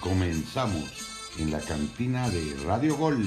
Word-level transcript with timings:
Comenzamos 0.00 1.34
en 1.38 1.50
la 1.50 1.60
cantina 1.60 2.30
de 2.30 2.54
Radio 2.64 2.96
Gol. 2.96 3.22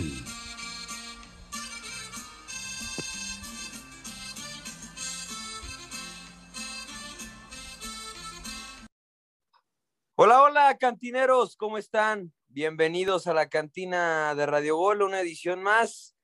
Hola, 10.15 10.41
hola, 10.41 10.77
cantineros, 10.79 11.55
¿cómo 11.57 11.77
están? 11.77 12.33
Bienvenidos 12.47 13.27
a 13.27 13.35
la 13.35 13.49
cantina 13.49 14.33
de 14.33 14.47
Radio 14.47 14.75
Gol, 14.77 15.03
una 15.03 15.19
edición 15.19 15.61
más. 15.61 16.15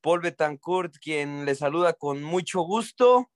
Paul 0.00 0.20
Betancourt, 0.20 0.96
quien 1.00 1.44
les 1.44 1.58
saluda 1.58 1.92
con 1.92 2.24
mucho 2.24 2.62
gusto. 2.62 3.30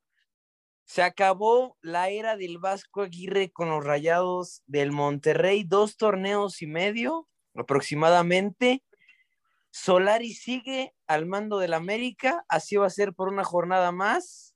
Se 0.84 1.02
acabó 1.02 1.78
la 1.80 2.10
era 2.10 2.36
del 2.36 2.58
Vasco 2.58 3.02
Aguirre 3.02 3.50
con 3.50 3.70
los 3.70 3.84
Rayados 3.84 4.62
del 4.66 4.92
Monterrey, 4.92 5.64
dos 5.64 5.96
torneos 5.96 6.60
y 6.62 6.66
medio 6.66 7.28
aproximadamente. 7.54 8.82
Solari 9.70 10.34
sigue 10.34 10.94
al 11.06 11.26
mando 11.26 11.58
del 11.58 11.72
América, 11.72 12.44
así 12.48 12.76
va 12.76 12.86
a 12.86 12.90
ser 12.90 13.14
por 13.14 13.28
una 13.28 13.44
jornada 13.44 13.90
más. 13.90 14.54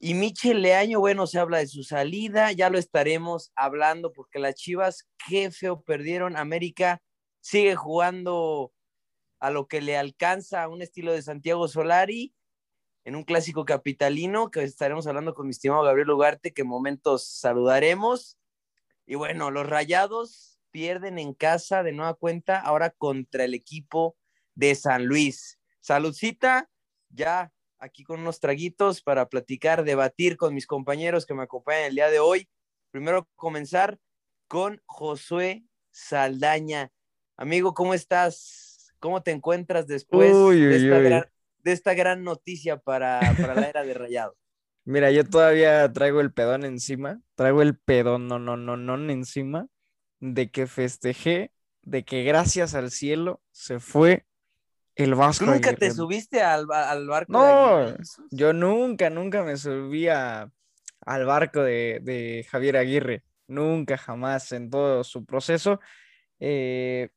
Y 0.00 0.14
Michel 0.14 0.62
Leaño, 0.62 1.00
bueno, 1.00 1.26
se 1.26 1.40
habla 1.40 1.58
de 1.58 1.66
su 1.66 1.82
salida, 1.82 2.52
ya 2.52 2.70
lo 2.70 2.78
estaremos 2.78 3.52
hablando 3.56 4.12
porque 4.12 4.38
las 4.38 4.54
Chivas, 4.54 5.08
qué 5.28 5.50
feo 5.50 5.82
perdieron. 5.82 6.36
América 6.36 7.02
sigue 7.40 7.74
jugando 7.74 8.72
a 9.40 9.50
lo 9.50 9.66
que 9.66 9.80
le 9.80 9.96
alcanza 9.96 10.68
un 10.68 10.82
estilo 10.82 11.12
de 11.12 11.22
Santiago 11.22 11.68
Solari 11.68 12.32
en 13.08 13.16
un 13.16 13.24
clásico 13.24 13.64
capitalino 13.64 14.50
que 14.50 14.62
estaremos 14.62 15.06
hablando 15.06 15.32
con 15.32 15.46
mi 15.46 15.52
estimado 15.52 15.82
Gabriel 15.82 16.10
Ugarte, 16.10 16.52
que 16.52 16.60
en 16.60 16.68
momentos 16.68 17.26
saludaremos. 17.26 18.36
Y 19.06 19.14
bueno, 19.14 19.50
los 19.50 19.66
Rayados 19.66 20.60
pierden 20.70 21.18
en 21.18 21.32
casa 21.32 21.82
de 21.82 21.92
nueva 21.92 22.12
cuenta 22.12 22.60
ahora 22.60 22.90
contra 22.90 23.44
el 23.44 23.54
equipo 23.54 24.14
de 24.54 24.74
San 24.74 25.06
Luis. 25.06 25.58
Saludcita, 25.80 26.68
ya 27.08 27.50
aquí 27.78 28.04
con 28.04 28.20
unos 28.20 28.40
traguitos 28.40 29.00
para 29.00 29.26
platicar, 29.30 29.84
debatir 29.84 30.36
con 30.36 30.52
mis 30.52 30.66
compañeros 30.66 31.24
que 31.24 31.32
me 31.32 31.44
acompañan 31.44 31.84
el 31.84 31.94
día 31.94 32.10
de 32.10 32.18
hoy. 32.18 32.46
Primero 32.90 33.26
comenzar 33.36 33.98
con 34.48 34.82
Josué 34.84 35.64
Saldaña. 35.90 36.92
Amigo, 37.38 37.72
¿cómo 37.72 37.94
estás? 37.94 38.92
¿Cómo 38.98 39.22
te 39.22 39.30
encuentras 39.30 39.86
después 39.86 40.34
Uy, 40.34 40.60
de, 40.60 40.68
uy, 40.68 40.74
esta 40.74 40.98
uy. 40.98 41.04
gran, 41.04 41.24
de 41.62 41.72
esta 41.72 41.94
gran 41.94 42.24
noticia 42.24 42.78
para, 42.78 43.20
para 43.40 43.54
la 43.54 43.68
era 43.68 43.84
de 43.84 43.94
Rayado? 43.94 44.36
Mira, 44.84 45.10
yo 45.10 45.24
todavía 45.24 45.92
traigo 45.92 46.20
el 46.20 46.32
pedón 46.32 46.64
encima, 46.64 47.20
traigo 47.34 47.60
el 47.62 47.76
pedón 47.78 48.26
no, 48.26 48.38
no, 48.38 48.56
no, 48.56 48.76
no 48.76 49.10
encima 49.12 49.66
de 50.20 50.50
que 50.50 50.66
festejé, 50.66 51.52
de 51.82 52.04
que 52.04 52.22
gracias 52.24 52.74
al 52.74 52.90
cielo 52.90 53.42
se 53.50 53.80
fue 53.80 54.26
el 54.96 55.14
Vasco 55.14 55.44
¿Tú 55.44 55.50
nunca 55.52 55.74
te 55.74 55.90
subiste 55.92 56.42
al, 56.42 56.66
al 56.72 57.06
barco 57.06 57.32
No, 57.32 57.94
yo 58.30 58.52
nunca, 58.52 59.10
nunca 59.10 59.42
me 59.44 59.56
subí 59.56 60.08
a- 60.08 60.50
al 61.06 61.24
barco 61.24 61.62
de, 61.62 62.00
de 62.02 62.46
Javier 62.50 62.76
Aguirre, 62.76 63.22
nunca, 63.46 63.96
jamás 63.96 64.50
en 64.52 64.68
todo 64.70 65.04
su 65.04 65.24
proceso. 65.24 65.80
Eh, 66.40 67.10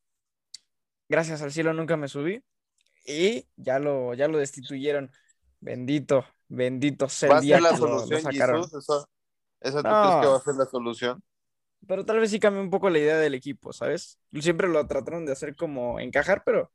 gracias 1.09 1.42
al 1.42 1.52
cielo 1.52 1.73
nunca 1.73 1.97
me 1.97 2.08
subí 2.08 2.44
y 3.06 3.48
ya 3.56 3.80
lo, 3.80 4.14
ya 4.14 4.28
lo 4.28 4.38
destituyeron. 4.38 5.12
Bendito, 5.60 6.26
bendito 6.48 7.08
sea 7.10 7.30
¿Va 7.30 7.36
a 7.36 7.40
el 7.40 7.46
día 7.46 7.60
la 7.62 7.70
que 7.72 7.78
lo- 7.78 7.88
lo 7.88 8.00
solución, 8.00 8.22
sacaron. 8.34 8.64
Jesús? 8.64 8.80
¿Eso, 8.84 9.10
eso 9.62 9.84
tú 9.84 9.90
No. 9.90 10.02
crees 10.04 10.22
que 10.22 10.28
va 10.28 10.38
a 10.38 10.42
ser 10.42 10.56
la 10.56 10.66
solución? 10.66 11.24
Pero 11.88 12.06
tal 12.06 12.20
vez 12.20 12.30
sí 12.32 12.40
cambie 12.40 12.62
un 12.62 12.70
poco 12.70 12.90
la 12.90 13.00
idea 13.00 13.18
del 13.18 13.34
equipo, 13.34 13.74
¿sabes? 13.74 14.20
Siempre 14.40 14.68
lo 14.68 14.86
trataron 14.88 15.26
de 15.26 15.31
hacer 15.31 15.56
como 15.56 16.00
encajar, 16.00 16.44
pero 16.46 16.72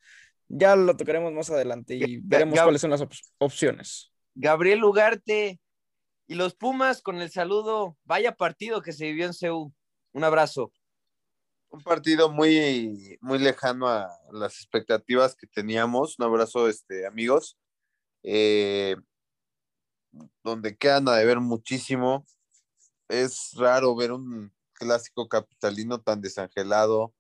ya 0.48 0.74
lo 0.76 0.96
tocaremos 0.96 1.32
más 1.32 1.50
adelante 1.50 1.94
y 1.94 2.18
veremos 2.22 2.58
Gab- 2.58 2.64
cuáles 2.64 2.80
son 2.80 2.90
las 2.90 3.00
op- 3.00 3.12
opciones. 3.38 4.12
Gabriel 4.34 4.82
Ugarte 4.84 5.60
y 6.28 6.34
los 6.34 6.54
Pumas 6.54 7.02
con 7.02 7.20
el 7.20 7.30
saludo. 7.30 7.96
Vaya 8.04 8.32
partido 8.36 8.82
que 8.82 8.92
se 8.92 9.06
vivió 9.06 9.26
en 9.26 9.34
CEU. 9.34 9.72
Un 10.12 10.24
abrazo. 10.24 10.72
Un 11.76 11.82
partido 11.82 12.32
muy, 12.32 13.18
muy 13.20 13.38
lejano 13.38 13.86
a 13.86 14.08
las 14.32 14.54
expectativas 14.54 15.36
que 15.36 15.46
teníamos. 15.46 16.18
Un 16.18 16.24
abrazo, 16.24 16.70
este, 16.70 17.06
amigos. 17.06 17.58
Eh, 18.22 18.96
donde 20.42 20.74
quedan 20.78 21.06
a 21.06 21.16
deber 21.16 21.38
muchísimo. 21.38 22.24
Es 23.10 23.52
raro 23.58 23.94
ver 23.94 24.12
un 24.12 24.50
clásico 24.72 25.28
capitalino 25.28 26.00
tan 26.00 26.22
desangelado, 26.22 27.12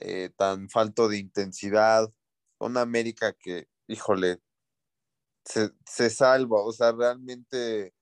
eh, 0.00 0.30
tan 0.36 0.68
falto 0.68 1.06
de 1.06 1.18
intensidad. 1.18 2.12
Una 2.58 2.80
América 2.80 3.32
que, 3.32 3.68
híjole, 3.86 4.40
se, 5.44 5.70
se 5.86 6.10
salva. 6.10 6.64
O 6.64 6.72
sea, 6.72 6.90
realmente 6.90 7.94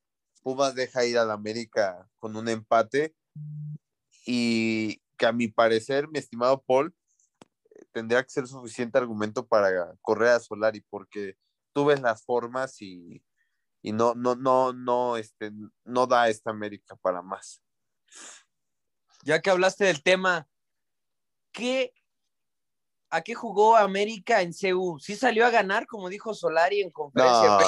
Pumas 0.43 0.75
deja 0.75 1.05
ir 1.05 1.19
al 1.19 1.31
América 1.31 2.09
con 2.19 2.35
un 2.35 2.49
empate 2.49 3.15
y 4.25 5.03
que 5.17 5.27
a 5.27 5.33
mi 5.33 5.49
parecer, 5.49 6.09
mi 6.09 6.19
estimado 6.19 6.63
Paul, 6.63 6.95
eh, 7.71 7.85
tendría 7.93 8.23
que 8.23 8.31
ser 8.31 8.47
suficiente 8.47 8.99
argumento 8.99 9.47
para 9.47 9.95
correr 10.03 10.31
a 10.31 10.41
Solari, 10.41 10.81
porque 10.89 11.37
tú 11.73 11.87
ves 11.87 12.01
las 12.01 12.25
formas 12.25 12.81
y, 12.81 13.23
y 13.83 13.93
no, 13.93 14.15
no, 14.15 14.35
no, 14.35 14.73
no, 14.73 15.17
este, 15.17 15.53
no 15.85 16.07
da 16.07 16.29
esta 16.29 16.51
América 16.51 16.97
para 16.97 17.23
más. 17.23 17.63
Ya 19.25 19.41
que 19.41 19.51
hablaste 19.51 19.85
del 19.85 20.03
tema, 20.03 20.49
¿qué, 21.53 21.93
¿a 23.11 23.23
qué 23.23 23.35
jugó 23.35 23.77
América 23.77 24.43
en 24.43 24.55
CEU? 24.55 24.99
¿Sí 25.01 25.17
salió 25.17 25.45
a 25.45 25.51
ganar, 25.51 25.87
como 25.87 26.09
dijo 26.09 26.33
Solari 26.35 26.81
en 26.81 26.91
conferencia? 26.91 27.49
No, 27.49 27.61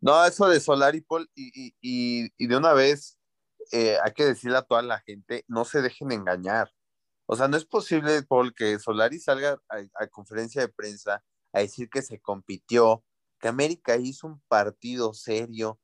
no, 0.00 0.24
eso 0.24 0.48
de 0.48 0.60
Solari, 0.60 1.00
Paul, 1.00 1.28
y, 1.34 1.50
y, 1.54 1.74
y, 1.80 2.32
y 2.36 2.46
de 2.46 2.56
una 2.56 2.72
vez 2.72 3.17
eh, 3.72 3.98
hay 4.02 4.12
que 4.12 4.24
decirle 4.24 4.58
a 4.58 4.62
toda 4.62 4.82
la 4.82 5.00
gente, 5.00 5.44
no 5.48 5.64
se 5.64 5.82
dejen 5.82 6.12
engañar. 6.12 6.72
O 7.26 7.36
sea, 7.36 7.48
no 7.48 7.56
es 7.56 7.64
posible, 7.64 8.22
Paul, 8.22 8.54
que 8.54 8.78
Solari 8.78 9.18
salga 9.20 9.60
a, 9.68 9.76
a 10.02 10.06
conferencia 10.08 10.62
de 10.62 10.68
prensa 10.68 11.22
a 11.52 11.60
decir 11.60 11.90
que 11.90 12.02
se 12.02 12.20
compitió, 12.20 13.04
que 13.38 13.48
América 13.48 13.96
hizo 13.96 14.26
un 14.26 14.40
partido 14.48 15.12
serio. 15.14 15.78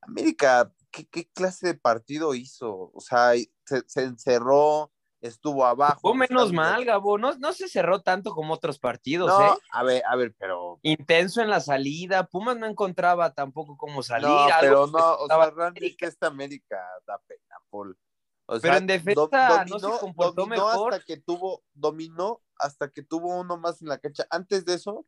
América, 0.00 0.72
¿qué, 0.90 1.06
qué 1.06 1.28
clase 1.30 1.68
de 1.68 1.74
partido 1.74 2.34
hizo? 2.34 2.90
O 2.94 3.00
sea, 3.00 3.32
se, 3.66 3.82
se 3.86 4.04
encerró, 4.04 4.92
estuvo 5.20 5.64
abajo. 5.66 6.00
Fue 6.00 6.14
menos 6.14 6.52
mal, 6.52 6.84
Gabo. 6.84 7.18
No, 7.18 7.34
no 7.38 7.52
se 7.52 7.68
cerró 7.68 8.02
tanto 8.02 8.32
como 8.32 8.54
otros 8.54 8.78
partidos, 8.78 9.28
No, 9.28 9.54
¿eh? 9.54 9.58
a 9.72 9.82
ver, 9.82 10.02
a 10.06 10.16
ver, 10.16 10.34
pero 10.38 10.78
Intenso 10.82 11.40
en 11.42 11.50
la 11.50 11.60
salida. 11.60 12.26
Pumas 12.26 12.56
no 12.56 12.66
encontraba 12.66 13.34
tampoco 13.34 13.76
cómo 13.76 14.02
salir. 14.02 14.28
No, 14.28 14.46
pero 14.60 14.86
que 14.86 14.92
no, 14.92 15.14
o 15.16 15.26
sea, 15.26 15.36
realmente 15.50 15.62
América. 15.80 16.06
esta 16.06 16.26
América 16.28 16.80
da 17.06 17.18
pena, 17.26 17.56
Paul. 17.70 17.98
O 18.46 18.58
Pero 18.60 18.74
sea, 18.74 18.76
en 18.78 18.86
defensa 18.86 19.64
do- 19.64 19.64
no 19.66 19.78
se 19.94 19.98
comportó 20.00 20.32
dominó 20.42 20.66
mejor. 20.66 20.94
hasta 20.94 21.04
que 21.04 21.16
tuvo, 21.18 21.62
dominó 21.74 22.40
hasta 22.58 22.88
que 22.90 23.02
tuvo 23.02 23.38
uno 23.38 23.56
más 23.58 23.82
en 23.82 23.88
la 23.88 23.98
cancha. 23.98 24.26
Antes 24.30 24.64
de 24.64 24.74
eso, 24.74 25.04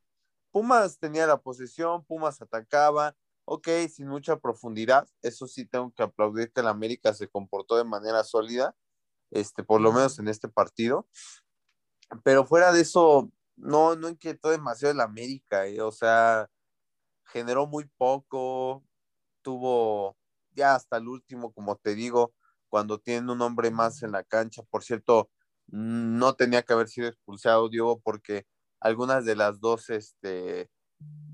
Pumas 0.53 0.99
tenía 0.99 1.27
la 1.27 1.39
posesión, 1.39 2.05
Pumas 2.05 2.43
atacaba, 2.43 3.17
ok, 3.47 3.69
sin 3.89 4.09
mucha 4.09 4.37
profundidad. 4.39 5.09
Eso 5.23 5.47
sí 5.47 5.65
tengo 5.65 5.93
que 5.95 6.03
aplaudir 6.03 6.53
que 6.53 6.63
la 6.63 6.71
América 6.71 7.15
se 7.15 7.29
comportó 7.29 7.77
de 7.77 7.85
manera 7.85 8.25
sólida, 8.25 8.75
este, 9.31 9.65
por 9.65 9.81
lo 9.81 9.93
menos 9.93 10.19
en 10.19 10.29
este 10.29 10.49
partido. 10.49 11.09
Pero 12.25 12.45
fuera 12.45 12.73
de 12.73 12.81
eso, 12.83 13.31
no, 13.57 13.97
no 13.97 14.09
inquietó 14.09 14.51
demasiado 14.51 14.93
el 14.93 15.01
América, 15.01 15.67
eh, 15.67 15.81
O 15.81 15.93
sea, 15.93 16.49
generó 17.27 17.67
muy 17.67 17.87
poco, 17.97 18.85
tuvo 19.43 20.17
ya 20.53 20.75
hasta 20.75 20.99
el 20.99 21.09
último, 21.09 21.53
como 21.53 21.77
te 21.77 21.95
digo, 21.95 22.35
cuando 22.69 22.99
tienen 22.99 23.31
un 23.31 23.43
hombre 23.43 23.71
más 23.71 24.03
en 24.03 24.13
la 24.13 24.25
cancha. 24.25 24.63
Por 24.71 24.85
cierto, 24.85 25.31
no 25.69 26.35
tenía 26.35 26.63
que 26.63 26.73
haber 26.73 26.89
sido 26.89 27.09
expulsado 27.09 27.69
Diego 27.69 28.01
porque 28.01 28.47
algunas 28.81 29.25
de 29.25 29.37
las 29.37 29.61
dos 29.61 29.91
este, 29.91 30.71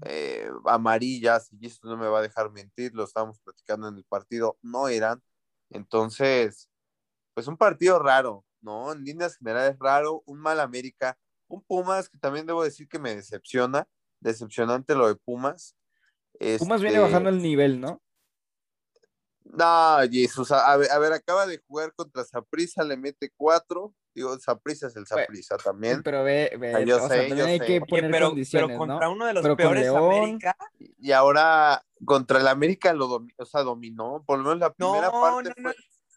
eh, 0.02 0.50
amarillas, 0.66 1.48
y 1.52 1.66
esto 1.66 1.88
no 1.88 1.96
me 1.96 2.08
va 2.08 2.18
a 2.20 2.22
dejar 2.22 2.50
mentir, 2.52 2.94
lo 2.94 3.04
estábamos 3.04 3.40
platicando 3.40 3.88
en 3.88 3.96
el 3.96 4.04
partido, 4.04 4.58
no 4.62 4.88
eran. 4.88 5.22
Entonces, 5.70 6.68
pues 7.36 7.48
un 7.48 7.58
partido 7.58 7.98
raro, 7.98 8.46
¿no? 8.62 8.92
En 8.92 9.04
líneas 9.04 9.36
generales 9.36 9.76
raro, 9.78 10.22
un 10.24 10.38
mal 10.38 10.58
América, 10.58 11.18
un 11.48 11.62
Pumas 11.62 12.08
que 12.08 12.16
también 12.16 12.46
debo 12.46 12.64
decir 12.64 12.88
que 12.88 12.98
me 12.98 13.14
decepciona, 13.14 13.86
decepcionante 14.20 14.94
lo 14.94 15.06
de 15.06 15.16
Pumas. 15.16 15.76
Pumas 16.58 16.80
viene 16.80 16.96
Este, 16.96 17.06
bajando 17.06 17.28
el 17.28 17.42
nivel, 17.42 17.78
¿no? 17.78 18.00
No, 19.44 19.98
Jesús, 20.10 20.50
a, 20.50 20.76
ver, 20.78 20.90
a 20.90 20.98
ver, 20.98 21.12
acaba 21.12 21.46
de 21.46 21.62
jugar 21.68 21.92
contra 21.94 22.24
Saprissa, 22.24 22.82
le 22.84 22.96
mete 22.96 23.30
cuatro. 23.36 23.94
Digo, 24.14 24.36
Saprissa 24.38 24.86
es 24.86 24.96
el 24.96 25.06
Saprissa 25.06 25.58
también. 25.58 26.02
Pero 26.02 26.24
ve, 26.24 26.56
ve, 26.58 26.74
Ah, 26.74 26.80
yo 26.80 26.96
o 26.96 27.00
sea, 27.00 27.08
sé, 27.10 27.16
también 27.18 27.36
yo 27.38 27.44
hay 27.44 27.58
sé. 27.58 27.66
que 27.66 27.72
Oye, 27.72 27.80
Oye, 27.82 27.86
poner 28.00 28.10
pero, 28.10 28.26
condiciones, 28.28 28.68
pero 28.68 28.78
contra 28.78 29.06
¿no? 29.08 29.12
uno 29.12 29.26
de 29.26 29.32
los 29.34 29.42
Pero 29.42 29.54
con 29.54 29.56
peores 29.58 29.82
León- 29.82 30.04
América. 30.04 30.56
Y 30.78 31.12
ahora 31.12 31.84
contra 32.04 32.40
el 32.40 32.48
América 32.48 32.94
lo 32.94 33.08
domi- 33.08 33.34
o 33.36 33.44
sea, 33.44 33.62
dominó. 33.62 34.24
Por 34.26 34.38
lo 34.38 34.44
menos 34.44 34.58
la 34.58 34.74
No, 34.78 34.92
primera 34.92 35.10
parte 35.12 35.50
no, 35.50 35.68
no. 35.68 35.72
fue. 35.72 35.76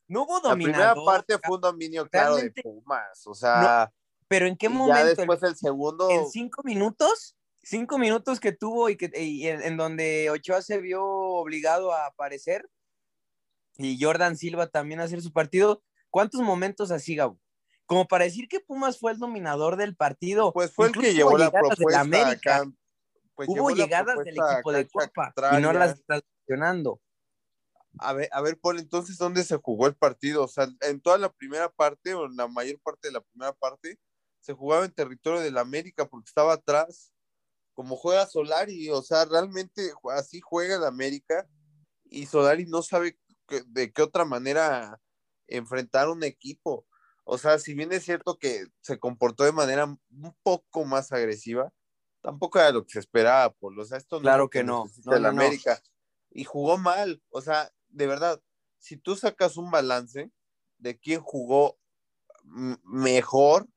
No 0.09 0.23
hubo 0.23 0.41
La 0.43 0.53
primera 0.55 0.89
dominador. 0.89 1.05
parte 1.05 1.37
fue 1.41 1.55
un 1.55 1.61
dominio 1.61 2.07
claro 2.09 2.35
de 2.35 2.51
Pumas, 2.51 3.25
o 3.25 3.33
sea, 3.33 3.91
Pero 4.27 4.45
¿en 4.47 4.57
qué 4.57 4.67
momento? 4.67 4.99
ya 4.99 5.05
después 5.05 5.41
el 5.43 5.55
segundo, 5.55 6.09
en 6.09 6.27
cinco 6.29 6.61
minutos, 6.63 7.37
cinco 7.63 7.97
minutos 7.97 8.39
que 8.39 8.51
tuvo 8.51 8.89
y, 8.89 8.97
que, 8.97 9.09
y 9.15 9.47
en, 9.47 9.61
en 9.61 9.77
donde 9.77 10.29
Ochoa 10.29 10.61
se 10.61 10.79
vio 10.81 11.05
obligado 11.05 11.93
a 11.93 12.07
aparecer 12.07 12.67
y 13.77 13.97
Jordan 14.03 14.35
Silva 14.35 14.67
también 14.67 14.99
a 14.99 15.03
hacer 15.05 15.21
su 15.21 15.31
partido, 15.31 15.81
¿cuántos 16.09 16.41
momentos 16.41 16.91
así, 16.91 17.15
Gabo? 17.15 17.39
Como 17.85 18.07
para 18.07 18.25
decir 18.25 18.47
que 18.47 18.59
Pumas 18.59 18.99
fue 18.99 19.13
el 19.13 19.19
dominador 19.19 19.77
del 19.77 19.95
partido. 19.95 20.51
pues 20.53 20.71
fue 20.71 20.87
el 20.87 20.93
que 20.93 21.13
llevó 21.13 21.37
la 21.37 21.49
propuesta 21.49 22.01
América. 22.01 22.57
acá, 22.57 22.71
pues 23.35 23.47
Hubo 23.47 23.71
llegadas 23.71 24.17
del 24.17 24.37
equipo 24.37 24.71
de 24.73 24.87
Copa 24.87 25.33
y 25.57 25.61
no 25.61 25.71
las 25.71 25.97
está 25.97 26.19
mencionando. 26.45 26.99
A 27.97 28.13
ver, 28.13 28.29
a 28.31 28.41
ver, 28.41 28.59
Paul, 28.59 28.79
entonces, 28.79 29.17
¿dónde 29.17 29.43
se 29.43 29.57
jugó 29.57 29.87
el 29.87 29.95
partido? 29.95 30.43
O 30.43 30.47
sea, 30.47 30.67
en 30.81 31.01
toda 31.01 31.17
la 31.17 31.31
primera 31.33 31.69
parte, 31.69 32.13
o 32.13 32.25
en 32.27 32.35
la 32.35 32.47
mayor 32.47 32.79
parte 32.81 33.07
de 33.07 33.13
la 33.13 33.21
primera 33.21 33.53
parte, 33.53 33.99
se 34.41 34.53
jugaba 34.53 34.85
en 34.85 34.91
territorio 34.93 35.41
del 35.41 35.57
América 35.57 36.07
porque 36.07 36.27
estaba 36.29 36.53
atrás, 36.53 37.11
como 37.73 37.95
juega 37.97 38.25
Solari, 38.27 38.89
o 38.89 39.01
sea, 39.01 39.25
realmente 39.25 39.91
así 40.13 40.39
juega 40.41 40.75
el 40.75 40.83
América 40.85 41.47
y 42.05 42.25
Solari 42.25 42.65
no 42.65 42.81
sabe 42.81 43.17
que- 43.47 43.63
de 43.67 43.91
qué 43.91 44.01
otra 44.01 44.25
manera 44.25 45.01
enfrentar 45.47 46.09
un 46.09 46.23
equipo. 46.23 46.85
O 47.23 47.37
sea, 47.37 47.59
si 47.59 47.73
bien 47.73 47.91
es 47.93 48.03
cierto 48.03 48.37
que 48.37 48.65
se 48.81 48.99
comportó 48.99 49.43
de 49.43 49.51
manera 49.51 49.85
un 49.85 50.37
poco 50.43 50.85
más 50.85 51.11
agresiva, 51.11 51.71
tampoco 52.21 52.59
era 52.59 52.71
lo 52.71 52.83
que 52.85 52.93
se 52.93 52.99
esperaba, 52.99 53.51
Paul. 53.53 53.79
O 53.79 53.85
sea, 53.85 53.97
esto 53.97 54.17
no 54.17 54.21
Claro 54.23 54.49
que 54.49 54.63
no. 54.63 54.83
necesita 54.85 55.11
No, 55.11 55.17
el 55.17 55.23
no, 55.23 55.31
no. 55.33 55.41
América. 55.41 55.81
Y 56.31 56.43
jugó 56.43 56.77
mal. 56.77 57.21
O 57.29 57.41
sea, 57.41 57.71
de 57.89 58.07
verdad, 58.07 58.41
si 58.79 58.97
tú 58.97 59.15
sacas 59.15 59.57
un 59.57 59.71
balance 59.71 60.31
de 60.77 60.99
quién 60.99 61.21
jugó 61.21 61.77
mejor 62.83 63.67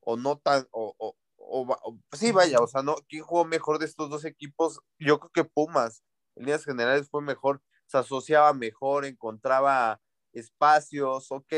o 0.00 0.16
no 0.16 0.38
tan, 0.38 0.66
o, 0.72 0.94
o- 0.98 1.16
o 1.38 1.62
o- 1.84 1.98
sí, 2.16 2.32
vaya, 2.32 2.60
o 2.60 2.66
sea, 2.66 2.82
no, 2.82 2.96
quién 3.08 3.22
jugó 3.24 3.44
mejor 3.44 3.78
de 3.78 3.86
estos 3.86 4.10
dos 4.10 4.24
equipos, 4.24 4.80
yo 4.98 5.18
creo 5.20 5.30
que 5.32 5.44
Pumas, 5.44 6.02
en 6.36 6.44
líneas 6.46 6.64
generales 6.64 7.08
fue 7.10 7.22
mejor, 7.22 7.62
se 7.86 7.98
asociaba 7.98 8.52
mejor, 8.54 9.04
encontraba 9.04 10.00
espacios, 10.32 11.30
ok, 11.32 11.52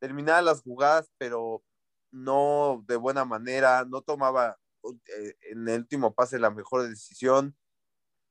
terminaba 0.00 0.42
las 0.42 0.62
jugadas, 0.62 1.10
pero 1.18 1.62
no 2.10 2.84
de 2.88 2.96
buena 2.96 3.24
manera, 3.24 3.84
no 3.88 4.02
tomaba 4.02 4.58
eh, 5.16 5.34
en 5.52 5.68
el 5.68 5.80
último 5.80 6.14
pase 6.14 6.38
la 6.38 6.50
mejor 6.50 6.88
decisión, 6.88 7.56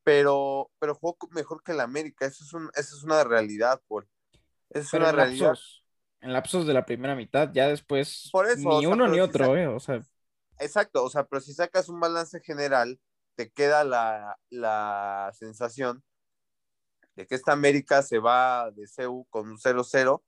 pero, 0.07 0.71
pero 0.79 0.95
jugó 0.95 1.17
mejor 1.31 1.61
que 1.61 1.73
el 1.73 1.81
América, 1.81 2.25
eso 2.25 2.41
es, 2.45 2.53
un, 2.53 2.69
eso 2.75 2.95
es 2.95 3.03
una 3.03 3.25
realidad, 3.25 3.81
Paul. 3.89 4.07
Eso 4.69 4.79
es 4.83 4.93
Pero 4.93 5.03
una 5.03 5.09
en 5.09 5.15
realidad. 5.17 5.49
lapsos, 5.49 5.83
en 6.21 6.31
lapsos 6.31 6.65
de 6.65 6.73
la 6.73 6.85
primera 6.85 7.13
mitad, 7.13 7.51
ya 7.53 7.67
después 7.67 8.31
Por 8.31 8.47
eso, 8.47 8.69
ni 8.69 8.85
o 8.85 8.89
sea, 8.89 8.89
uno 8.93 9.05
ni 9.09 9.19
si 9.19 9.19
otro, 9.19 9.57
eh, 9.57 9.67
o 9.67 9.81
sea, 9.81 10.01
Exacto, 10.59 11.03
o 11.03 11.09
sea, 11.09 11.25
pero 11.25 11.41
si 11.41 11.53
sacas 11.53 11.89
un 11.89 11.99
balance 11.99 12.39
general, 12.39 12.99
te 13.35 13.51
queda 13.51 13.83
la, 13.83 14.37
la 14.49 15.29
sensación 15.33 16.01
de 17.15 17.27
que 17.27 17.35
esta 17.35 17.51
América 17.51 18.01
se 18.01 18.19
va 18.19 18.71
de 18.71 18.87
CEU 18.87 19.25
con 19.29 19.49
un 19.49 19.57
0-0, 19.57 20.23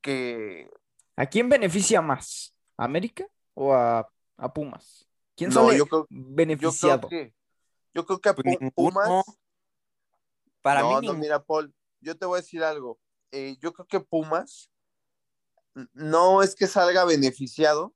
que 0.00 0.68
¿a 1.16 1.26
quién 1.26 1.48
beneficia 1.48 2.00
más? 2.02 2.54
¿A 2.76 2.84
América 2.84 3.26
o 3.54 3.72
a, 3.74 4.08
a 4.36 4.52
Pumas? 4.52 5.06
¿Quién 5.36 5.50
no, 5.50 5.52
sale 5.52 5.76
yo 5.78 5.86
creo, 5.86 6.08
yo 6.58 6.76
creo 6.76 7.00
beneficiado? 7.00 7.08
que 7.08 7.35
yo 7.96 8.04
creo 8.04 8.20
que 8.20 8.28
a 8.28 8.34
Pues 8.34 8.44
Pu- 8.44 8.60
ninguno. 8.60 8.72
Pumas 8.74 9.24
Para 10.60 10.82
no, 10.82 11.00
mí, 11.00 11.06
no, 11.06 11.14
mira, 11.14 11.42
Paul, 11.42 11.74
yo 12.00 12.16
te 12.18 12.26
voy 12.26 12.38
a 12.38 12.42
decir 12.42 12.62
algo. 12.62 13.00
Eh, 13.32 13.56
yo 13.60 13.72
creo 13.72 13.86
que 13.86 14.00
Pumas 14.00 14.70
no 15.94 16.42
es 16.42 16.54
que 16.54 16.66
salga 16.66 17.04
beneficiado, 17.04 17.94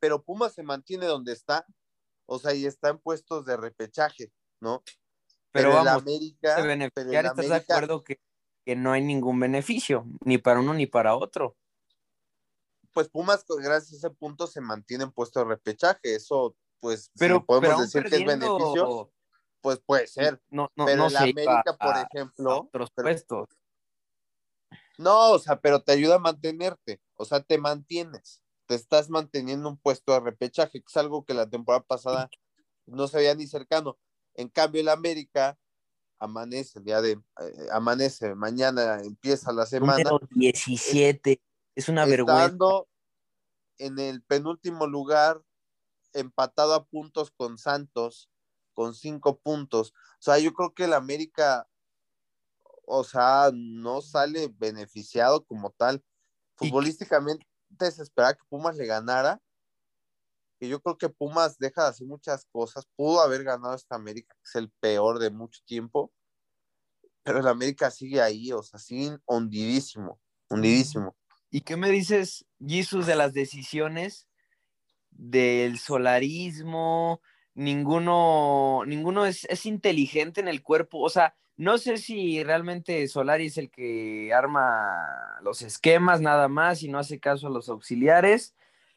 pero 0.00 0.22
Pumas 0.22 0.54
se 0.54 0.62
mantiene 0.62 1.06
donde 1.06 1.32
está, 1.32 1.64
o 2.26 2.38
sea, 2.38 2.52
y 2.54 2.66
está 2.66 2.88
en 2.88 2.98
puestos 2.98 3.44
de 3.44 3.56
repechaje, 3.56 4.32
¿no? 4.60 4.82
pero 5.52 5.70
el 5.70 5.74
vamos, 5.76 6.02
América, 6.02 6.52
pero 6.56 6.66
beneficiar, 6.66 7.24
el 7.24 7.30
¿estás 7.30 7.48
de 7.48 7.54
acuerdo 7.54 8.04
que, 8.04 8.20
que 8.64 8.76
no 8.76 8.92
hay 8.92 9.02
ningún 9.02 9.40
beneficio, 9.40 10.04
ni 10.24 10.38
para 10.38 10.60
uno 10.60 10.74
ni 10.74 10.86
para 10.86 11.16
otro? 11.16 11.56
pues 12.92 13.08
Pumas, 13.08 13.44
gracias 13.46 13.92
a 13.92 14.08
ese 14.08 14.10
punto, 14.16 14.46
se 14.46 14.60
mantiene 14.60 15.04
en 15.04 15.12
puesto 15.12 15.38
de 15.40 15.46
repechaje. 15.46 16.14
Eso, 16.14 16.56
pues, 16.80 17.10
Pero, 17.18 17.36
si 17.36 17.40
podemos 17.44 17.68
pero 17.68 17.80
decir 17.80 18.04
que 18.04 18.16
es 18.16 18.24
beneficio, 18.24 19.12
pues 19.60 19.80
puede 19.84 20.06
ser. 20.06 20.40
no, 20.50 20.70
no, 20.76 20.84
Pero 20.84 21.04
no 21.04 21.10
iba 21.10 21.20
América, 21.20 21.76
por 21.78 21.96
ejemplo, 21.96 22.60
otros 22.62 22.90
pero- 22.94 23.06
puestos. 23.06 23.48
No, 24.98 25.32
o 25.32 25.38
sea, 25.38 25.60
pero 25.60 25.82
te 25.82 25.92
ayuda 25.92 26.14
a 26.16 26.18
mantenerte. 26.20 27.00
O 27.14 27.24
sea, 27.24 27.40
te 27.42 27.58
mantienes. 27.58 28.42
Te 28.66 28.74
estás 28.74 29.10
manteniendo 29.10 29.68
un 29.68 29.76
puesto 29.76 30.12
de 30.12 30.20
repechaje, 30.20 30.80
que 30.80 30.86
es 30.88 30.96
algo 30.96 31.24
que 31.24 31.34
la 31.34 31.48
temporada 31.48 31.84
pasada 31.84 32.30
no 32.86 33.06
se 33.06 33.18
veía 33.18 33.34
ni 33.34 33.46
cercano. 33.46 33.98
En 34.34 34.48
cambio, 34.48 34.80
el 34.80 34.88
América 34.88 35.58
amanece 36.18 36.78
el 36.78 36.84
día 36.86 37.00
de, 37.02 37.12
eh, 37.12 37.66
amanece, 37.72 38.34
mañana 38.34 39.00
empieza 39.02 39.52
la 39.52 39.66
semana. 39.66 40.02
Número 40.02 40.20
17. 40.30 41.42
Es 41.74 41.88
una 41.88 42.06
vergüenza. 42.06 42.56
en 43.78 43.98
el 43.98 44.22
penúltimo 44.22 44.86
lugar, 44.86 45.42
empatado 46.20 46.74
a 46.74 46.84
puntos 46.84 47.30
con 47.30 47.58
Santos, 47.58 48.30
con 48.74 48.94
cinco 48.94 49.38
puntos. 49.38 49.90
O 49.90 50.22
sea, 50.22 50.38
yo 50.38 50.52
creo 50.52 50.74
que 50.74 50.84
el 50.84 50.92
América, 50.92 51.68
o 52.86 53.04
sea, 53.04 53.50
no 53.54 54.02
sale 54.02 54.52
beneficiado 54.58 55.44
como 55.44 55.70
tal. 55.70 56.04
Futbolísticamente 56.56 57.46
se 57.78 58.02
esperaba 58.02 58.34
que 58.34 58.44
Pumas 58.48 58.76
le 58.76 58.86
ganara. 58.86 59.40
Yo 60.60 60.80
creo 60.80 60.96
que 60.96 61.08
Pumas 61.08 61.58
deja 61.58 61.82
de 61.82 61.88
hacer 61.88 62.06
muchas 62.06 62.46
cosas. 62.46 62.86
Pudo 62.96 63.20
haber 63.20 63.44
ganado 63.44 63.74
esta 63.74 63.96
América, 63.96 64.34
que 64.34 64.48
es 64.48 64.54
el 64.54 64.70
peor 64.80 65.18
de 65.18 65.30
mucho 65.30 65.60
tiempo. 65.66 66.12
Pero 67.22 67.40
el 67.40 67.48
América 67.48 67.90
sigue 67.90 68.22
ahí, 68.22 68.52
o 68.52 68.62
sea, 68.62 68.78
sigue 68.78 69.18
hundidísimo, 69.26 70.20
hundidísimo. 70.48 71.16
¿Y 71.50 71.62
qué 71.62 71.76
me 71.76 71.90
dices, 71.90 72.46
Jesus, 72.60 73.06
de 73.06 73.16
las 73.16 73.32
decisiones 73.32 74.25
del 75.16 75.78
solarismo? 75.78 77.20
Ninguno, 77.54 78.82
ninguno 78.86 79.26
es, 79.26 79.44
es 79.46 79.66
inteligente 79.66 80.40
en 80.40 80.48
el 80.48 80.62
cuerpo. 80.62 81.00
O 81.00 81.08
sea, 81.08 81.34
no 81.56 81.78
sé 81.78 81.96
si 81.96 82.42
realmente 82.44 83.08
Solari 83.08 83.46
es 83.46 83.56
el 83.56 83.70
que 83.70 84.32
arma 84.34 85.38
los 85.42 85.62
esquemas 85.62 86.20
nada 86.20 86.48
más 86.48 86.82
y 86.82 86.88
no 86.88 86.98
hace 86.98 87.18
caso 87.18 87.46
a 87.46 87.50
los 87.50 87.68
auxiliares. 87.70 88.54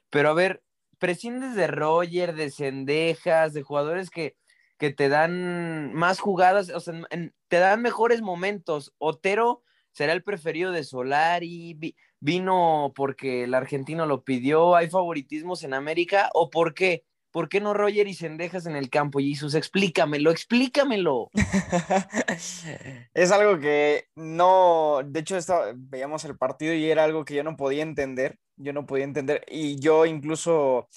Pero 0.10 0.30
a 0.30 0.34
ver, 0.34 0.62
prescindes 0.98 1.56
de 1.56 1.68
Roger, 1.68 2.36
de 2.36 2.52
Cendejas, 2.52 3.54
de 3.54 3.62
jugadores 3.62 4.10
que, 4.10 4.36
que 4.78 4.92
te 4.92 5.08
dan 5.08 5.94
más 5.94 6.20
jugadas, 6.20 6.70
o 6.70 6.80
sea, 6.82 7.02
te 7.48 7.58
dan 7.58 7.82
mejores 7.82 8.22
momentos. 8.22 8.94
Otero 8.98 9.64
será 9.92 10.12
el 10.14 10.24
preferido 10.24 10.72
de 10.72 10.84
Solari, 10.84 11.78
vino 12.20 12.94
porque 12.96 13.44
el 13.44 13.54
argentino 13.54 14.06
lo 14.06 14.24
pidió, 14.24 14.76
hay 14.76 14.90
favoritismos 14.90 15.64
en 15.64 15.74
América, 15.74 16.30
o 16.34 16.50
por 16.50 16.74
qué? 16.74 17.04
¿Por 17.32 17.48
qué 17.48 17.62
no 17.62 17.76
Roger 17.76 18.08
y 18.08 18.16
Cendejas 18.16 18.66
en 18.66 18.76
el 18.76 18.90
campo, 18.90 19.20
Jesus? 19.20 19.54
Explícamelo, 19.54 20.32
explícamelo. 20.32 21.30
Es 23.14 23.32
algo 23.32 23.60
que 23.60 24.06
no, 24.16 25.02
de 25.06 25.20
hecho 25.20 25.38
veíamos 25.76 26.26
el 26.26 26.38
partido 26.38 26.74
y 26.74 26.90
era 26.90 27.04
algo 27.04 27.26
que 27.26 27.36
yo 27.36 27.44
no 27.44 27.56
podía 27.56 27.84
entender, 27.84 28.40
yo 28.56 28.74
no 28.74 28.86
podía 28.86 29.04
entender 29.04 29.46
y 29.48 29.80
yo 29.80 30.06
incluso 30.06 30.88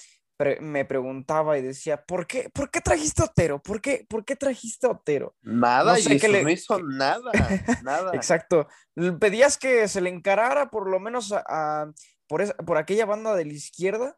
pre- 0.43 0.59
me 0.59 0.83
preguntaba 0.83 1.57
y 1.57 1.61
decía, 1.61 2.03
¿por 2.05 2.27
qué, 2.27 2.49
¿por 2.53 2.69
qué 2.69 2.81
trajiste 2.81 3.21
a 3.21 3.25
Otero? 3.25 3.61
¿Por 3.61 3.79
qué, 3.79 4.05
¿por 4.09 4.25
qué 4.25 4.35
trajiste 4.35 4.87
a 4.87 4.91
Otero? 4.91 5.35
Nada, 5.41 5.93
No 5.93 5.97
sé 5.99 6.17
qué 6.19 6.27
le- 6.27 6.43
no 6.43 6.49
hizo 6.49 6.79
nada, 6.83 7.31
nada. 7.83 8.11
Exacto. 8.13 8.67
Pedías 9.19 9.57
que 9.57 9.87
se 9.87 10.01
le 10.01 10.09
encarara 10.09 10.69
por 10.69 10.89
lo 10.89 10.99
menos 10.99 11.31
a, 11.31 11.43
a- 11.47 11.91
por, 12.27 12.41
esa- 12.41 12.55
por 12.55 12.77
aquella 12.77 13.05
banda 13.05 13.35
de 13.35 13.45
la 13.45 13.53
izquierda 13.53 14.17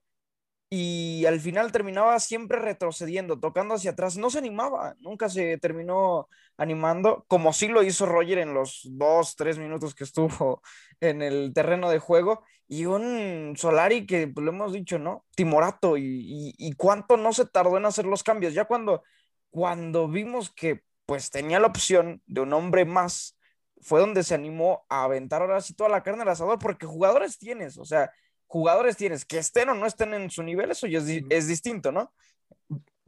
y 0.77 1.25
al 1.25 1.39
final 1.39 1.72
terminaba 1.72 2.20
siempre 2.20 2.60
retrocediendo, 2.60 3.39
tocando 3.39 3.75
hacia 3.75 3.91
atrás. 3.91 4.17
No 4.17 4.29
se 4.29 4.39
animaba, 4.39 4.96
nunca 5.00 5.29
se 5.29 5.58
terminó 5.58 6.27
animando, 6.58 7.25
como 7.27 7.53
sí 7.53 7.67
lo 7.67 7.84
hizo 7.84 8.05
Roger 8.05 8.39
en 8.39 8.53
los 8.53 8.82
dos, 8.91 9.36
tres 9.36 9.58
minutos 9.58 9.96
que 9.96 10.03
estuvo 10.03 10.62
en 11.00 11.22
el 11.22 11.53
terreno 11.53 11.89
de 11.89 12.00
juego. 12.00 12.44
Y 12.67 12.86
un 12.86 13.53
Solari 13.58 14.05
que 14.08 14.27
pues, 14.27 14.44
lo 14.44 14.51
hemos 14.51 14.74
dicho, 14.74 14.98
¿no? 15.00 15.25
Timorato. 15.36 15.98
Y, 15.98 16.53
y- 16.58 16.74
cuánto 16.74 17.15
no 17.17 17.32
se 17.34 17.46
tardó 17.46 17.77
en 17.77 17.86
hacer 17.86 18.05
los 18.05 18.24
cambios. 18.24 18.53
Ya 18.53 18.65
cuando, 18.65 19.03
cuando 19.50 20.08
vimos 20.08 20.51
que 20.53 20.82
pues 21.05 21.29
tenía 21.29 21.60
la 21.60 21.67
opción 21.67 22.22
de 22.25 22.41
un 22.41 22.53
hombre 22.53 22.84
más 22.86 23.38
fue 23.82 24.00
donde 24.00 24.24
se 24.24 24.34
animó 24.34 24.86
a 24.89 25.03
aventar 25.03 25.41
ahora 25.41 25.62
sí 25.62 25.75
toda 25.75 25.89
la 25.89 26.01
carne 26.03 26.24
al 26.24 26.29
asador, 26.29 26.58
porque 26.60 26.86
jugadores 26.88 27.38
tienes, 27.38 27.77
o 27.77 27.86
sea, 27.86 28.12
jugadores 28.48 28.98
tienes, 28.98 29.25
que 29.25 29.38
estén 29.38 29.70
o 29.70 29.74
no 29.75 29.86
estén 29.86 30.14
en 30.14 30.30
su 30.30 30.44
nivel, 30.44 30.72
eso 30.72 30.88
ya 30.88 31.00
es, 31.00 31.06
di- 31.06 31.25
es 31.30 31.48
distinto, 31.48 31.92
¿no? 31.92 32.14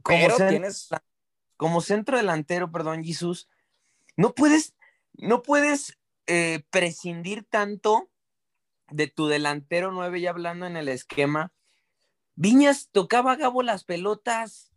Como 0.02 0.18
Pero 0.20 0.36
cen- 0.36 0.48
tienes, 0.48 0.88
como 1.56 1.80
centro 1.80 2.16
delantero, 2.16 2.70
perdón, 2.70 3.04
Jesus, 3.04 3.48
no 4.16 4.34
puedes, 4.34 4.74
no 5.14 5.42
puedes 5.42 5.98
eh, 6.26 6.64
prescindir 6.70 7.44
tanto 7.44 8.10
de 8.90 9.06
tu 9.06 9.26
delantero 9.26 9.92
9, 9.92 10.20
ya 10.20 10.30
hablando 10.30 10.66
en 10.66 10.76
el 10.76 10.88
esquema. 10.88 11.52
Viñas 12.34 12.88
tocaba 12.92 13.32
a 13.32 13.36
Gabo 13.36 13.62
las 13.62 13.84
pelotas, 13.84 14.72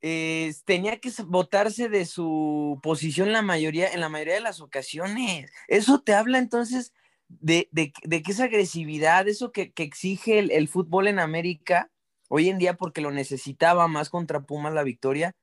eh, 0.00 0.52
tenía 0.64 0.98
que 0.98 1.12
botarse 1.26 1.88
de 1.88 2.04
su 2.06 2.80
posición 2.82 3.32
la 3.32 3.42
mayoría, 3.42 3.88
en 3.92 4.00
la 4.00 4.08
mayoría 4.08 4.34
de 4.34 4.40
las 4.40 4.60
ocasiones. 4.60 5.50
Eso 5.68 6.00
te 6.02 6.12
habla 6.14 6.38
entonces 6.38 6.92
de, 7.40 7.68
de, 7.72 7.92
de 8.02 8.22
que 8.22 8.32
esa 8.32 8.44
agresividad, 8.44 9.28
eso 9.28 9.52
que, 9.52 9.72
que 9.72 9.82
exige 9.82 10.38
el, 10.38 10.50
el, 10.50 10.68
fútbol 10.68 11.08
en 11.08 11.18
América, 11.18 11.90
hoy 12.28 12.48
en 12.48 12.58
día 12.58 12.74
porque 12.74 13.00
lo 13.00 13.10
necesitaba 13.10 13.88
más 13.88 14.10
contra 14.10 14.42
Pumas 14.42 14.74
la 14.74 14.82
victoria, 14.82 15.34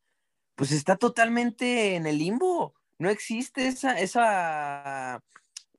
pues 0.55 0.71
está 0.71 0.97
totalmente 0.97 1.95
en 1.95 2.05
el 2.05 2.17
limbo. 2.17 2.73
No 2.97 3.09
existe 3.09 3.67
esa, 3.67 3.99
esa 3.99 5.23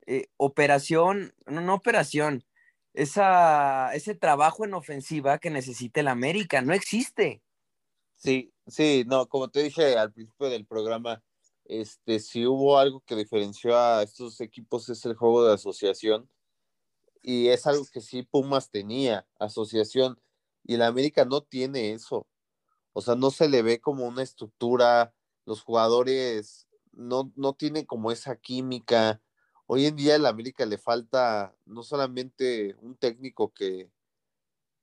eh, 0.07 0.29
operación, 0.37 1.35
no, 1.47 1.61
no 1.61 1.75
operación, 1.75 2.45
esa, 2.95 3.95
ese 3.95 4.15
trabajo 4.15 4.65
en 4.65 4.75
ofensiva 4.75 5.39
que 5.39 5.51
necesita 5.51 6.01
el 6.01 6.09
América, 6.09 6.63
no 6.63 6.73
existe. 6.73 7.43
Sí, 8.17 8.53
sí, 8.67 9.05
no, 9.07 9.27
como 9.29 9.49
te 9.49 9.63
dije 9.63 9.97
al 9.97 10.13
principio 10.13 10.49
del 10.49 10.67
programa, 10.67 11.23
este, 11.71 12.19
si 12.19 12.47
hubo 12.47 12.79
algo 12.81 13.01
que 13.07 13.15
diferenció 13.15 13.79
a 13.79 14.03
estos 14.03 14.41
equipos 14.41 14.89
es 14.89 15.05
el 15.07 15.15
juego 15.15 15.45
de 15.45 15.55
asociación 15.55 16.29
y 17.23 17.47
es 17.47 17.65
algo 17.65 17.87
que 17.93 18.01
sí 18.01 18.25
Pumas 18.25 18.71
tenía, 18.71 19.25
asociación, 19.39 20.21
y 20.65 20.75
el 20.75 20.83
América 20.83 21.25
no 21.25 21.43
tiene 21.43 21.93
eso. 21.93 22.27
O 22.93 23.03
sea, 23.03 23.15
no 23.15 23.31
se 23.31 23.49
le 23.49 23.63
ve 23.63 23.81
como 23.81 24.09
una 24.09 24.23
estructura, 24.23 25.15
los 25.47 25.63
jugadores 25.63 26.67
no, 26.91 27.33
no 27.37 27.53
tienen 27.53 27.87
como 27.87 28.11
esa 28.11 28.35
química. 28.35 29.23
Hoy 29.67 29.87
en 29.87 29.95
día 29.95 30.17
el 30.17 30.27
América 30.27 30.67
le 30.67 30.77
falta 30.77 31.55
no 31.67 31.85
solamente 31.85 32.75
un 32.81 32.97
técnico 32.97 33.53
que, 33.55 33.93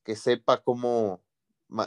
que 0.05 0.15
sepa 0.15 0.63
cómo 0.63 1.21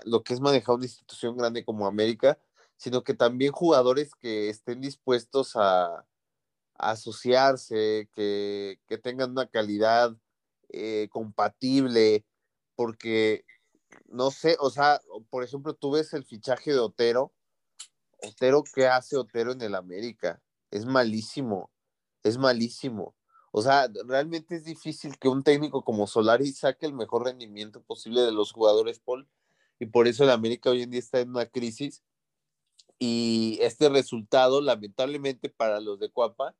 lo 0.04 0.22
que 0.22 0.34
es 0.34 0.40
manejar 0.40 0.74
una 0.74 0.84
institución 0.84 1.38
grande 1.38 1.64
como 1.64 1.86
América, 1.86 2.38
sino 2.80 3.04
que 3.04 3.12
también 3.12 3.52
jugadores 3.52 4.14
que 4.14 4.48
estén 4.48 4.80
dispuestos 4.80 5.54
a, 5.54 6.06
asociarse, 6.74 8.08
que, 8.14 8.80
que, 8.86 8.96
tengan 8.96 9.32
una 9.32 9.46
calidad 9.46 10.16
eh, 10.70 11.08
compatible, 11.10 12.24
porque 12.74 13.44
no 14.08 14.30
sé, 14.30 14.56
o 14.60 14.70
sea, 14.70 14.98
por 15.28 15.44
ejemplo, 15.44 15.74
tú 15.74 15.90
ves 15.90 16.14
el 16.14 16.24
fichaje 16.24 16.72
de 16.72 16.78
Otero. 16.78 17.34
Otero, 18.22 18.64
¿qué 18.74 18.86
hace 18.86 19.18
Otero 19.18 19.52
en 19.52 19.60
el 19.60 19.74
América? 19.74 20.40
Es 20.70 20.86
malísimo, 20.86 21.70
es 22.22 22.38
malísimo. 22.38 23.14
O 23.52 23.60
sea, 23.60 23.88
realmente 24.06 24.56
es 24.56 24.64
difícil 24.64 25.18
que 25.18 25.28
un 25.28 25.42
técnico 25.42 25.84
como 25.84 26.06
Solari 26.06 26.50
saque 26.50 26.86
el 26.86 26.94
mejor 26.94 27.24
rendimiento 27.26 27.82
posible 27.82 28.22
de 28.22 28.32
los 28.32 28.52
jugadores, 28.52 29.00
Paul, 29.00 29.28
y 29.78 29.84
por 29.84 30.08
eso 30.08 30.24
el 30.24 30.30
América 30.30 30.70
hoy 30.70 30.80
en 30.80 30.90
día 30.90 31.00
está 31.00 31.20
en 31.20 31.28
una 31.28 31.44
crisis. 31.44 32.02
Y 33.02 33.58
este 33.62 33.88
resultado, 33.88 34.60
lamentablemente 34.60 35.48
para 35.48 35.80
los 35.80 35.98
de 35.98 36.10
Cuapa, 36.10 36.54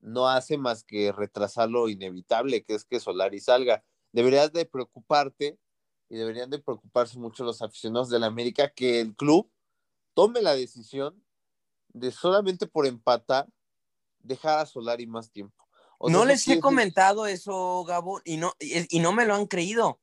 no 0.00 0.28
hace 0.28 0.56
más 0.56 0.82
que 0.82 1.12
retrasar 1.12 1.68
lo 1.68 1.90
inevitable, 1.90 2.64
que 2.64 2.74
es 2.74 2.86
que 2.86 3.00
Solari 3.00 3.38
salga. 3.38 3.84
Deberías 4.10 4.50
de 4.52 4.64
preocuparte 4.64 5.58
y 6.08 6.16
deberían 6.16 6.48
de 6.48 6.58
preocuparse 6.58 7.18
mucho 7.18 7.44
los 7.44 7.60
aficionados 7.60 8.08
del 8.08 8.24
América 8.24 8.72
que 8.72 9.00
el 9.00 9.14
club 9.14 9.50
tome 10.14 10.40
la 10.40 10.54
decisión 10.54 11.22
de 11.88 12.10
solamente 12.12 12.66
por 12.66 12.86
empatar 12.86 13.46
dejar 14.20 14.60
a 14.60 14.66
Solari 14.66 15.06
más 15.06 15.30
tiempo. 15.30 15.68
O 15.98 16.08
sea, 16.08 16.18
no 16.18 16.24
les 16.24 16.48
he 16.48 16.60
comentado 16.60 17.26
eso, 17.26 17.84
Gabo, 17.84 18.22
y 18.24 18.38
no, 18.38 18.54
y, 18.58 18.96
y, 18.96 19.00
no 19.00 19.12
me 19.12 19.26
lo 19.26 19.34
han 19.34 19.46
creído. 19.46 20.00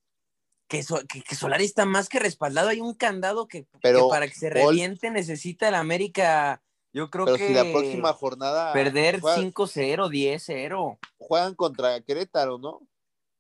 Que, 0.72 0.84
so, 0.84 1.02
que, 1.06 1.22
que, 1.22 1.36
Solari 1.36 1.66
está 1.66 1.84
más 1.84 2.08
que 2.08 2.18
respaldado. 2.18 2.70
Hay 2.70 2.80
un 2.80 2.94
candado 2.94 3.46
que, 3.46 3.68
pero, 3.82 4.08
que 4.08 4.10
para 4.10 4.26
que 4.26 4.36
se 4.36 4.50
reviente 4.50 5.08
Paul, 5.08 5.16
necesita 5.16 5.68
el 5.68 5.76
América. 5.76 6.64
Yo 6.94 7.10
creo 7.10 7.26
pero 7.26 7.38
que. 7.38 7.48
si 7.48 7.54
la 7.54 7.64
próxima 7.64 8.14
jornada. 8.14 8.72
Perder 8.72 9.20
5-0, 9.20 9.54
10-0. 9.54 10.98
Juegan 11.18 11.56
contra 11.56 12.00
Querétaro, 12.00 12.58
¿no? 12.58 12.80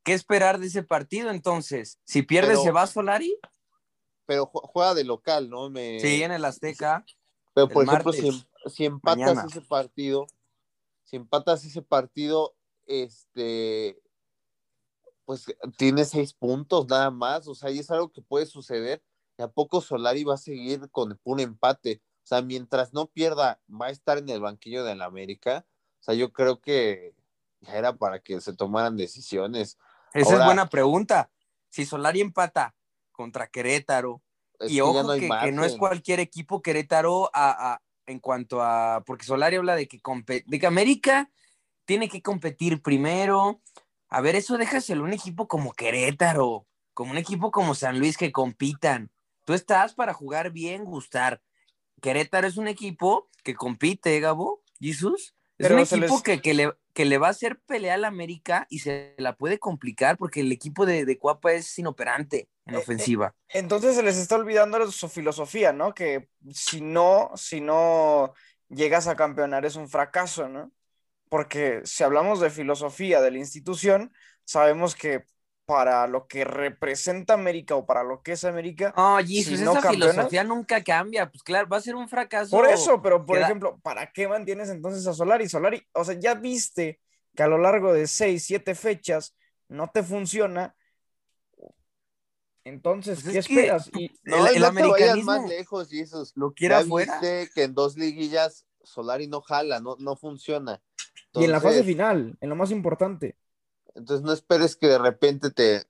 ¿Qué 0.04 0.12
esperar 0.12 0.60
de 0.60 0.68
ese 0.68 0.84
partido 0.84 1.32
entonces? 1.32 2.00
Si 2.04 2.22
pierde, 2.22 2.50
pero, 2.50 2.64
¿se 2.64 2.72
va 2.72 2.86
Solari? 2.86 3.34
Pero 4.26 4.48
juega 4.48 4.94
de 4.94 5.06
local, 5.06 5.50
¿no? 5.50 5.70
Me... 5.70 6.02
Sí, 6.02 6.22
en 6.22 6.34
el 6.34 6.44
Azteca. 6.44 7.06
Pero 7.54 7.70
por 7.70 7.86
ejemplo, 7.86 8.12
si, 8.12 8.46
si, 8.66 8.84
empatas 8.84 9.20
Mañana. 9.20 9.46
ese 9.50 9.62
partido, 9.62 10.28
si 11.06 11.16
empatas 11.16 11.64
ese 11.64 11.82
partido, 11.82 12.56
este, 12.88 14.02
pues 15.32 15.46
tiene 15.78 16.04
seis 16.04 16.34
puntos 16.34 16.90
nada 16.90 17.10
más, 17.10 17.48
o 17.48 17.56
sea, 17.56 17.72
y 17.72 17.80
es 17.80 17.90
algo 17.90 18.12
que 18.12 18.22
puede 18.22 18.46
suceder. 18.46 19.02
¿Y 19.38 19.44
a 19.44 19.48
poco 19.48 19.80
Solari 19.80 20.26
va 20.26 20.34
a 20.34 20.38
seguir 20.38 20.90
con 20.92 21.18
un 21.24 21.40
empate? 21.40 22.02
O 22.18 22.28
sea, 22.28 22.42
mientras 22.42 22.94
no 22.94 23.06
pierda, 23.08 23.62
va 23.70 23.86
a 23.86 23.92
estar 23.92 24.18
en 24.18 24.28
el 24.28 24.42
banquillo 24.42 24.84
de 24.84 24.94
la 24.94 25.06
América. 25.06 25.66
O 26.02 26.04
sea, 26.04 26.16
yo 26.16 26.34
creo 26.34 26.60
que 26.60 27.16
ya 27.62 27.76
era 27.76 27.96
para 27.96 28.20
que 28.20 28.42
se 28.42 28.52
tomaran 28.52 28.98
decisiones. 28.98 29.78
Esa 30.14 30.32
Ahora, 30.32 30.40
es 30.40 30.46
buena 30.48 30.70
pregunta. 30.70 31.32
Si 31.70 31.86
Solari 31.86 32.20
empata 32.20 32.76
contra 33.14 33.48
Querétaro, 33.48 34.22
y 34.60 34.76
que 34.76 34.82
ojo 34.82 35.02
no 35.02 35.14
que, 35.14 35.30
que, 35.30 35.52
no 35.54 35.64
es 35.64 35.78
cualquier 35.78 36.20
equipo 36.20 36.62
Querétaro 36.62 37.30
a, 37.34 37.72
a, 37.72 37.82
en 38.06 38.20
cuanto 38.20 38.62
a, 38.62 39.02
porque 39.06 39.24
Solari 39.24 39.56
habla 39.56 39.78
de 39.78 39.88
que, 39.88 40.02
de 40.46 40.60
que 40.60 40.68
América 40.68 41.32
tiene 41.86 42.10
que 42.10 42.22
competir 42.22 42.82
primero. 42.82 43.62
A 44.12 44.20
ver, 44.20 44.36
eso 44.36 44.58
déjaselo 44.58 45.06
un 45.06 45.13
equipo 45.13 45.48
como 45.48 45.72
Querétaro, 45.72 46.68
como 46.94 47.12
un 47.12 47.18
equipo 47.18 47.50
como 47.50 47.75
San 47.75 47.98
Luis 47.98 48.18
que 48.18 48.34
compitan. 48.34 49.10
Tú 49.46 49.53
estás 49.53 49.94
para 49.94 50.13
jugar 50.13 50.51
bien, 50.51 50.84
gustar. 50.84 51.41
Querétaro 52.01 52.46
es 52.46 52.58
un 52.58 52.68
equipo 52.68 53.30
que 53.41 53.56
compite, 53.56 54.20
Gabo, 54.20 54.63
Jesús. 54.82 55.34
Es 55.58 55.68
Pero 55.68 55.75
un 55.75 55.82
equipo 55.82 56.15
les... 56.15 56.22
que, 56.24 56.41
que, 56.41 56.53
le, 56.53 56.74
que 56.94 57.06
le 57.06 57.20
va 57.20 57.27
a 57.27 57.32
hacer 57.32 57.62
pelea 57.62 57.94
al 57.94 58.03
América 58.03 58.68
y 58.70 58.80
se 58.80 59.15
la 59.18 59.38
puede 59.38 59.60
complicar 59.60 60.18
porque 60.18 60.41
el 60.41 60.51
equipo 60.51 60.86
de, 60.86 61.06
de 61.06 61.18
Cuapa 61.18 61.53
es 61.53 61.80
inoperante 61.80 62.50
en 62.65 62.75
ofensiva. 62.75 63.34
Eh, 63.48 63.53
eh, 63.53 63.60
entonces 63.60 63.96
se 63.96 64.03
les 64.03 64.18
está 64.18 64.36
olvidando 64.36 64.91
su 64.91 65.08
filosofía, 65.08 65.72
¿no? 65.72 65.94
Que 65.94 66.27
si 66.50 66.82
no, 66.82 67.32
si 67.36 67.62
no 67.62 68.34
llegas 68.68 69.08
a 69.08 69.15
campeonar 69.15 69.65
es 69.65 69.77
un 69.77 69.88
fracaso, 69.88 70.50
¿no? 70.50 70.70
Porque 71.32 71.80
si 71.86 72.04
hablamos 72.04 72.42
de 72.42 72.50
filosofía 72.50 73.22
de 73.22 73.32
la 73.32 73.38
institución, 73.38 74.12
sabemos 74.44 74.96
que 74.96 75.24
para 75.66 76.06
lo 76.06 76.28
que 76.28 76.44
representa 76.44 77.36
América 77.36 77.74
o 77.78 77.86
para 77.86 78.04
lo 78.04 78.22
que 78.22 78.34
es 78.34 78.44
América. 78.44 78.94
Oh, 78.98 79.18
Jesus, 79.20 79.60
si 79.60 79.64
no 79.64 79.78
esa 79.78 79.92
filosofía 79.92 80.44
nunca 80.44 80.84
cambia. 80.84 81.32
Pues 81.32 81.42
claro, 81.42 81.70
va 81.70 81.78
a 81.78 81.82
ser 81.82 81.96
un 81.96 82.10
fracaso. 82.10 82.52
Por 82.52 82.68
eso, 82.68 83.02
pero 83.02 83.26
por 83.26 83.38
ejemplo, 83.38 83.80
¿para 83.82 84.12
qué 84.12 84.28
mantienes 84.28 84.68
entonces 84.68 85.08
a 85.08 85.14
Solari? 85.14 85.48
Solari, 85.48 85.82
o 85.94 86.04
sea, 86.04 86.20
ya 86.20 86.34
viste 86.34 87.00
que 87.34 87.44
a 87.44 87.48
lo 87.48 87.58
largo 87.58 87.94
de 87.94 88.08
seis, 88.08 88.44
siete 88.44 88.76
fechas 88.76 89.34
no 89.70 89.90
te 89.90 90.04
funciona. 90.04 90.76
Entonces, 92.66 93.22
pues 93.22 93.32
¿qué 93.32 93.40
es 93.40 93.50
esperas? 93.50 93.90
Que, 93.90 94.02
y, 94.02 94.12
no, 94.24 94.48
el, 94.48 94.56
el 94.56 94.62
no 94.62 95.24
más 95.24 95.48
lejos, 95.48 95.90
Jesus. 95.90 96.34
Lo 96.36 96.52
quiera 96.52 96.80
afuera. 96.80 97.22
Viste 97.22 97.50
que 97.56 97.64
en 97.64 97.74
dos 97.74 97.96
liguillas 97.96 98.68
Solari 98.84 99.28
no 99.28 99.40
jala, 99.40 99.80
no, 99.80 99.96
no 99.98 100.18
funciona. 100.18 100.82
Entonces, 101.34 101.42
y 101.42 101.46
en 101.46 101.52
la 101.52 101.62
fase 101.62 101.84
final, 101.84 102.38
en 102.42 102.50
lo 102.50 102.56
más 102.56 102.72
importante. 102.72 103.38
Entonces 103.96 104.26
no 104.26 104.34
esperes 104.34 104.76
que 104.76 104.88
de 104.88 104.98
repente 104.98 105.50
te, 105.50 105.84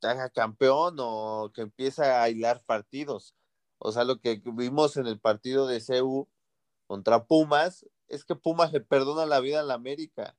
te 0.00 0.06
haga 0.06 0.28
campeón 0.30 0.96
o 0.98 1.50
que 1.54 1.62
empiece 1.62 2.02
a 2.04 2.28
hilar 2.28 2.62
partidos. 2.64 3.34
O 3.78 3.92
sea, 3.92 4.04
lo 4.04 4.20
que 4.20 4.42
vimos 4.44 4.96
en 4.96 5.06
el 5.06 5.18
partido 5.18 5.66
de 5.66 5.82
CU 5.82 6.28
contra 6.86 7.24
Pumas 7.24 7.86
es 8.08 8.24
que 8.24 8.34
Pumas 8.34 8.72
le 8.72 8.80
perdona 8.80 9.26
la 9.26 9.40
vida 9.40 9.60
a 9.60 9.64
la 9.64 9.74
América. 9.74 10.36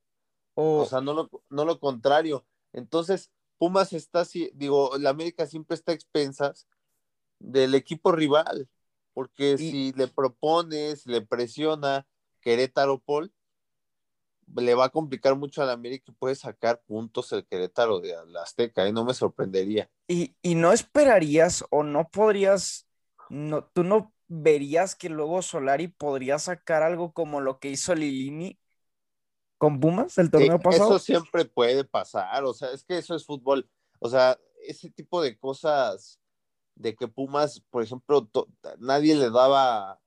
Oh. 0.54 0.80
O 0.80 0.86
sea, 0.86 1.00
no 1.00 1.14
lo, 1.14 1.30
no 1.50 1.64
lo 1.64 1.78
contrario. 1.78 2.46
Entonces, 2.72 3.30
Pumas 3.58 3.92
está 3.92 4.20
así, 4.20 4.50
digo, 4.54 4.96
la 4.98 5.10
América 5.10 5.46
siempre 5.46 5.74
está 5.74 5.92
a 5.92 5.94
expensas 5.94 6.68
del 7.40 7.74
equipo 7.74 8.12
rival, 8.12 8.68
porque 9.14 9.52
y... 9.52 9.58
si 9.58 9.92
le 9.92 10.06
propones, 10.06 11.06
le 11.06 11.22
presiona 11.22 12.06
Querétaro 12.40 13.00
Paul, 13.00 13.32
le 14.56 14.74
va 14.74 14.86
a 14.86 14.90
complicar 14.90 15.36
mucho 15.36 15.62
a 15.62 15.66
la 15.66 15.72
América 15.72 16.06
y 16.08 16.14
puede 16.14 16.34
sacar 16.34 16.80
puntos 16.86 17.32
el 17.32 17.46
Querétaro 17.46 18.00
de 18.00 18.14
la 18.26 18.42
Azteca, 18.42 18.84
y 18.86 18.90
¿eh? 18.90 18.92
no 18.92 19.04
me 19.04 19.14
sorprendería. 19.14 19.90
Y, 20.06 20.34
y, 20.42 20.54
no 20.54 20.72
esperarías 20.72 21.64
o 21.70 21.82
no 21.82 22.08
podrías, 22.10 22.86
no, 23.28 23.64
tú 23.64 23.84
no 23.84 24.12
verías 24.28 24.94
que 24.94 25.08
luego 25.08 25.42
Solari 25.42 25.88
podría 25.88 26.38
sacar 26.38 26.82
algo 26.82 27.12
como 27.12 27.40
lo 27.40 27.58
que 27.58 27.70
hizo 27.70 27.94
Lilini 27.94 28.58
con 29.56 29.80
Pumas 29.80 30.18
el 30.18 30.30
torneo 30.30 30.58
sí, 30.58 30.62
pasado. 30.62 30.96
Eso 30.96 30.98
siempre 30.98 31.44
puede 31.44 31.84
pasar, 31.84 32.44
o 32.44 32.54
sea, 32.54 32.70
es 32.72 32.84
que 32.84 32.98
eso 32.98 33.14
es 33.14 33.26
fútbol, 33.26 33.68
o 34.00 34.08
sea, 34.08 34.38
ese 34.66 34.90
tipo 34.90 35.22
de 35.22 35.38
cosas 35.38 36.20
de 36.74 36.94
que 36.94 37.08
Pumas, 37.08 37.60
por 37.70 37.82
ejemplo, 37.82 38.28
nadie 38.78 39.16
le 39.16 39.30
daba 39.30 40.00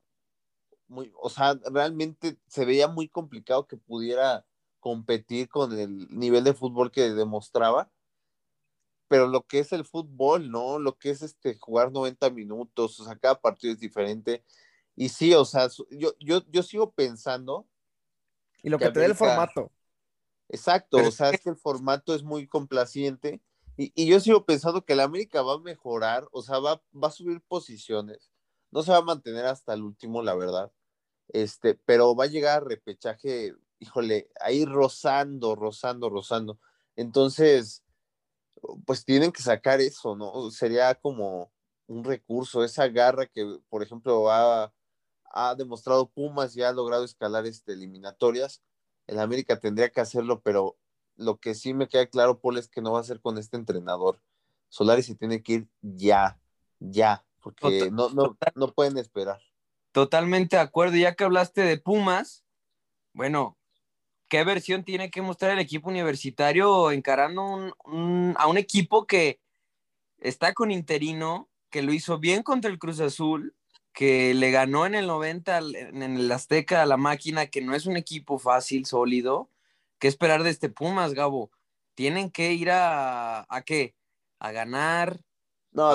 muy, 0.91 1.12
o 1.19 1.29
sea, 1.29 1.57
realmente 1.71 2.38
se 2.48 2.65
veía 2.65 2.88
muy 2.88 3.07
complicado 3.07 3.65
que 3.65 3.77
pudiera 3.77 4.45
competir 4.79 5.48
con 5.48 5.77
el 5.79 6.07
nivel 6.10 6.43
de 6.43 6.53
fútbol 6.53 6.91
que 6.91 7.12
demostraba. 7.12 7.89
Pero 9.07 9.27
lo 9.27 9.45
que 9.45 9.60
es 9.60 9.71
el 9.71 9.86
fútbol, 9.86 10.51
¿no? 10.51 10.79
Lo 10.79 10.98
que 10.98 11.10
es 11.10 11.21
este 11.21 11.57
jugar 11.57 11.91
90 11.91 12.29
minutos, 12.31 13.00
o 13.00 13.05
sea, 13.05 13.15
cada 13.15 13.39
partido 13.39 13.74
es 13.74 13.79
diferente. 13.79 14.43
Y 14.95 15.10
sí, 15.10 15.33
o 15.33 15.45
sea, 15.45 15.69
yo, 15.89 16.13
yo, 16.19 16.43
yo 16.50 16.63
sigo 16.63 16.91
pensando. 16.91 17.65
Y 18.62 18.69
lo 18.69 18.77
que, 18.77 18.89
te 18.91 19.00
dé 19.00 19.05
el 19.07 19.15
formato. 19.15 19.71
Exacto, 20.50 20.98
o 20.98 21.12
sea, 21.12 21.29
es 21.29 21.39
que 21.39 21.50
el 21.50 21.55
formato 21.55 22.13
es 22.13 22.24
muy 22.24 22.48
complaciente. 22.48 23.41
Y, 23.77 23.93
y, 23.95 24.07
yo 24.07 24.19
sigo 24.19 24.45
pensando 24.45 24.83
que 24.83 24.95
la 24.95 25.03
América 25.03 25.41
va 25.41 25.53
a 25.53 25.60
mejorar, 25.60 26.27
o 26.31 26.41
sea, 26.41 26.60
va, 26.60 26.81
va 26.93 27.07
a 27.07 27.12
subir 27.12 27.41
posiciones. 27.41 28.29
No 28.69 28.83
se 28.83 28.91
va 28.91 28.98
a 28.98 29.01
mantener 29.01 29.45
hasta 29.45 29.74
el 29.74 29.81
último, 29.81 30.21
la 30.21 30.36
verdad. 30.36 30.71
Este, 31.34 31.76
pero 31.76 32.16
va 32.16 32.26
a 32.26 32.28
llegar 32.28 32.58
a 32.58 32.66
repechaje, 32.66 33.56
híjole, 33.80 34.30
ahí 34.42 34.66
rozando, 34.66 35.56
rozando, 35.56 36.10
rozando. 36.10 36.60
Entonces, 36.96 37.84
pues 38.86 39.06
tienen 39.06 39.32
que 39.32 39.42
sacar 39.42 39.80
eso, 39.82 40.16
¿no? 40.16 40.52
Sería 40.52 40.94
como 40.96 41.52
un 41.88 42.04
recurso, 42.04 42.64
esa 42.64 42.88
garra 42.88 43.28
que, 43.28 43.60
por 43.70 43.82
ejemplo, 43.82 44.30
ha, 44.30 44.74
ha 45.26 45.56
demostrado 45.56 46.10
Pumas 46.10 46.56
y 46.56 46.64
ha 46.64 46.72
logrado 46.74 47.04
escalar 47.06 47.46
este, 47.46 47.74
eliminatorias. 47.74 48.62
El 49.08 49.20
América 49.20 49.60
tendría 49.60 49.90
que 49.90 50.02
hacerlo, 50.02 50.42
pero 50.42 50.78
lo 51.16 51.38
que 51.38 51.56
sí 51.56 51.74
me 51.74 51.88
queda 51.88 52.08
claro, 52.08 52.40
Paul, 52.40 52.58
es 52.58 52.68
que 52.68 52.82
no 52.82 52.92
va 52.92 53.00
a 53.00 53.06
ser 53.06 53.22
con 53.22 53.38
este 53.38 53.58
entrenador. 53.58 54.22
Solari 54.70 55.04
se 55.04 55.16
tiene 55.16 55.44
que 55.44 55.54
ir 55.54 55.70
ya, 55.82 56.40
ya, 56.80 57.26
porque 57.42 57.90
no, 57.92 58.10
no, 58.10 58.38
no 58.56 58.74
pueden 58.74 58.98
esperar. 58.98 59.42
Totalmente 59.91 60.55
de 60.55 60.62
acuerdo. 60.62 60.95
Ya 60.95 61.15
que 61.15 61.24
hablaste 61.24 61.62
de 61.62 61.77
Pumas, 61.77 62.43
bueno, 63.13 63.57
¿qué 64.29 64.43
versión 64.43 64.83
tiene 64.83 65.12
que 65.12 65.21
mostrar 65.21 65.51
el 65.51 65.60
equipo 65.60 65.89
universitario 65.89 66.91
encarando 66.91 67.75
a 68.36 68.48
un 68.48 68.57
equipo 68.57 69.05
que 69.05 69.41
está 70.19 70.53
con 70.53 70.71
interino, 70.71 71.50
que 71.69 71.81
lo 71.81 71.93
hizo 71.93 72.19
bien 72.19 72.43
contra 72.43 72.71
el 72.71 72.79
Cruz 72.79 73.00
Azul, 73.01 73.55
que 73.93 74.33
le 74.33 74.51
ganó 74.51 74.86
en 74.86 74.95
el 74.95 75.07
90 75.07 75.57
en 75.57 76.03
el 76.03 76.31
Azteca 76.31 76.81
a 76.81 76.86
la 76.86 76.98
máquina, 76.98 77.48
que 77.48 77.62
no 77.62 77.75
es 77.75 77.86
un 77.86 77.98
equipo 77.98 78.39
fácil, 78.39 78.86
sólido? 78.86 79.50
¿Qué 80.00 80.07
esperar 80.07 80.43
de 80.43 80.50
este 80.50 80.69
Pumas, 80.69 81.13
Gabo? 81.13 81.51
Tienen 81.95 82.31
que 82.31 82.53
ir 82.53 82.71
a, 82.71 83.45
¿a 83.50 83.62
qué? 83.63 83.93
A 84.39 84.51
ganar. 84.51 85.19
No, 85.74 85.88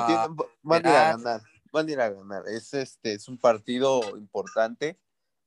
van 0.62 0.86
a 0.86 0.90
ir 0.90 0.94
a 0.94 1.16
ganar 1.16 1.55
van 1.72 1.88
a 1.88 1.92
ir 1.92 2.00
a 2.00 2.10
ganar. 2.10 2.44
Es, 2.48 2.74
este, 2.74 3.14
es 3.14 3.28
un 3.28 3.38
partido 3.38 4.16
importante 4.16 4.98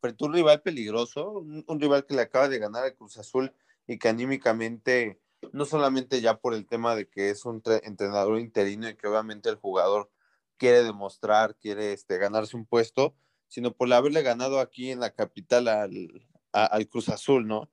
frente 0.01 0.23
a 0.23 0.27
un 0.27 0.33
rival 0.33 0.61
peligroso, 0.61 1.31
un, 1.31 1.79
rival 1.79 2.05
que 2.05 2.15
le 2.15 2.21
acaba 2.21 2.47
de 2.47 2.59
ganar 2.59 2.85
a 2.85 2.95
Cruz 2.95 3.17
Azul 3.17 3.53
y 3.88 3.97
que 3.97 4.07
anímicamente, 4.07 5.19
no 5.51 5.65
solamente 5.65 6.21
ya 6.21 6.38
por 6.38 6.53
el 6.53 6.65
tema 6.65 6.95
de 6.95 7.09
que 7.09 7.29
es 7.29 7.45
un 7.45 7.61
entrenador 7.83 8.39
interino 8.39 8.88
y 8.88 8.95
que 8.95 9.07
obviamente 9.07 9.49
el 9.49 9.55
jugador 9.55 10.09
quiere 10.57 10.83
demostrar, 10.83 11.55
quiere 11.55 11.93
este, 11.93 12.17
ganarse 12.17 12.55
un 12.55 12.65
puesto, 12.65 13.15
sino 13.47 13.73
por 13.73 13.91
haberle 13.91 14.21
ganado 14.21 14.59
aquí 14.59 14.91
en 14.91 14.99
la 14.99 15.11
capital 15.11 15.67
al, 15.67 16.27
al 16.51 16.88
Cruz 16.88 17.09
Azul, 17.09 17.47
¿no? 17.47 17.69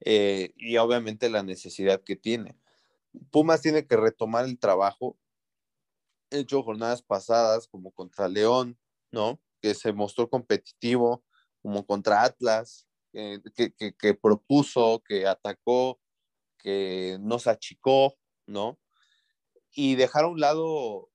Eh, 0.00 0.52
y 0.56 0.76
obviamente 0.76 1.30
la 1.30 1.42
necesidad 1.42 2.02
que 2.02 2.16
tiene. 2.16 2.56
Pumas 3.30 3.62
tiene 3.62 3.86
que 3.86 3.96
retomar 3.96 4.44
el 4.44 4.58
trabajo, 4.58 5.16
hecho 6.30 6.62
jornadas 6.62 7.02
pasadas, 7.02 7.68
como 7.68 7.90
contra 7.92 8.28
León, 8.28 8.78
¿no? 9.10 9.40
Que 9.60 9.74
se 9.74 9.92
mostró 9.92 10.28
competitivo, 10.28 11.24
como 11.62 11.86
contra 11.86 12.22
Atlas, 12.22 12.86
que, 13.12 14.14
propuso, 14.20 15.02
que 15.06 15.26
atacó, 15.26 16.00
que 16.58 17.18
nos 17.20 17.46
achicó, 17.46 18.16
¿no? 18.46 18.78
Y 19.72 19.94
dejar 19.94 20.24
a 20.24 20.28
un 20.28 20.40
lado 20.40 21.10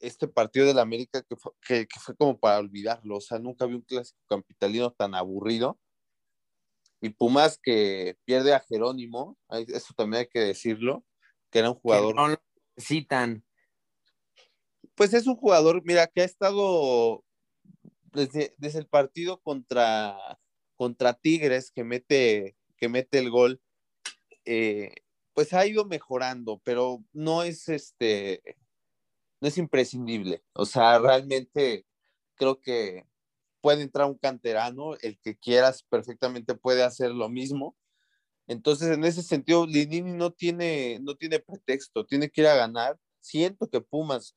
este 0.00 0.28
partido 0.28 0.66
del 0.66 0.78
América 0.78 1.22
que 1.22 1.36
fue, 1.36 1.52
que, 1.66 1.86
fue 2.00 2.16
como 2.16 2.38
para 2.38 2.58
olvidarlo, 2.58 3.16
o 3.16 3.20
sea, 3.20 3.38
nunca 3.38 3.66
vi 3.66 3.74
un 3.74 3.82
clásico 3.82 4.18
capitalino 4.28 4.92
tan 4.92 5.14
aburrido. 5.14 5.78
Y 7.00 7.10
Pumas 7.10 7.58
que 7.62 8.16
pierde 8.24 8.54
a 8.54 8.60
Jerónimo, 8.60 9.38
eso 9.50 9.94
también 9.94 10.22
hay 10.22 10.28
que 10.28 10.40
decirlo, 10.40 11.04
que 11.50 11.60
era 11.60 11.70
un 11.70 11.76
jugador. 11.76 12.14
Que 12.14 12.20
no 12.20 12.28
lo 12.28 12.42
necesitan 12.76 13.45
pues 14.96 15.14
es 15.14 15.26
un 15.26 15.36
jugador, 15.36 15.82
mira, 15.84 16.06
que 16.08 16.22
ha 16.22 16.24
estado 16.24 17.24
desde, 18.12 18.54
desde 18.58 18.80
el 18.80 18.86
partido 18.88 19.40
contra, 19.42 20.16
contra 20.76 21.14
Tigres, 21.14 21.70
que 21.70 21.84
mete, 21.84 22.56
que 22.78 22.88
mete 22.88 23.18
el 23.18 23.30
gol, 23.30 23.60
eh, 24.46 24.94
pues 25.34 25.52
ha 25.52 25.66
ido 25.66 25.84
mejorando, 25.84 26.60
pero 26.64 27.04
no 27.12 27.42
es 27.42 27.68
este, 27.68 28.42
no 29.40 29.48
es 29.48 29.58
imprescindible. 29.58 30.42
O 30.54 30.64
sea, 30.64 30.98
realmente 30.98 31.86
creo 32.36 32.60
que 32.60 33.04
puede 33.60 33.82
entrar 33.82 34.06
un 34.06 34.18
canterano, 34.18 34.94
el 35.02 35.18
que 35.20 35.36
quieras 35.36 35.82
perfectamente 35.82 36.54
puede 36.54 36.82
hacer 36.84 37.10
lo 37.10 37.28
mismo. 37.28 37.76
Entonces, 38.46 38.90
en 38.92 39.04
ese 39.04 39.22
sentido, 39.22 39.66
Linini 39.66 40.12
no 40.12 40.32
tiene, 40.32 41.00
no 41.02 41.16
tiene 41.16 41.40
pretexto, 41.40 42.06
tiene 42.06 42.30
que 42.30 42.42
ir 42.42 42.46
a 42.46 42.56
ganar. 42.56 42.98
Siento 43.20 43.68
que 43.68 43.80
Pumas 43.80 44.36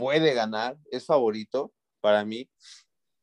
puede 0.00 0.34
ganar, 0.34 0.78
es 0.90 1.06
favorito 1.06 1.72
para 2.00 2.24
mí, 2.24 2.50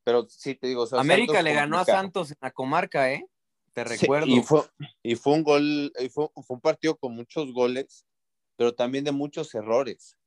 pero 0.03 0.27
sí 0.29 0.55
te 0.55 0.67
digo. 0.67 0.87
América 0.93 1.41
le 1.41 1.53
ganó 1.53 1.79
a 1.79 1.85
Santos 1.85 2.31
en 2.31 2.37
la 2.41 2.51
comarca, 2.51 3.11
¿eh? 3.11 3.25
Te 3.73 3.83
recuerdo. 3.83 4.27
y, 4.27 4.41
fue, 4.41 4.63
y 5.03 5.15
fue 5.15 5.33
un 5.33 5.43
gol, 5.43 5.91
fue, 6.11 6.29
fue 6.33 6.55
un 6.55 6.61
partido 6.61 6.95
con 6.95 7.13
muchos 7.15 7.51
goles, 7.51 8.05
pero 8.55 8.73
también 8.73 9.03
de 9.03 9.11
muchos 9.11 9.53
errores. 9.53 10.17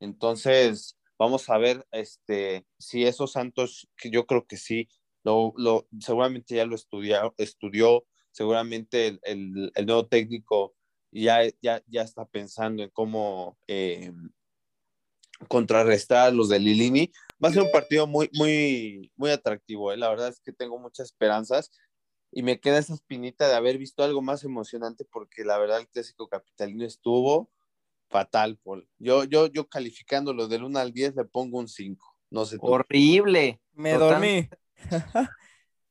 Entonces, 0.00 0.96
vamos 1.18 1.48
a 1.50 1.58
ver 1.58 1.86
este, 1.90 2.66
si 2.78 3.04
esos 3.04 3.32
Santos, 3.32 3.88
que 3.96 4.10
yo 4.10 4.26
creo 4.26 4.46
que 4.46 4.56
sí, 4.56 4.88
lo, 5.22 5.52
lo, 5.56 5.86
seguramente 6.00 6.54
ya 6.54 6.66
lo 6.66 6.74
estudió, 6.74 7.34
estudió 7.38 8.04
seguramente 8.30 9.06
el, 9.08 9.20
el, 9.22 9.72
el, 9.74 9.86
nuevo 9.86 10.06
técnico 10.06 10.74
ya, 11.10 11.40
ya, 11.62 11.82
ya 11.86 12.02
está 12.02 12.26
pensando 12.26 12.82
en 12.82 12.90
cómo 12.90 13.56
eh, 13.68 14.12
contrarrestar 15.44 16.28
a 16.28 16.30
los 16.30 16.48
de 16.48 16.58
Lilini. 16.58 17.12
Va 17.42 17.48
a 17.48 17.52
ser 17.52 17.62
un 17.62 17.70
partido 17.70 18.06
muy, 18.06 18.30
muy, 18.32 19.12
muy 19.16 19.30
atractivo. 19.30 19.92
¿eh? 19.92 19.96
La 19.96 20.08
verdad 20.08 20.28
es 20.28 20.40
que 20.40 20.52
tengo 20.52 20.78
muchas 20.78 21.06
esperanzas 21.06 21.70
y 22.30 22.42
me 22.42 22.60
queda 22.60 22.78
esa 22.78 22.94
espinita 22.94 23.48
de 23.48 23.54
haber 23.54 23.78
visto 23.78 24.02
algo 24.02 24.22
más 24.22 24.44
emocionante 24.44 25.04
porque 25.04 25.44
la 25.44 25.58
verdad 25.58 25.78
el 25.80 25.88
clásico 25.88 26.28
capitalino 26.28 26.84
estuvo 26.84 27.50
fatal, 28.08 28.58
Paul. 28.62 28.88
Yo, 28.98 29.24
yo, 29.24 29.46
yo 29.48 29.68
calificándolo 29.68 30.48
del 30.48 30.64
1 30.64 30.78
al 30.78 30.92
10 30.92 31.16
le 31.16 31.24
pongo 31.24 31.58
un 31.58 31.68
5. 31.68 32.16
No 32.30 32.44
sé. 32.44 32.58
Horrible. 32.60 33.60
Me 33.72 33.94
dormí. 33.94 34.48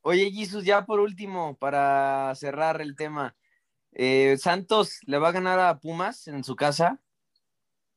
Oye, 0.01 0.31
Jesus, 0.31 0.65
ya 0.65 0.85
por 0.85 0.99
último, 0.99 1.57
para 1.57 2.33
cerrar 2.35 2.81
el 2.81 2.95
tema. 2.95 3.35
Eh, 3.93 4.37
¿Santos 4.37 4.99
le 5.05 5.17
va 5.17 5.29
a 5.29 5.33
ganar 5.33 5.59
a 5.59 5.79
Pumas 5.79 6.27
en 6.27 6.43
su 6.43 6.55
casa? 6.55 6.99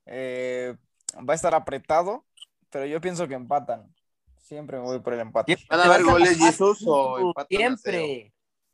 Eh, 0.07 0.77
va 1.17 1.33
a 1.33 1.37
estar 1.37 1.55
apretado, 1.55 2.25
pero 2.71 2.87
yo 2.87 3.01
pienso 3.01 3.29
que 3.29 3.35
empatan. 3.35 3.93
Siempre 4.39 4.79
me 4.79 4.85
voy 4.85 5.01
por 5.01 5.15
el 5.15 5.21
empate. 5.21 5.59
¿Van 5.69 5.81
a 5.81 5.85
haber 5.85 6.05
goles 6.05 6.39
Jesús 6.39 6.83
o 6.87 7.19
empatan 7.19 7.47
Siempre. 7.49 8.33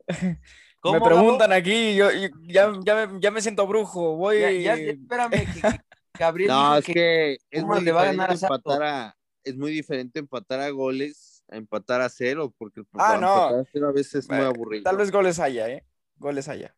me 0.84 1.00
preguntan 1.00 1.52
aquí, 1.52 1.94
yo, 1.94 2.10
ya, 2.42 2.72
ya, 2.84 3.06
me, 3.06 3.20
ya, 3.20 3.30
me, 3.30 3.40
siento 3.40 3.66
brujo. 3.66 4.16
Voy. 4.16 4.40
Ya, 4.40 4.50
ya 4.50 4.74
espérame, 4.74 5.30
que, 5.30 5.80
Gabriel. 6.18 6.50
No, 6.50 6.76
es 6.76 6.84
que, 6.84 7.38
es 7.50 7.64
muy 7.64 7.80
le 7.80 7.92
va 7.92 8.02
a 8.02 8.06
ganar 8.06 8.30
a 8.30 8.34
empatar 8.34 8.82
a, 8.82 9.16
es 9.44 9.56
muy 9.56 9.72
diferente 9.72 10.18
empatar 10.18 10.60
a 10.60 10.70
goles 10.70 11.32
a 11.52 11.56
empatar 11.56 12.00
a 12.00 12.08
cero, 12.08 12.52
porque 12.56 12.82
ah, 12.94 13.18
no. 13.20 13.60
a 13.60 13.64
cero 13.70 13.88
a 13.88 13.92
veces 13.92 14.14
es 14.24 14.28
muy 14.28 14.38
aburrido. 14.38 14.84
Tal 14.84 14.96
vez 14.96 15.10
goles 15.10 15.38
haya, 15.38 15.68
¿eh? 15.68 15.84
Goles 16.16 16.48
haya. 16.48 16.74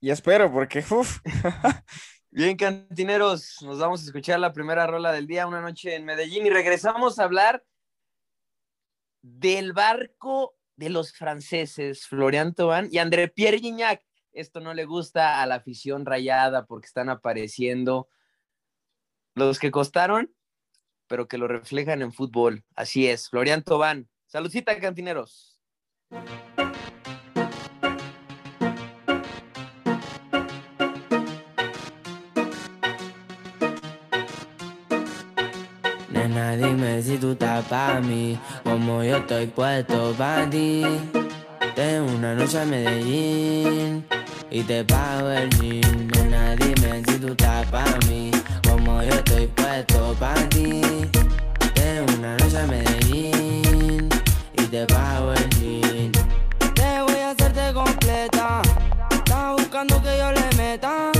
Y 0.00 0.10
espero, 0.10 0.52
porque, 0.52 0.84
uff. 0.90 1.20
Bien, 2.34 2.56
cantineros, 2.56 3.58
nos 3.60 3.78
vamos 3.78 4.00
a 4.00 4.06
escuchar 4.06 4.40
la 4.40 4.54
primera 4.54 4.86
rola 4.86 5.12
del 5.12 5.26
día, 5.26 5.46
una 5.46 5.60
noche 5.60 5.94
en 5.94 6.06
Medellín, 6.06 6.46
y 6.46 6.48
regresamos 6.48 7.18
a 7.18 7.24
hablar 7.24 7.62
del 9.20 9.74
barco 9.74 10.56
de 10.76 10.88
los 10.88 11.12
franceses, 11.12 12.06
Florian 12.06 12.54
Thauvin 12.54 12.88
y 12.90 12.96
André 12.96 13.28
Pierre 13.28 13.58
Gignac. 13.58 14.02
Esto 14.32 14.60
no 14.60 14.72
le 14.72 14.86
gusta 14.86 15.42
a 15.42 15.46
la 15.46 15.56
afición 15.56 16.06
rayada 16.06 16.64
porque 16.64 16.86
están 16.86 17.10
apareciendo 17.10 18.08
los 19.34 19.58
que 19.58 19.70
costaron, 19.70 20.34
pero 21.08 21.28
que 21.28 21.36
lo 21.36 21.48
reflejan 21.48 22.00
en 22.00 22.14
fútbol. 22.14 22.64
Así 22.74 23.08
es, 23.08 23.28
Florian 23.28 23.62
Thauvin. 23.62 24.08
Saludcita, 24.24 24.80
cantineros. 24.80 25.60
Dime 36.82 37.02
si 37.02 37.16
tú 37.16 37.32
estás 37.32 37.64
para 37.66 38.00
mí, 38.00 38.36
como 38.64 39.04
yo 39.04 39.18
estoy 39.18 39.46
puesto 39.46 40.12
para 40.18 40.50
ti. 40.50 40.82
Tengo 41.76 42.12
una 42.12 42.34
noche 42.34 42.60
a 42.60 42.64
Medellín 42.64 44.04
y 44.50 44.62
te 44.62 44.84
pago 44.84 45.30
el 45.30 45.48
jean. 45.50 46.08
Nena, 46.08 46.56
dime 46.56 47.02
si 47.06 47.18
tú 47.18 47.28
estás 47.28 47.66
para 47.66 47.96
mí, 48.08 48.32
como 48.68 49.00
yo 49.02 49.10
estoy 49.10 49.46
puesto 49.46 50.16
para 50.18 50.48
ti. 50.48 50.82
Tengo 51.74 52.12
una 52.18 52.36
noche 52.36 52.58
a 52.58 52.66
Medellín 52.66 54.08
y 54.54 54.62
te 54.62 54.84
pago 54.86 55.32
el 55.34 55.50
jean. 55.50 56.12
Te 56.74 57.02
voy 57.02 57.20
a 57.20 57.30
hacerte 57.30 57.72
completa. 57.72 58.62
Estás 59.10 59.52
buscando 59.56 60.02
que 60.02 60.18
yo 60.18 60.32
le 60.32 60.56
meta. 60.56 61.11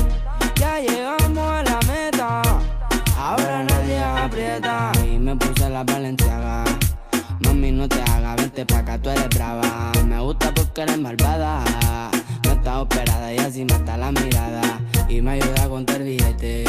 La 5.73 5.85
valenciaga. 5.85 6.65
Mami, 7.41 7.73
no 7.73 7.89
te 7.89 8.01
hagas, 8.03 8.37
vente 8.37 8.67
pa' 8.67 8.79
acá, 8.79 8.99
tú 8.99 9.09
eres 9.11 9.29
brava. 9.31 9.93
Me 10.07 10.21
gusta 10.21 10.53
porque 10.55 10.83
eres 10.83 10.99
malvada. 10.99 11.65
No 12.45 12.53
estás 12.53 12.77
operada 12.77 13.33
y 13.33 13.39
así 13.39 13.65
mata 13.65 13.97
la 13.97 14.13
mirada. 14.13 14.63
Y 15.09 15.23
me 15.23 15.33
ayuda 15.33 15.65
a 15.65 15.69
contar 15.69 16.03
billete. 16.03 16.65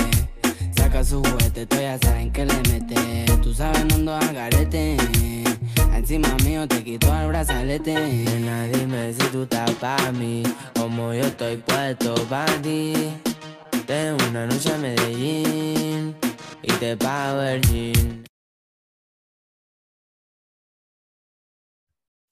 Saca 0.76 1.04
su 1.04 1.22
juguete, 1.22 1.66
tú 1.66 1.76
ya 1.76 1.98
saben 2.00 2.32
que 2.32 2.46
le 2.46 2.56
mete. 2.70 3.26
Tú 3.42 3.54
sabes, 3.54 3.86
no 3.86 3.96
ando 3.96 4.16
al 4.16 4.34
garete. 4.34 4.98
Encima 5.94 6.30
mío 6.44 6.68
te 6.68 6.84
quito 6.84 7.14
el 7.20 7.28
brazalete. 7.28 7.94
Nena, 7.94 8.64
dime 8.68 9.14
si 9.14 9.28
tú 9.28 9.44
estás 9.44 9.72
pa' 9.72 10.12
mí. 10.14 10.44
Como 10.76 11.14
yo 11.14 11.26
estoy 11.26 11.58
puesto 11.58 12.16
pa' 12.30 12.46
ti. 12.62 12.94
Tengo 13.86 14.18
una 14.30 14.46
noche 14.46 14.74
a 14.74 14.78
Medellín 14.78 16.16
y 16.62 16.72
te 16.74 16.96
pago 16.96 17.42
el 17.42 17.62
jean. 17.62 18.33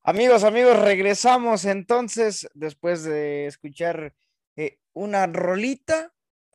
Amigos, 0.04 0.44
amigos, 0.44 0.80
regresamos 0.80 1.64
entonces 1.64 2.50
después 2.56 3.04
de 3.04 3.46
escuchar 3.46 4.16
eh, 4.56 4.80
una 4.94 5.28
rolita 5.28 6.12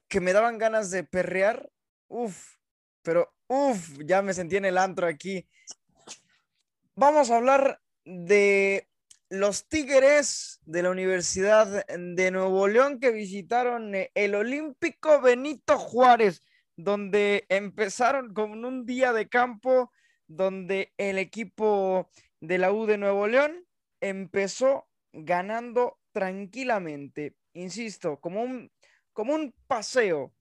que 0.08 0.20
me 0.20 0.32
daban 0.32 0.58
ganas 0.58 0.90
de 0.90 1.04
perrear. 1.04 1.70
Uf, 2.08 2.56
pero 3.02 3.32
uf, 3.46 3.98
ya 4.04 4.20
me 4.20 4.34
sentí 4.34 4.56
en 4.56 4.64
el 4.64 4.76
antro 4.76 5.06
aquí. 5.06 5.46
Vamos 6.96 7.30
a 7.30 7.36
hablar 7.36 7.80
de 8.04 8.88
los 9.28 9.68
Tigres 9.68 10.58
de 10.64 10.82
la 10.82 10.90
Universidad 10.90 11.86
de 11.86 12.30
Nuevo 12.32 12.66
León 12.66 12.98
que 12.98 13.12
visitaron 13.12 13.94
eh, 13.94 14.10
el 14.16 14.34
Olímpico 14.34 15.20
Benito 15.20 15.78
Juárez, 15.78 16.42
donde 16.74 17.46
empezaron 17.48 18.34
con 18.34 18.64
un 18.64 18.84
día 18.86 19.12
de 19.12 19.28
campo 19.28 19.92
donde 20.26 20.92
el 20.96 21.18
equipo 21.18 22.10
de 22.40 22.58
la 22.58 22.72
U 22.72 22.86
de 22.86 22.98
Nuevo 22.98 23.26
León 23.26 23.66
empezó 24.00 24.88
ganando 25.12 25.98
tranquilamente, 26.12 27.36
insisto, 27.52 28.20
como 28.20 28.42
un, 28.42 28.70
como 29.12 29.34
un 29.34 29.54
paseo. 29.66 30.34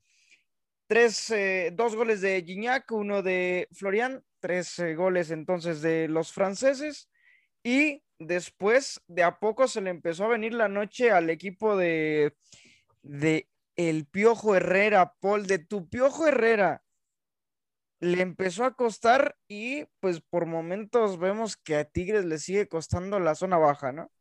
Tres, 0.88 1.32
eh, 1.32 1.72
dos 1.74 1.96
goles 1.96 2.22
de 2.22 2.44
Gignac, 2.44 2.92
uno 2.92 3.24
de 3.24 3.68
Florian, 3.72 4.24
tres 4.40 4.78
eh, 4.80 4.94
goles 4.94 5.32
entonces 5.32 5.82
de 5.82 6.08
los 6.08 6.32
franceses 6.32 7.10
y 7.64 8.04
después 8.20 9.02
de 9.08 9.24
a 9.24 9.40
poco 9.40 9.68
se 9.68 9.82
le 9.82 9.90
empezó 9.90 10.26
a 10.26 10.30
venir 10.30 10.54
la 10.54 10.70
noche 10.70 11.10
al 11.12 11.30
equipo 11.32 11.76
de, 11.76 12.36
de 13.02 13.50
el 13.76 14.06
Piojo 14.06 14.56
Herrera, 14.56 15.16
Paul, 15.20 15.48
de 15.48 15.60
tu 15.60 15.90
Piojo 15.90 16.28
Herrera. 16.28 16.85
Le 18.06 18.22
empezó 18.22 18.66
a 18.66 18.76
costar 18.76 19.36
y 19.48 19.86
pues 20.00 20.22
por 20.22 20.46
momentos 20.46 21.18
vemos 21.18 21.58
que 21.58 21.76
a 21.76 21.86
Tigres 21.86 22.24
le 22.24 22.38
sigue 22.38 22.68
costando 22.68 23.20
la 23.20 23.34
zona 23.34 23.58
baja, 23.58 23.92
¿no? 23.92 24.12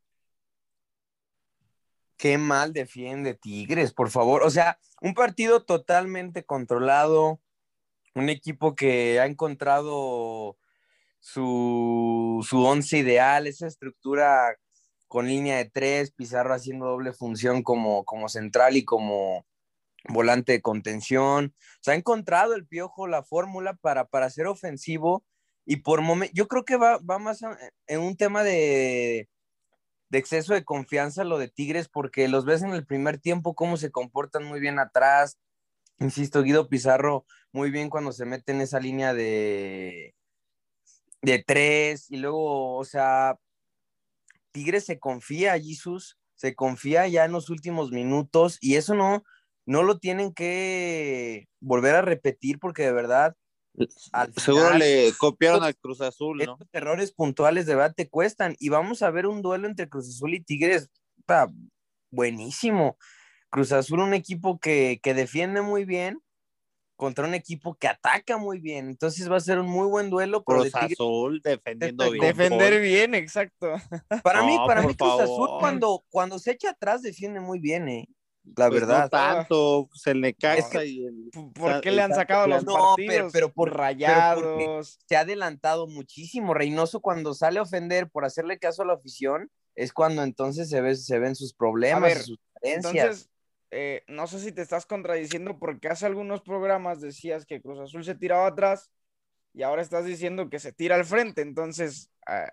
Qué 2.17 2.39
mal 2.39 2.73
defiende 2.73 3.35
Tigres, 3.35 3.93
por 3.93 4.09
favor. 4.09 4.43
O 4.43 4.49
sea, 4.49 4.79
un 5.03 5.13
partido 5.13 5.65
totalmente 5.65 6.45
controlado, 6.45 7.43
un 8.15 8.31
equipo 8.31 8.75
que 8.75 9.21
ha 9.21 9.27
encontrado 9.27 10.57
su, 11.21 12.43
su 12.49 12.65
once 12.65 12.97
ideal, 12.97 13.47
esa 13.47 13.67
estructura 13.67 14.57
con 15.09 15.27
línea 15.27 15.59
de 15.59 15.69
tres, 15.69 16.11
Pizarro 16.11 16.55
haciendo 16.55 16.87
doble 16.87 17.13
función 17.13 17.63
como, 17.63 18.07
como 18.07 18.31
central 18.31 18.79
y 18.79 18.85
como 18.87 19.45
volante 20.09 20.53
de 20.53 20.63
contención. 20.63 21.55
O 21.57 21.79
sea, 21.83 21.95
ha 21.95 21.97
encontrado 21.97 22.55
el 22.55 22.67
piojo 22.67 23.07
la 23.07 23.23
fórmula 23.23 23.75
para, 23.75 24.07
para 24.07 24.31
ser 24.31 24.47
ofensivo 24.47 25.25
y 25.67 25.77
por 25.77 26.03
momento, 26.03 26.33
yo 26.35 26.47
creo 26.49 26.65
que 26.65 26.77
va, 26.77 26.99
va 26.99 27.19
más 27.19 27.41
en 27.87 28.01
un 28.01 28.17
tema 28.17 28.45
de, 28.45 29.29
de 30.11 30.19
exceso 30.19 30.55
de 30.55 30.65
confianza 30.65 31.25
lo 31.25 31.39
de 31.39 31.49
Tigres, 31.49 31.89
porque 31.89 32.29
los 32.29 32.45
ves 32.45 32.63
en 32.63 32.71
el 32.71 32.87
primer 32.87 33.19
tiempo 33.19 33.55
cómo 33.55 33.77
se 33.77 33.91
comportan 33.91 34.45
muy 34.45 34.61
bien 34.61 34.79
atrás. 34.79 35.39
Insisto, 35.99 36.43
Guido 36.43 36.69
Pizarro 36.69 37.25
muy 37.53 37.71
bien 37.71 37.89
cuando 37.89 38.13
se 38.13 38.27
mete 38.27 38.53
en 38.53 38.61
esa 38.61 38.81
línea 38.81 39.15
de, 39.15 40.15
de 41.23 41.43
tres 41.43 42.11
y 42.11 42.17
luego, 42.19 42.77
o 42.77 42.85
sea, 42.85 43.39
Tigres 44.53 44.85
se 44.85 44.99
confía, 44.99 45.59
Jesus, 45.59 46.19
se 46.35 46.55
confía 46.55 47.09
ya 47.09 47.25
en 47.25 47.33
los 47.33 47.49
últimos 47.51 47.91
minutos 47.91 48.59
y 48.61 48.75
eso 48.75 48.95
no, 48.95 49.25
no 49.67 49.83
lo 49.83 49.99
tienen 49.99 50.33
que 50.33 51.47
volver 51.61 51.95
a 51.95 52.03
repetir 52.03 52.59
porque 52.59 52.83
de 52.83 52.93
verdad 52.93 53.37
al 54.13 54.33
Seguro 54.35 54.67
final, 54.67 54.79
le 54.79 55.13
copiaron 55.19 55.65
al 55.65 55.77
Cruz 55.77 56.01
Azul, 56.01 56.39
¿no? 56.39 56.53
Estos 56.53 56.69
errores 56.73 57.13
puntuales 57.13 57.67
de 57.67 57.75
verdad 57.75 57.95
te 57.97 58.09
cuestan. 58.09 58.55
Y 58.61 58.69
vamos 58.69 59.03
a 59.03 59.11
ver 59.11 59.27
un 59.27 59.43
duelo 59.43 59.67
entre 59.67 59.89
Cruz 59.89 60.09
Azul 60.09 60.35
y 60.35 60.41
Tigres. 60.41 60.91
Está 61.19 61.51
buenísimo. 62.11 62.97
Cruz 63.51 63.73
Azul, 63.73 64.01
un 64.01 64.15
equipo 64.15 64.59
que, 64.59 65.01
que, 65.03 65.15
defiende 65.15 65.61
muy 65.61 65.85
bien 65.85 66.21
contra 66.97 67.27
un 67.27 67.35
equipo 67.35 67.75
que 67.75 67.89
ataca 67.89 68.37
muy 68.37 68.61
bien. 68.61 68.89
Entonces 68.89 69.31
va 69.31 69.37
a 69.37 69.41
ser 69.41 69.59
un 69.59 69.67
muy 69.67 69.89
buen 69.89 70.09
duelo. 70.09 70.45
Cruz 70.45 70.71
de 70.71 70.79
Azul 70.79 71.41
defendiendo 71.43 72.11
bien. 72.11 72.25
Defender 72.25 72.81
bien, 72.81 73.15
exacto. 73.15 73.75
Para 74.23 74.41
no, 74.41 74.47
mí, 74.47 74.57
para 74.67 74.83
mí 74.83 74.95
Cruz 74.95 75.09
favor. 75.09 75.25
Azul 75.25 75.49
cuando, 75.59 76.05
cuando 76.11 76.39
se 76.39 76.53
echa 76.53 76.71
atrás 76.71 77.03
defiende 77.03 77.41
muy 77.41 77.59
bien, 77.59 77.89
¿eh? 77.89 78.09
La 78.57 78.69
pues 78.69 78.81
verdad. 78.81 79.05
No 79.05 79.09
tanto, 79.09 79.89
se 79.95 80.15
le 80.15 80.35
cae. 80.35 80.59
Es 80.59 80.67
que, 80.67 80.79
el, 80.79 81.31
¿Por 81.55 81.81
qué 81.81 81.91
le 81.91 82.03
han 82.03 82.15
sacado 82.15 82.47
los 82.47 82.65
no, 82.65 82.75
partidos? 82.75 83.09
Pero, 83.09 83.31
pero 83.33 83.53
por 83.53 83.75
rayados. 83.75 84.43
Pero 84.59 84.83
se 84.83 85.17
ha 85.17 85.21
adelantado 85.21 85.87
muchísimo. 85.87 86.53
Reynoso, 86.53 87.01
cuando 87.01 87.35
sale 87.35 87.59
a 87.59 87.63
ofender 87.63 88.11
por 88.11 88.25
hacerle 88.25 88.59
caso 88.59 88.83
a 88.83 88.87
la 88.87 88.95
afición, 88.95 89.51
es 89.75 89.93
cuando 89.93 90.23
entonces 90.23 90.69
se, 90.69 90.81
ve, 90.81 90.95
se 90.95 91.19
ven 91.19 91.35
sus 91.35 91.55
problemas, 91.55 92.03
ver, 92.03 92.19
sus 92.19 92.39
carencias. 92.55 92.95
Entonces, 92.95 93.31
eh, 93.71 94.05
no 94.09 94.27
sé 94.27 94.39
si 94.39 94.53
te 94.53 94.63
estás 94.63 94.87
contradiciendo 94.87 95.59
porque 95.59 95.89
hace 95.89 96.07
algunos 96.07 96.43
programas 96.43 97.01
decías 97.01 97.47
que 97.47 97.61
Cruz 97.61 97.81
Azul 97.81 98.05
se 98.05 98.15
tiraba 98.15 98.47
atrás 98.47 98.91
y 99.53 99.63
ahora 99.63 99.83
estás 99.83 100.05
diciendo 100.05 100.51
que 100.51 100.59
se 100.59 100.73
tira 100.73 100.97
al 100.97 101.05
frente. 101.05 101.43
Entonces, 101.43 102.11
¿a, 102.27 102.53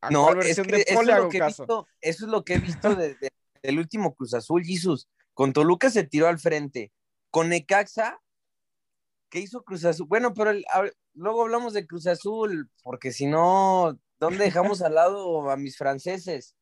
a 0.00 0.10
no, 0.10 0.24
cuál 0.24 0.36
versión 0.36 0.66
es 0.66 0.72
que 0.72 0.76
de 0.76 0.84
eso, 0.88 1.00
es 1.00 1.06
lo 1.06 1.28
que 1.28 1.38
he 1.38 1.46
visto, 1.46 1.86
eso 2.00 2.24
es 2.26 2.30
lo 2.30 2.44
que 2.44 2.54
he 2.54 2.58
visto 2.58 2.94
de, 2.94 3.14
de, 3.14 3.30
del 3.62 3.78
último 3.78 4.14
Cruz 4.14 4.34
Azul, 4.34 4.64
Jesus. 4.64 5.08
Con 5.38 5.52
Toluca 5.52 5.88
se 5.88 6.02
tiró 6.02 6.26
al 6.26 6.40
frente. 6.40 6.90
Con 7.30 7.50
Necaxa, 7.50 8.20
¿qué 9.28 9.38
hizo 9.38 9.62
Cruz 9.62 9.84
Azul? 9.84 10.08
Bueno, 10.08 10.34
pero 10.34 10.50
el, 10.50 10.64
a, 10.72 10.82
luego 11.14 11.42
hablamos 11.42 11.74
de 11.74 11.86
Cruz 11.86 12.08
Azul, 12.08 12.68
porque 12.82 13.12
si 13.12 13.26
no, 13.26 13.96
¿dónde 14.18 14.42
dejamos 14.42 14.82
al 14.82 14.96
lado 14.96 15.48
a 15.48 15.56
mis 15.56 15.78
franceses? 15.78 16.56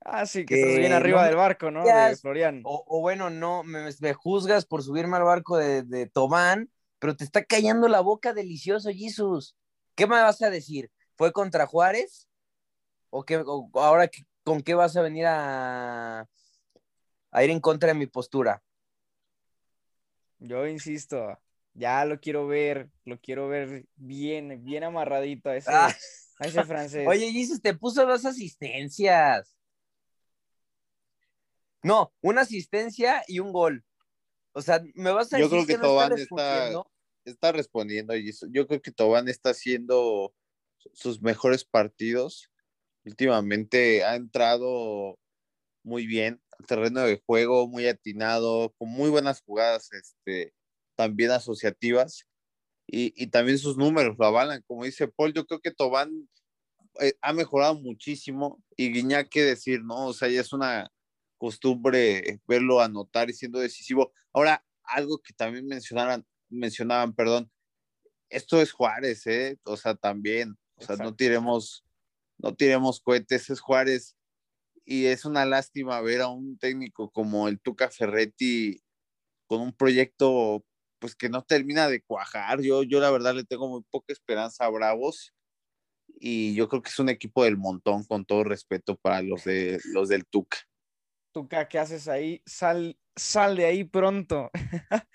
Ah, 0.00 0.26
sí, 0.26 0.44
que, 0.44 0.56
que 0.56 0.78
bien 0.78 0.92
arriba 0.94 1.20
no 1.20 1.26
del 1.28 1.36
barco, 1.36 1.70
¿no? 1.70 1.84
De 1.84 2.16
Florian. 2.16 2.62
O, 2.64 2.84
o, 2.88 3.00
bueno, 3.00 3.30
no, 3.30 3.62
me, 3.62 3.88
me, 4.00 4.14
juzgas 4.14 4.66
por 4.66 4.82
subirme 4.82 5.16
al 5.16 5.22
barco 5.22 5.56
de, 5.56 5.84
de 5.84 6.06
Tobán, 6.06 6.72
pero 6.98 7.14
te 7.14 7.22
está 7.22 7.44
callando 7.44 7.86
la 7.86 8.00
boca 8.00 8.34
delicioso, 8.34 8.90
Jesus. 8.90 9.54
¿Qué 9.94 10.08
me 10.08 10.20
vas 10.20 10.42
a 10.42 10.50
decir? 10.50 10.90
¿Fue 11.14 11.30
contra 11.30 11.68
Juárez? 11.68 12.26
¿O, 13.10 13.24
qué, 13.24 13.36
o 13.36 13.70
ahora 13.74 14.10
con 14.42 14.60
qué 14.62 14.74
vas 14.74 14.96
a 14.96 15.02
venir 15.02 15.26
a, 15.28 16.26
a 17.30 17.44
ir 17.44 17.50
en 17.50 17.60
contra 17.60 17.88
de 17.88 17.94
mi 17.94 18.06
postura. 18.06 18.62
Yo 20.38 20.66
insisto, 20.66 21.38
ya 21.74 22.04
lo 22.04 22.20
quiero 22.20 22.46
ver, 22.46 22.90
lo 23.04 23.20
quiero 23.20 23.48
ver 23.48 23.86
bien, 23.96 24.64
bien 24.64 24.84
amarradito 24.84 25.50
a 25.50 25.56
ese, 25.56 25.70
ah. 25.72 25.94
a 26.38 26.46
ese 26.46 26.64
francés. 26.64 27.06
Oye, 27.08 27.32
Jesus, 27.32 27.60
te 27.60 27.74
puso 27.74 28.06
dos 28.06 28.24
asistencias. 28.24 29.56
No, 31.82 32.12
una 32.20 32.42
asistencia 32.42 33.22
y 33.26 33.38
un 33.38 33.52
gol. 33.52 33.84
O 34.52 34.62
sea, 34.62 34.82
me 34.94 35.12
vas 35.12 35.32
a 35.32 35.38
Yo 35.38 35.48
decir 35.48 35.50
creo 35.50 35.66
que, 35.66 35.72
que 35.74 35.78
no 35.78 35.84
Tobán 35.84 36.12
está 36.12 36.16
respondiendo. 36.16 36.90
está, 37.24 37.30
está 37.30 37.52
respondiendo. 37.52 38.14
Yo 38.50 38.66
creo 38.66 38.82
que 38.82 38.92
Tobán 38.92 39.28
está 39.28 39.50
haciendo 39.50 40.34
sus 40.92 41.20
mejores 41.20 41.64
partidos. 41.64 42.50
Últimamente 43.04 44.04
ha 44.04 44.16
entrado 44.16 45.18
muy 45.82 46.06
bien 46.06 46.40
terreno 46.66 47.00
de 47.02 47.22
juego, 47.24 47.68
muy 47.68 47.86
atinado, 47.86 48.74
con 48.78 48.88
muy 48.88 49.10
buenas 49.10 49.42
jugadas, 49.42 49.92
este, 49.92 50.54
también 50.96 51.30
asociativas, 51.30 52.26
y, 52.86 53.12
y, 53.22 53.28
también 53.28 53.58
sus 53.58 53.76
números 53.76 54.16
lo 54.18 54.26
avalan, 54.26 54.62
como 54.66 54.84
dice 54.84 55.08
Paul, 55.08 55.34
yo 55.34 55.46
creo 55.46 55.60
que 55.60 55.70
Tobán 55.70 56.28
eh, 57.00 57.14
ha 57.20 57.32
mejorado 57.32 57.74
muchísimo 57.74 58.62
y 58.76 58.90
Guiñac, 58.92 59.28
qué 59.28 59.42
decir, 59.44 59.82
¿no? 59.84 60.06
O 60.06 60.14
sea, 60.14 60.28
ya 60.28 60.40
es 60.40 60.52
una 60.52 60.90
costumbre 61.36 62.40
verlo 62.46 62.80
anotar 62.80 63.30
y 63.30 63.34
siendo 63.34 63.60
decisivo. 63.60 64.12
Ahora, 64.32 64.64
algo 64.82 65.18
que 65.18 65.32
también 65.32 65.66
mencionaban, 65.66 66.26
mencionaban, 66.48 67.14
perdón, 67.14 67.50
esto 68.30 68.60
es 68.60 68.72
Juárez, 68.72 69.26
¿eh? 69.26 69.58
O 69.64 69.76
sea, 69.76 69.94
también, 69.94 70.56
o 70.76 70.84
sea, 70.84 70.96
no 70.96 71.14
tiremos, 71.14 71.84
no 72.38 72.54
tiremos 72.54 73.00
cohetes, 73.00 73.48
es 73.50 73.60
Juárez. 73.60 74.16
Y 74.90 75.04
es 75.04 75.26
una 75.26 75.44
lástima 75.44 76.00
ver 76.00 76.22
a 76.22 76.28
un 76.28 76.56
técnico 76.56 77.10
como 77.10 77.46
el 77.46 77.60
Tuca 77.60 77.90
Ferretti 77.90 78.80
con 79.46 79.60
un 79.60 79.74
proyecto 79.74 80.64
pues 80.98 81.14
que 81.14 81.28
no 81.28 81.42
termina 81.42 81.88
de 81.88 82.00
cuajar. 82.00 82.62
Yo, 82.62 82.84
yo 82.84 82.98
la 82.98 83.10
verdad 83.10 83.34
le 83.34 83.44
tengo 83.44 83.68
muy 83.68 83.82
poca 83.90 84.14
esperanza 84.14 84.64
a 84.64 84.70
Bravos 84.70 85.34
y 86.18 86.54
yo 86.54 86.70
creo 86.70 86.80
que 86.80 86.88
es 86.88 86.98
un 86.98 87.10
equipo 87.10 87.44
del 87.44 87.58
montón 87.58 88.02
con 88.04 88.24
todo 88.24 88.44
respeto 88.44 88.96
para 88.96 89.20
los 89.20 89.44
de 89.44 89.78
los 89.92 90.08
del 90.08 90.24
Tuca. 90.24 90.56
Tuca, 91.34 91.68
¿qué 91.68 91.78
haces 91.78 92.08
ahí? 92.08 92.40
Sal, 92.46 92.98
sal 93.14 93.58
de 93.58 93.66
ahí 93.66 93.84
pronto. 93.84 94.50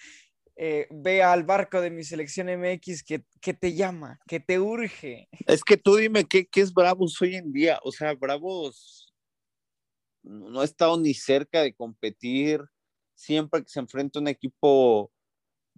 Eh, 0.56 0.88
ve 0.92 1.24
al 1.24 1.46
barco 1.46 1.82
de 1.82 1.90
mi 1.90 2.04
selección 2.04 2.48
MX 2.48 3.02
que, 3.04 3.26
que, 3.42 3.56
te 3.56 3.74
llama, 3.74 4.20
que 4.28 4.40
te 4.40 4.60
urge. 4.60 5.28
Es 5.48 5.64
que 5.64 5.78
tú 5.78 5.96
dime 5.96 6.26
qué, 6.26 6.46
qué 6.46 6.62
es 6.62 6.72
Bravos 6.72 7.20
hoy 7.24 7.38
en 7.38 7.52
día. 7.52 7.80
O 7.84 7.92
sea, 7.92 8.14
Bravos 8.14 9.13
no 10.24 10.62
ha 10.62 10.66
estado 10.66 10.98
ni 10.98 11.14
cerca 11.14 11.62
de 11.62 11.74
competir. 11.74 12.62
Siempre 13.16 13.64
que 13.64 13.70
se 13.70 13.80
enfrenta 13.80 14.20
un 14.20 14.28
equipo 14.28 15.12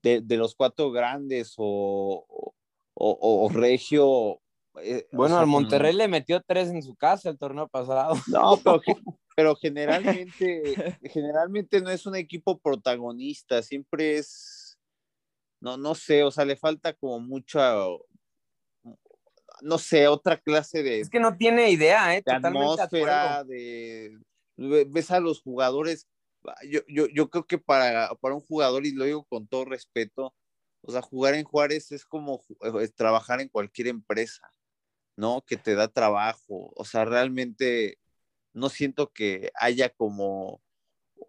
de, 0.02 0.22
de 0.22 0.38
los 0.38 0.56
cuatro 0.56 0.92
grandes 0.92 1.54
o, 1.58 2.54
o, 2.94 3.46
o 3.46 3.50
Regio. 3.50 4.42
Eh, 4.82 5.08
bueno, 5.12 5.36
sea, 5.36 5.42
al 5.42 5.48
Monterrey 5.48 5.94
le 5.94 6.08
metió 6.08 6.42
tres 6.42 6.70
en 6.70 6.82
su 6.82 6.96
casa 6.96 7.30
el 7.30 7.38
torneo 7.38 7.68
pasado. 7.68 8.16
No, 8.28 8.58
pero, 8.64 8.82
pero 9.36 9.56
generalmente, 9.56 10.98
generalmente 11.04 11.82
no 11.82 11.90
es 11.90 12.06
un 12.06 12.16
equipo 12.16 12.58
protagonista, 12.60 13.62
siempre 13.62 14.18
es, 14.18 14.78
no, 15.62 15.78
no 15.78 15.96
sé, 15.96 16.24
o 16.24 16.32
sea, 16.32 16.46
le 16.46 16.56
falta 16.56 16.94
como 16.94 17.20
mucha, 17.20 17.76
no 19.62 19.78
sé, 19.78 20.08
otra 20.08 20.38
clase 20.38 20.84
de... 20.84 21.02
Es 21.02 21.10
que 21.10 21.20
no 21.20 21.36
tiene 21.38 21.70
idea, 21.70 22.16
¿eh? 22.16 22.24
De 22.26 22.34
atmósfera, 22.34 23.44
de... 23.44 24.18
Ves 24.58 25.12
a 25.12 25.20
los 25.20 25.42
jugadores, 25.42 26.08
yo, 26.70 26.82
yo, 26.88 27.08
yo 27.08 27.30
creo 27.30 27.46
que 27.46 27.58
para, 27.58 28.10
para 28.22 28.36
un 28.36 28.42
jugador, 28.42 28.86
y 28.86 28.94
lo 28.94 29.06
digo 29.06 29.26
con 29.26 29.48
todo 29.48 29.66
respeto, 29.66 30.34
o 30.82 30.92
sea, 30.92 31.02
jugar 31.02 31.34
en 31.34 31.44
Juárez 31.44 31.92
es 31.92 32.06
como 32.06 32.44
es 32.82 32.94
trabajar 32.94 33.42
en 33.42 33.50
cualquier 33.50 33.88
empresa, 33.88 34.50
¿no? 35.18 35.44
Que 35.46 35.58
te 35.58 35.76
da 35.76 35.88
trabajo, 35.88 36.72
o 36.76 36.86
sea, 36.86 37.06
realmente 37.06 37.98
no 38.54 38.70
siento 38.70 39.12
que 39.12 39.52
haya 39.56 39.90
como 39.90 40.62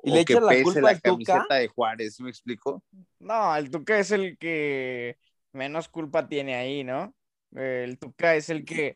y 0.02 0.10
le 0.12 0.24
que 0.24 0.34
la 0.34 0.48
pese 0.48 0.62
culpa 0.64 0.80
la 0.80 0.88
al 0.90 0.96
Tuca? 0.96 1.10
camiseta 1.10 1.54
de 1.54 1.68
Juárez, 1.68 2.14
¿sí 2.14 2.22
me 2.22 2.30
explico? 2.30 2.84
No, 3.18 3.56
el 3.56 3.70
Tuca 3.70 3.98
es 3.98 4.10
el 4.10 4.36
que 4.38 5.16
menos 5.52 5.88
culpa 5.88 6.28
tiene 6.28 6.54
ahí, 6.54 6.84
¿no? 6.84 7.14
El 7.52 7.98
Tuca 7.98 8.36
es 8.36 8.50
el 8.50 8.64
que, 8.64 8.94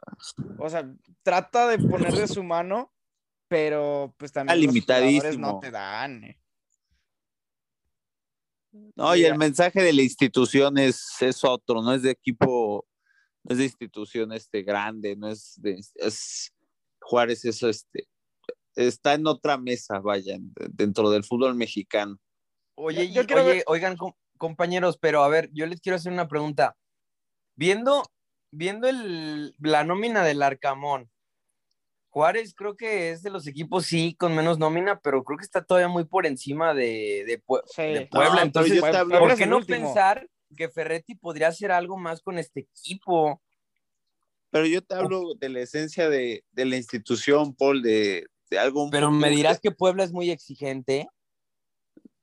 o 0.59 0.69
sea, 0.69 0.89
trata 1.23 1.69
de 1.69 1.79
poner 1.79 2.13
de 2.13 2.29
su 2.29 2.45
mano, 2.45 2.93
pero 3.51 4.15
pues 4.17 4.31
también 4.31 4.55
Está 4.57 4.65
los 4.65 4.73
limitadísimo. 4.75 5.19
jugadores 5.19 5.39
no 5.41 5.59
te 5.61 5.71
dan. 5.73 6.23
eh. 6.25 6.41
No, 8.95 9.17
y 9.17 9.25
el 9.25 9.37
mensaje 9.37 9.83
de 9.83 9.93
la 9.93 10.03
institución 10.03 10.79
es, 10.79 11.05
es 11.21 11.43
otro, 11.43 11.83
no 11.83 11.93
es 11.93 12.03
de 12.03 12.13
equipo, 12.13 12.87
no 13.43 13.53
es 13.53 13.59
de 13.59 13.65
institución 13.65 14.31
este 14.33 14.63
grande, 14.63 15.17
no 15.17 15.29
es 15.29 15.55
de, 15.61 15.81
es 15.97 16.53
Juárez, 17.01 17.45
eso 17.45 17.69
este, 17.69 18.07
está 18.77 19.15
en 19.15 19.27
otra 19.27 19.59
mesa, 19.59 19.99
vayan, 19.99 20.53
dentro 20.71 21.11
del 21.11 21.25
fútbol 21.25 21.57
mexicano. 21.57 22.17
Oye, 22.77 23.11
yo 23.11 23.23
oye, 23.23 23.35
ver- 23.43 23.65
oigan, 23.67 23.97
com- 23.97 24.15
compañeros, 24.39 24.97
pero 24.97 25.25
a 25.25 25.29
ver, 25.29 25.51
yo 25.53 25.67
les 25.67 25.81
quiero 25.81 25.97
hacer 25.97 26.13
una 26.13 26.29
pregunta. 26.29 26.77
Viendo, 27.57 28.05
viendo 28.53 28.87
el, 28.89 29.57
la 29.59 29.83
nómina 29.83 30.23
del 30.23 30.41
Arcamón, 30.43 31.11
Juárez 32.11 32.55
creo 32.55 32.77
que 32.77 33.11
es 33.13 33.23
de 33.23 33.31
los 33.31 33.47
equipos, 33.47 33.87
sí, 33.87 34.15
con 34.19 34.35
menos 34.35 34.59
nómina, 34.59 34.99
pero 35.01 35.23
creo 35.23 35.39
que 35.39 35.45
está 35.45 35.65
todavía 35.65 35.89
muy 35.89 36.05
por 36.05 36.27
encima 36.27 36.75
de, 36.75 37.25
de, 37.27 37.43
Pue- 37.43 37.63
Sí. 37.67 37.83
de 37.83 38.01
No, 38.03 38.09
Puebla. 38.11 38.43
Entonces, 38.43 38.81
¿por 38.81 39.37
qué 39.37 39.47
no 39.47 39.59
último. 39.59 39.79
pensar 39.79 40.29
que 40.57 40.69
Ferretti 40.69 41.15
podría 41.15 41.49
hacer 41.49 41.71
algo 41.71 41.97
más 41.97 42.21
con 42.21 42.39
este 42.39 42.61
equipo? 42.61 43.41
Pero 44.51 44.67
yo 44.67 44.83
te 44.83 44.97
hablo 44.97 45.35
de 45.37 45.49
la 45.49 45.61
esencia 45.61 46.11
de, 46.11 46.45
de 46.51 46.65
la 46.65 46.77
institución, 46.77 47.55
Paul, 47.55 47.81
de, 47.83 48.27
de 48.51 48.59
algo. 48.59 48.91
Pero 48.91 49.13
me 49.13 49.31
dirás 49.31 49.61
que 49.61 49.71
Puebla 49.71 50.03
es 50.03 50.11
muy 50.13 50.31
exigente. 50.33 51.07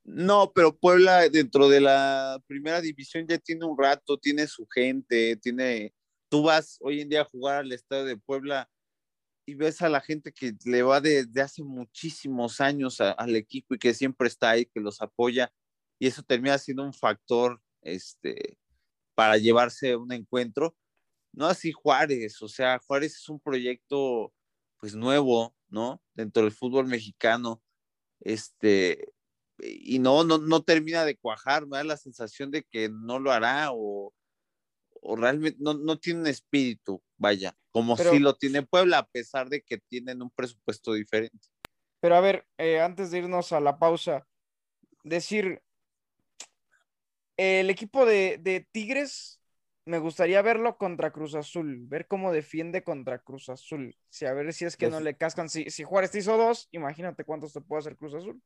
No, 0.04 0.52
pero 0.54 0.76
Puebla 0.76 1.28
dentro 1.30 1.68
de 1.70 1.80
la 1.80 2.38
primera 2.46 2.80
división 2.82 3.26
ya 3.26 3.38
tiene 3.38 3.64
un 3.64 3.76
rato, 3.78 4.18
tiene 4.18 4.46
su 4.46 4.66
gente, 4.66 5.36
tiene. 5.36 5.94
Tú 6.30 6.42
vas 6.42 6.76
hoy 6.82 7.00
en 7.00 7.08
día 7.08 7.22
a 7.22 7.24
jugar 7.24 7.60
al 7.60 7.72
estadio 7.72 8.04
de 8.04 8.16
Puebla 8.18 8.68
y 9.48 9.54
ves 9.54 9.80
a 9.80 9.88
la 9.88 10.02
gente 10.02 10.30
que 10.30 10.52
le 10.66 10.82
va 10.82 11.00
desde 11.00 11.40
hace 11.40 11.64
muchísimos 11.64 12.60
años 12.60 13.00
al 13.00 13.34
equipo 13.34 13.74
y 13.74 13.78
que 13.78 13.94
siempre 13.94 14.28
está 14.28 14.50
ahí, 14.50 14.66
que 14.66 14.78
los 14.78 15.00
apoya, 15.00 15.50
y 15.98 16.06
eso 16.06 16.22
termina 16.22 16.58
siendo 16.58 16.82
un 16.84 16.92
factor 16.92 17.58
este, 17.80 18.58
para 19.14 19.38
llevarse 19.38 19.96
un 19.96 20.12
encuentro. 20.12 20.76
No 21.32 21.46
así 21.46 21.72
Juárez, 21.72 22.42
o 22.42 22.48
sea, 22.48 22.78
Juárez 22.86 23.14
es 23.16 23.26
un 23.30 23.40
proyecto 23.40 24.34
pues 24.76 24.94
nuevo, 24.94 25.56
¿no? 25.70 26.02
Dentro 26.12 26.42
del 26.42 26.52
fútbol 26.52 26.86
mexicano. 26.86 27.62
Este, 28.20 29.14
y 29.60 29.98
no, 29.98 30.24
no, 30.24 30.36
no 30.36 30.62
termina 30.62 31.06
de 31.06 31.16
cuajar, 31.16 31.66
me 31.66 31.78
da 31.78 31.84
la 31.84 31.96
sensación 31.96 32.50
de 32.50 32.64
que 32.64 32.90
no 32.90 33.18
lo 33.18 33.32
hará 33.32 33.70
o, 33.72 34.12
o 35.02 35.16
realmente 35.16 35.58
no, 35.60 35.74
no 35.74 35.98
tiene 35.98 36.20
un 36.20 36.26
espíritu, 36.26 37.02
vaya, 37.16 37.54
como 37.70 37.96
Pero- 37.96 38.10
si 38.12 38.18
lo 38.18 38.34
tiene 38.36 38.62
Puebla, 38.62 38.98
a 38.98 39.06
pesar 39.06 39.48
de 39.48 39.62
que 39.62 39.78
tienen 39.78 40.22
un 40.22 40.30
presupuesto 40.30 40.92
diferente. 40.94 41.48
Pero 42.00 42.14
a 42.16 42.20
ver, 42.20 42.46
eh, 42.58 42.80
antes 42.80 43.10
de 43.10 43.18
irnos 43.18 43.52
a 43.52 43.60
la 43.60 43.78
pausa, 43.78 44.26
decir, 45.04 45.62
el 47.36 47.70
equipo 47.70 48.04
de, 48.04 48.38
de 48.40 48.66
Tigres, 48.72 49.40
me 49.84 49.98
gustaría 49.98 50.42
verlo 50.42 50.76
contra 50.76 51.12
Cruz 51.12 51.34
Azul, 51.34 51.78
ver 51.88 52.06
cómo 52.06 52.32
defiende 52.32 52.82
contra 52.84 53.18
Cruz 53.20 53.48
Azul. 53.48 53.96
Si 54.10 54.26
a 54.26 54.32
ver 54.34 54.52
si 54.52 54.64
es 54.64 54.76
que 54.76 54.88
no 54.90 54.96
Def- 54.96 55.04
le 55.04 55.16
cascan. 55.16 55.48
Si, 55.48 55.70
si 55.70 55.84
Juárez 55.84 56.10
te 56.10 56.18
hizo 56.18 56.36
dos, 56.36 56.68
imagínate 56.72 57.24
cuántos 57.24 57.52
te 57.52 57.60
puede 57.60 57.80
hacer 57.80 57.96
Cruz 57.96 58.14
Azul. 58.14 58.40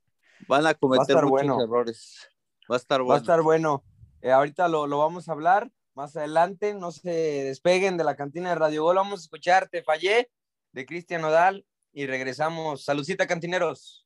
Van 0.48 0.66
a 0.66 0.74
cometer 0.74 1.16
muchos 1.16 1.30
bueno. 1.30 1.62
errores. 1.62 2.28
Va 2.70 2.76
a 2.76 2.78
estar 2.78 3.00
Va 3.00 3.02
a 3.02 3.06
bueno. 3.06 3.20
estar 3.22 3.42
bueno. 3.42 3.84
Eh, 4.20 4.30
ahorita 4.30 4.68
lo, 4.68 4.86
lo 4.86 4.98
vamos 4.98 5.28
a 5.28 5.32
hablar 5.32 5.70
más 5.94 6.16
adelante. 6.16 6.74
No 6.74 6.92
se 6.92 7.10
despeguen 7.10 7.96
de 7.96 8.04
la 8.04 8.16
cantina 8.16 8.50
de 8.50 8.54
Radio 8.56 8.84
Gol. 8.84 8.96
Vamos 8.96 9.20
a 9.20 9.22
escuchar 9.24 9.68
Te 9.68 9.82
Fallé 9.82 10.30
de 10.72 10.86
Cristian 10.86 11.22
Nodal 11.22 11.64
y 11.92 12.06
regresamos. 12.06 12.84
Saludcita, 12.84 13.26
cantineros. 13.26 14.01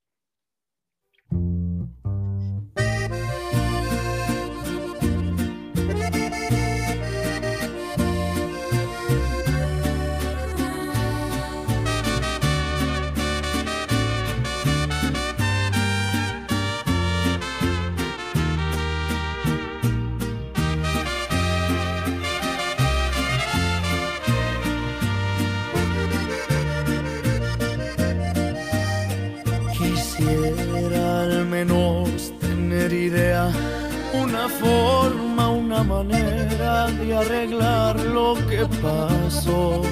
Una 34.13 34.49
forma, 34.49 35.51
una 35.51 35.83
manera 35.83 36.87
de 36.89 37.17
arreglar 37.17 37.99
lo 38.01 38.35
que 38.49 38.67
pasó. 38.83 39.83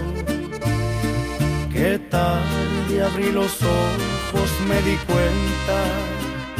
Que 1.73 1.99
tarde 1.99 3.03
abrí 3.03 3.33
los 3.33 3.63
ojos, 3.63 4.51
me 4.69 4.81
di 4.83 4.97
cuenta, 5.07 5.79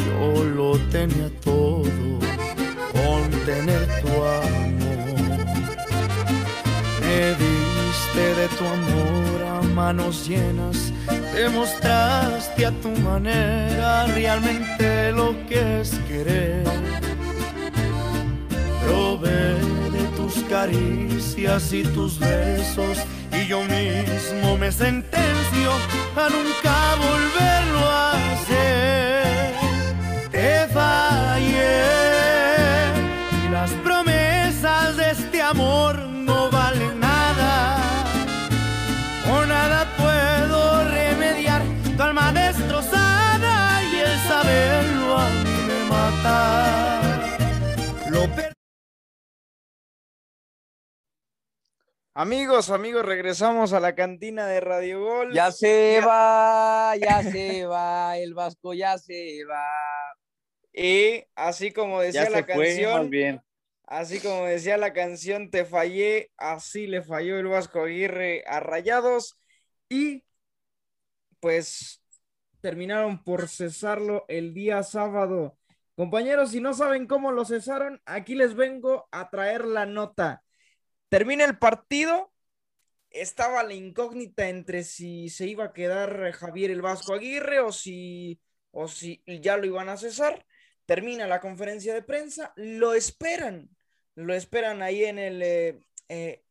yo 0.05 0.43
lo 0.43 0.77
tenía 0.89 1.29
todo 1.43 1.83
con 2.93 3.29
tener 3.45 3.87
tu 4.01 4.07
amor. 4.07 5.45
Me 7.01 7.21
diste 7.41 8.23
de 8.39 8.47
tu 8.57 8.65
amor 8.65 9.37
a 9.53 9.61
manos 9.73 10.27
llenas, 10.27 10.91
demostraste 11.35 12.65
a 12.65 12.71
tu 12.71 12.89
manera 12.89 14.05
realmente 14.07 15.11
lo 15.11 15.35
que 15.47 15.81
es 15.81 15.91
querer. 16.07 16.63
Probé 18.83 19.55
de 19.91 20.03
tus 20.15 20.35
caricias 20.49 21.73
y 21.73 21.83
tus 21.83 22.17
besos 22.19 22.97
y 23.31 23.47
yo 23.47 23.61
mismo 23.63 24.57
me 24.57 24.71
sentencio 24.71 25.71
a 26.15 26.29
nunca 26.29 26.95
volverlo 27.05 27.79
a 27.85 28.11
hacer. 28.33 29.53
Te 30.31 30.67
fallé 30.73 31.34
Amigos, 52.17 52.69
amigos, 52.69 53.05
regresamos 53.05 53.73
a 53.73 53.81
la 53.81 53.93
cantina 53.93 54.47
de 54.47 54.61
Radio 54.61 55.01
Gol. 55.03 55.33
Ya 55.33 55.51
se 55.51 55.97
Ya- 55.99 56.07
va, 56.07 56.95
ya 56.95 57.21
se 57.23 57.65
va, 57.65 58.17
el 58.17 58.33
Vasco 58.33 58.73
ya 58.73 58.97
se 58.97 59.43
va. 59.43 59.65
Y 60.71 61.25
así 61.35 61.71
como 61.73 61.99
decía 61.99 62.23
Ya 62.23 62.29
la 62.29 62.37
más 62.37 62.45
canción, 62.47 63.09
bien. 63.09 63.41
así 63.85 64.21
como 64.21 64.45
decía 64.45 64.77
la 64.77 64.93
canción, 64.93 65.51
te 65.51 65.65
fallé, 65.65 66.31
así 66.37 66.87
le 66.87 67.01
falló 67.01 67.37
el 67.37 67.47
Vasco 67.47 67.81
Aguirre 67.83 68.45
a 68.47 68.61
Rayados. 68.61 69.37
Y 69.89 70.23
pues 71.41 72.01
terminaron 72.61 73.23
por 73.25 73.49
cesarlo 73.49 74.23
el 74.29 74.53
día 74.53 74.83
sábado. 74.83 75.57
Compañeros, 75.97 76.51
si 76.51 76.61
no 76.61 76.73
saben 76.73 77.07
cómo 77.07 77.31
lo 77.33 77.43
cesaron, 77.43 78.01
aquí 78.05 78.35
les 78.35 78.55
vengo 78.55 79.07
a 79.11 79.29
traer 79.29 79.65
la 79.65 79.85
nota. 79.85 80.43
Termina 81.15 81.45
el 81.45 81.57
partido, 81.57 82.33
estaba 83.09 83.63
la 83.63 83.73
incógnita 83.73 84.49
entre 84.49 84.83
si 84.83 85.29
se 85.29 85.47
iba 85.47 85.63
a 85.63 85.71
quedar 85.71 86.33
Javier 86.33 86.71
el 86.71 86.81
Vasco 86.81 87.13
Aguirre 87.13 87.61
o 87.61 87.71
si, 87.71 88.41
o 88.71 88.89
si 88.89 89.23
ya 89.25 89.55
lo 89.55 89.65
iban 89.65 89.87
a 89.87 89.95
cesar. 89.95 90.45
Termina 90.85 91.25
la 91.25 91.39
conferencia 91.39 91.93
de 91.93 92.01
prensa, 92.01 92.51
lo 92.57 92.93
esperan, 92.93 93.69
lo 94.15 94.33
esperan 94.33 94.81
ahí 94.81 95.05
en 95.05 95.17
el, 95.17 95.41
eh, 95.41 95.79
eh, 96.09 96.43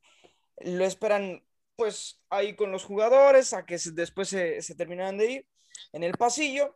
lo 0.61 0.87
esperan 0.87 1.44
pues 1.77 2.22
ahí 2.31 2.57
con 2.57 2.72
los 2.72 2.85
jugadores 2.85 3.53
a 3.53 3.66
que 3.66 3.77
después 3.92 4.31
se, 4.31 4.62
se 4.62 4.74
terminaran 4.74 5.18
de 5.18 5.31
ir 5.31 5.48
en 5.92 6.05
el 6.05 6.16
pasillo 6.16 6.74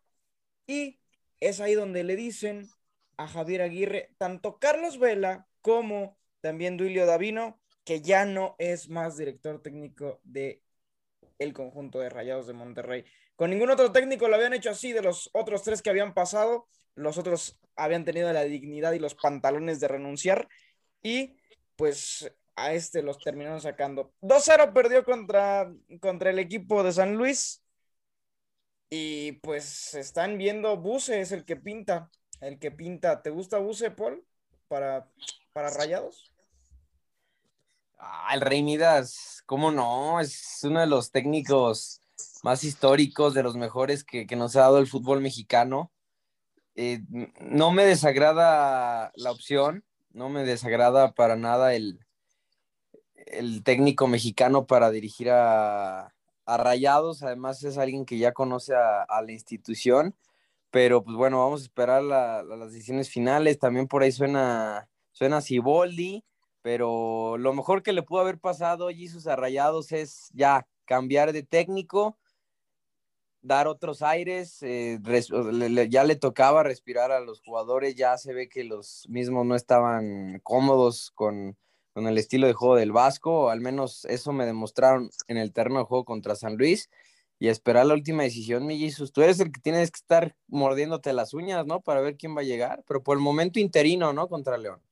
y 0.67 1.01
es 1.41 1.59
ahí 1.59 1.73
donde 1.73 2.05
le 2.05 2.17
dicen 2.17 2.69
a 3.17 3.27
Javier 3.29 3.63
Aguirre, 3.63 4.15
tanto 4.19 4.59
Carlos 4.59 4.99
Vela 4.99 5.49
como 5.63 6.19
también 6.43 6.77
Duilio 6.77 7.07
Davino, 7.07 7.59
que 7.89 8.03
ya 8.03 8.27
no 8.27 8.55
es 8.59 8.91
más 8.91 9.17
director 9.17 9.63
técnico 9.63 10.21
de 10.23 10.63
el 11.39 11.55
conjunto 11.55 12.01
de 12.01 12.11
Rayados 12.11 12.47
de 12.47 12.53
Monterrey. 12.53 13.07
Con 13.35 13.49
ningún 13.49 13.71
otro 13.71 13.93
técnico 13.93 14.29
lo 14.29 14.37
habían 14.37 14.53
hecho 14.53 14.69
así, 14.69 14.93
de 14.93 15.01
los 15.01 15.31
otros 15.33 15.63
tres 15.63 15.81
que 15.81 15.89
habían 15.89 16.13
pasado, 16.13 16.69
los 16.97 17.17
otros 17.17 17.59
habían 17.77 18.05
tenido 18.05 18.31
la 18.31 18.45
dignidad 18.45 18.93
y 18.93 18.99
los 18.99 19.15
pantalones 19.15 19.81
de 19.81 19.89
renunciar 19.89 20.51
y 21.03 21.39
pues 21.77 22.31
a 22.57 22.75
este 22.75 23.03
los 23.03 23.21
terminaron 23.21 23.63
sacando. 23.63 24.13
2-0 24.21 24.75
perdió 24.75 25.03
contra, 25.03 25.73
contra 26.03 26.29
el 26.29 26.41
equipo 26.41 26.85
de 26.85 26.93
San 26.93 27.15
Luis 27.15 27.65
y 28.91 29.33
pues 29.41 29.95
están 29.95 30.37
viendo, 30.37 30.77
Buse 30.77 31.23
es 31.23 31.33
el 31.33 31.47
que 31.47 31.57
pinta, 31.57 32.11
el 32.43 32.59
que 32.59 32.71
pinta. 32.71 33.23
¿Te 33.23 33.31
gusta 33.31 33.57
Buse, 33.57 33.91
Paul? 33.93 34.23
Para, 34.69 35.09
para 35.55 35.71
Rayados. 35.71 36.31
Ah, 37.99 38.31
el 38.35 38.41
Rey 38.41 38.63
Midas, 38.63 39.43
¿cómo 39.47 39.71
no? 39.71 40.21
Es 40.21 40.61
uno 40.63 40.81
de 40.81 40.87
los 40.87 41.11
técnicos 41.11 42.01
más 42.43 42.63
históricos, 42.63 43.35
de 43.35 43.43
los 43.43 43.57
mejores 43.57 44.05
que, 44.05 44.27
que 44.27 44.37
nos 44.37 44.55
ha 44.57 44.61
dado 44.61 44.79
el 44.79 44.87
fútbol 44.87 45.21
mexicano. 45.21 45.91
Eh, 46.77 47.01
no 47.41 47.73
me 47.73 47.85
desagrada 47.85 49.11
la 49.17 49.33
opción, 49.33 49.85
no 50.11 50.29
me 50.29 50.45
desagrada 50.45 51.13
para 51.13 51.35
nada 51.35 51.75
el, 51.75 51.99
el 53.27 53.65
técnico 53.65 54.07
mexicano 54.07 54.67
para 54.67 54.91
dirigir 54.91 55.31
a, 55.31 56.15
a 56.47 56.57
Rayados. 56.57 57.25
Además 57.25 57.65
es 57.65 57.79
alguien 57.79 58.05
que 58.05 58.19
ya 58.19 58.33
conoce 58.33 58.75
a, 58.77 59.07
la 59.23 59.33
institución, 59.33 60.15
pero 60.71 61.03
pues 61.03 61.17
bueno, 61.17 61.39
vamos 61.41 61.63
a 61.63 61.65
esperar 61.65 62.03
la- 62.05 62.45
la- 62.45 62.57
las 62.57 62.73
decisiones 62.73 63.11
finales. 63.11 63.59
También 63.59 63.89
por 63.89 64.03
ahí 64.05 64.13
suena, 64.13 64.89
suena 65.11 65.41
Siboldi 65.41 66.25
pero 66.69 67.39
lo 67.39 67.55
mejor 67.55 67.83
que 67.83 67.95
le 67.95 68.03
pudo 68.03 68.21
haber 68.21 68.39
pasado 68.39 68.89
a 68.89 68.93
Jesus 68.93 69.27
a 69.27 69.39
es 69.89 70.29
ya 70.35 70.69
cambiar 70.85 71.33
de 71.33 71.43
técnico, 71.43 72.19
dar 73.41 73.67
otros 73.67 74.03
aires, 74.03 74.63
eh, 74.63 75.01
ya 75.89 76.05
le 76.05 76.17
tocaba 76.17 76.63
respirar 76.63 77.11
a 77.11 77.21
los 77.21 77.41
jugadores, 77.41 77.95
ya 77.95 78.19
se 78.19 78.35
ve 78.35 78.51
que 78.51 78.65
los 78.65 79.07
mismos 79.09 79.47
no 79.47 79.55
estaban 79.55 80.41
cómodos 80.43 81.11
con, 81.15 81.57
con 81.95 82.07
el 82.07 82.19
estilo 82.19 82.47
de 82.47 82.53
juego 82.53 82.77
del 82.77 82.93
Vasco, 82.93 83.49
al 83.49 83.63
menos 83.63 84.05
eso 84.05 84.35
me 84.35 84.45
demostraron 84.45 85.09
en 85.27 85.39
el 85.39 85.55
terreno 85.55 85.79
de 85.79 85.87
juego 85.87 86.05
contra 86.05 86.37
San 86.37 86.59
Luis, 86.59 86.91
y 87.39 87.49
esperar 87.49 87.87
la 87.87 87.95
última 87.95 88.25
decisión, 88.25 88.67
mi 88.67 88.79
Jesus. 88.79 89.11
Tú 89.11 89.23
eres 89.23 89.41
el 89.41 89.53
que 89.53 89.61
tienes 89.63 89.91
que 89.91 90.01
estar 90.01 90.37
mordiéndote 90.49 91.15
las 91.15 91.33
uñas, 91.33 91.65
¿no? 91.65 91.81
Para 91.81 92.03
ver 92.03 92.19
quién 92.19 92.37
va 92.37 92.43
a 92.43 92.45
llegar, 92.45 92.85
pero 92.87 93.03
por 93.03 93.17
el 93.17 93.23
momento 93.23 93.59
interino, 93.59 94.13
¿no? 94.13 94.29
Contra 94.29 94.59
León. 94.59 94.83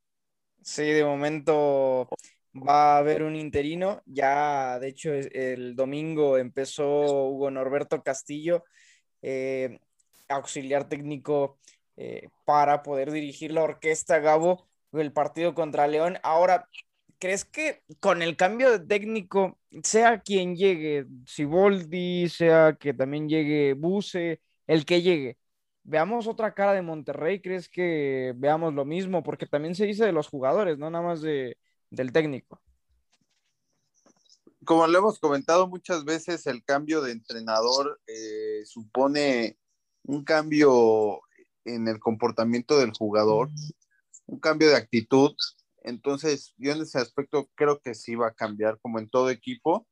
Sí, 0.66 0.83
de 0.83 1.05
momento 1.05 2.09
va 2.55 2.96
a 2.96 2.98
haber 2.98 3.22
un 3.22 3.37
interino. 3.37 4.02
Ya, 4.05 4.79
de 4.81 4.88
hecho, 4.88 5.12
el 5.14 5.76
domingo 5.76 6.38
empezó 6.38 7.29
Hugo 7.29 7.50
Norberto 7.52 8.02
Castillo, 8.02 8.64
eh, 9.22 9.79
auxiliar 10.29 10.88
técnico 10.88 11.59
eh, 11.96 12.29
para 12.44 12.83
poder 12.83 13.12
dirigir 13.12 13.52
la 13.52 13.62
orquesta 13.62 14.18
Gabo 14.18 14.68
el 14.92 15.12
partido 15.12 15.55
contra 15.55 15.87
León. 15.87 16.18
Ahora, 16.24 16.68
¿crees 17.20 17.44
que 17.44 17.83
con 18.00 18.20
el 18.22 18.37
cambio 18.37 18.72
de 18.72 18.87
técnico, 18.87 19.59
sea 19.85 20.20
quien 20.20 20.57
llegue, 20.57 21.07
Siboldi, 21.26 22.29
sea 22.29 22.76
que 22.79 22.92
también 22.92 23.29
llegue 23.29 23.74
Buse, 23.74 24.40
el 24.66 24.85
que 24.85 25.02
llegue, 25.02 25.38
veamos 25.87 26.27
otra 26.27 26.53
cara 26.53 26.72
de 26.72 26.83
Monterrey, 26.83 27.40
¿crees 27.40 27.68
que 27.68 28.35
veamos 28.37 28.75
lo 28.75 28.85
mismo? 28.85 29.22
Porque 29.22 29.46
también 29.46 29.75
se 29.75 29.87
dice 29.87 30.05
de 30.05 30.12
los 30.12 30.29
jugadores, 30.29 30.79
no 30.79 30.90
nada 30.90 31.05
más 31.05 31.22
de, 31.22 31.57
del 31.90 32.12
técnico. 32.12 32.61
como 34.64 34.87
lo 34.87 34.99
hemos 34.99 35.20
comentado 35.20 35.68
muchas 35.68 36.05
veces, 36.05 36.46
el 36.46 36.64
cambio 36.64 37.01
de 37.03 37.12
entrenador 37.12 38.01
eh, 38.09 38.62
supone 38.64 39.59
un 40.03 40.25
cambio 40.25 41.20
en 41.64 41.87
el 41.87 42.01
comportamiento 42.01 42.79
del 42.79 42.92
jugador, 42.92 43.49
un 44.27 44.40
cambio 44.40 44.68
de 44.68 44.77
actitud. 44.77 45.37
Entonces, 45.83 46.53
yo 46.57 46.72
en 46.72 46.83
ese 46.83 46.99
aspecto 46.99 47.49
creo 47.55 47.81
que 47.81 47.94
sí 47.94 48.16
va 48.16 48.29
a 48.29 48.35
cambiar, 48.35 48.81
como 48.81 48.99
en 48.99 49.09
todo 49.09 49.31
equipo. 49.31 49.87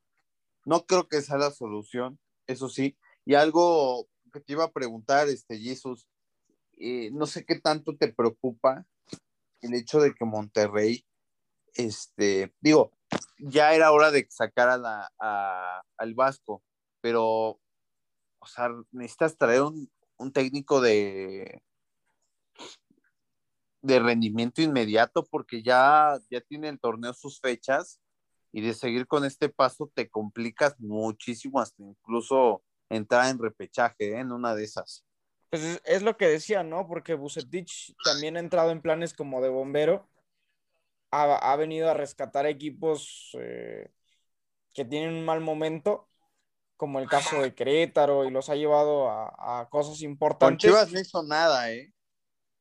No 0.64 0.86
creo 0.86 1.08
que 1.08 1.22
sea 1.22 1.38
la 1.38 1.52
solución, 1.52 2.18
eso 2.48 2.68
sí. 2.68 2.96
Y 3.24 3.34
algo 3.34 4.08
que 4.34 4.40
te 4.40 4.52
iba 4.52 4.64
a 4.64 4.72
preguntar, 4.72 5.28
este, 5.28 5.58
Jesus, 5.58 6.08
eh, 6.76 7.10
no 7.12 7.26
sé 7.26 7.44
qué 7.44 7.60
tanto 7.60 7.96
te 7.96 8.12
preocupa 8.12 8.84
el 9.60 9.74
hecho 9.74 10.00
de 10.00 10.12
que 10.12 10.24
Monterrey, 10.24 11.06
este, 11.74 12.52
digo, 12.60 12.90
ya 13.38 13.74
era 13.74 13.92
hora 13.92 14.10
de 14.10 14.26
sacar 14.28 14.68
a 14.68 14.76
la, 14.76 15.82
al 15.96 16.14
Vasco, 16.14 16.62
pero, 17.00 17.60
o 18.40 18.46
sea, 18.46 18.70
necesitas 18.90 19.38
traer 19.38 19.62
un, 19.62 19.88
un 20.16 20.32
técnico 20.32 20.80
de, 20.80 21.62
de 23.82 24.00
rendimiento 24.00 24.62
inmediato 24.62 25.24
porque 25.24 25.62
ya, 25.62 26.18
ya 26.28 26.40
tiene 26.40 26.68
el 26.68 26.80
torneo 26.80 27.14
sus 27.14 27.40
fechas 27.40 28.00
y 28.50 28.62
de 28.62 28.74
seguir 28.74 29.06
con 29.06 29.24
este 29.24 29.48
paso 29.48 29.90
te 29.94 30.08
complicas 30.08 30.78
muchísimo 30.80 31.60
hasta 31.60 31.82
incluso 31.82 32.62
entrar 32.88 33.30
en 33.30 33.38
repechaje 33.38 34.12
¿eh? 34.12 34.20
en 34.20 34.32
una 34.32 34.54
de 34.54 34.64
esas. 34.64 35.04
Pues 35.50 35.62
es, 35.62 35.82
es 35.84 36.02
lo 36.02 36.16
que 36.16 36.28
decía, 36.28 36.62
¿no? 36.62 36.86
Porque 36.86 37.14
Bucetich 37.14 37.94
también 38.04 38.36
ha 38.36 38.40
entrado 38.40 38.70
en 38.70 38.80
planes 38.82 39.14
como 39.14 39.40
de 39.40 39.48
bombero. 39.48 40.08
Ha, 41.10 41.52
ha 41.52 41.56
venido 41.56 41.90
a 41.90 41.94
rescatar 41.94 42.46
equipos 42.46 43.30
eh, 43.38 43.90
que 44.72 44.84
tienen 44.84 45.14
un 45.14 45.24
mal 45.24 45.40
momento, 45.40 46.08
como 46.76 46.98
el 46.98 47.08
caso 47.08 47.40
de 47.40 47.54
Querétaro, 47.54 48.24
y 48.24 48.30
los 48.30 48.48
ha 48.48 48.56
llevado 48.56 49.08
a, 49.08 49.60
a 49.60 49.68
cosas 49.68 49.98
Con 49.98 50.10
importantes. 50.10 50.68
Chivas 50.68 50.92
no 50.92 51.00
hizo 51.00 51.22
nada, 51.22 51.70
¿eh? 51.70 51.92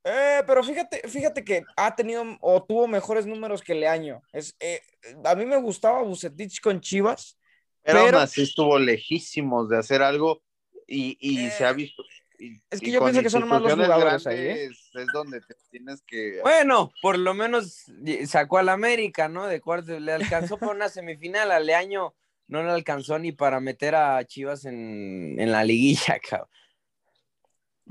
Eh, 0.05 0.43
pero 0.45 0.63
fíjate, 0.63 1.07
fíjate 1.07 1.43
que 1.43 1.63
ha 1.77 1.95
tenido 1.95 2.23
o 2.41 2.63
tuvo 2.63 2.87
mejores 2.87 3.25
números 3.25 3.61
que 3.61 3.73
Leaño. 3.73 4.21
Es, 4.33 4.55
eh, 4.59 4.81
a 5.23 5.33
mí 5.33 5.45
me 5.45 5.57
gustaba 5.57 6.03
Bucetich 6.03 6.59
con 6.61 6.81
Chivas, 6.81 7.39
Pero, 7.83 7.99
Pero- 8.05 8.17
aún 8.17 8.23
así 8.23 8.41
estuvo 8.43 8.79
lejísimos 8.79 9.69
de 9.69 9.77
hacer 9.77 10.01
algo 10.01 10.41
y, 10.87 11.17
y 11.19 11.45
Eh, 11.47 11.51
se 11.51 11.65
ha 11.65 11.73
visto. 11.73 12.03
y- 12.39 12.61
es 12.69 12.79
que 12.81 12.91
yo 12.91 13.01
pienso 13.03 13.21
que 13.21 13.29
son 13.29 13.47
más 13.47 13.61
los 13.61 13.73
jugadores 13.73 14.25
ahí, 14.27 14.37
¿eh? 14.39 14.65
Es 14.65 14.91
donde 15.13 15.41
te 15.41 15.55
tienes 15.69 16.01
que. 16.01 16.39
Bueno, 16.41 16.91
por 17.01 17.17
lo 17.17 17.33
menos 17.33 17.85
sacó 18.27 18.57
al 18.57 18.69
América, 18.69 19.29
¿no? 19.29 19.47
De 19.47 19.61
cuartos, 19.61 20.01
le 20.01 20.11
alcanzó 20.11 20.57
por 20.57 20.75
una 20.75 20.89
semifinal 20.89 21.51
al 21.51 21.69
año, 21.69 22.13
no 22.47 22.63
le 22.63 22.71
alcanzó 22.71 23.17
ni 23.19 23.31
para 23.31 23.59
meter 23.59 23.95
a 23.95 24.23
Chivas 24.25 24.65
en, 24.65 25.35
en 25.39 25.51
la 25.51 25.63
liguilla, 25.63 26.19
cabrón. 26.29 26.49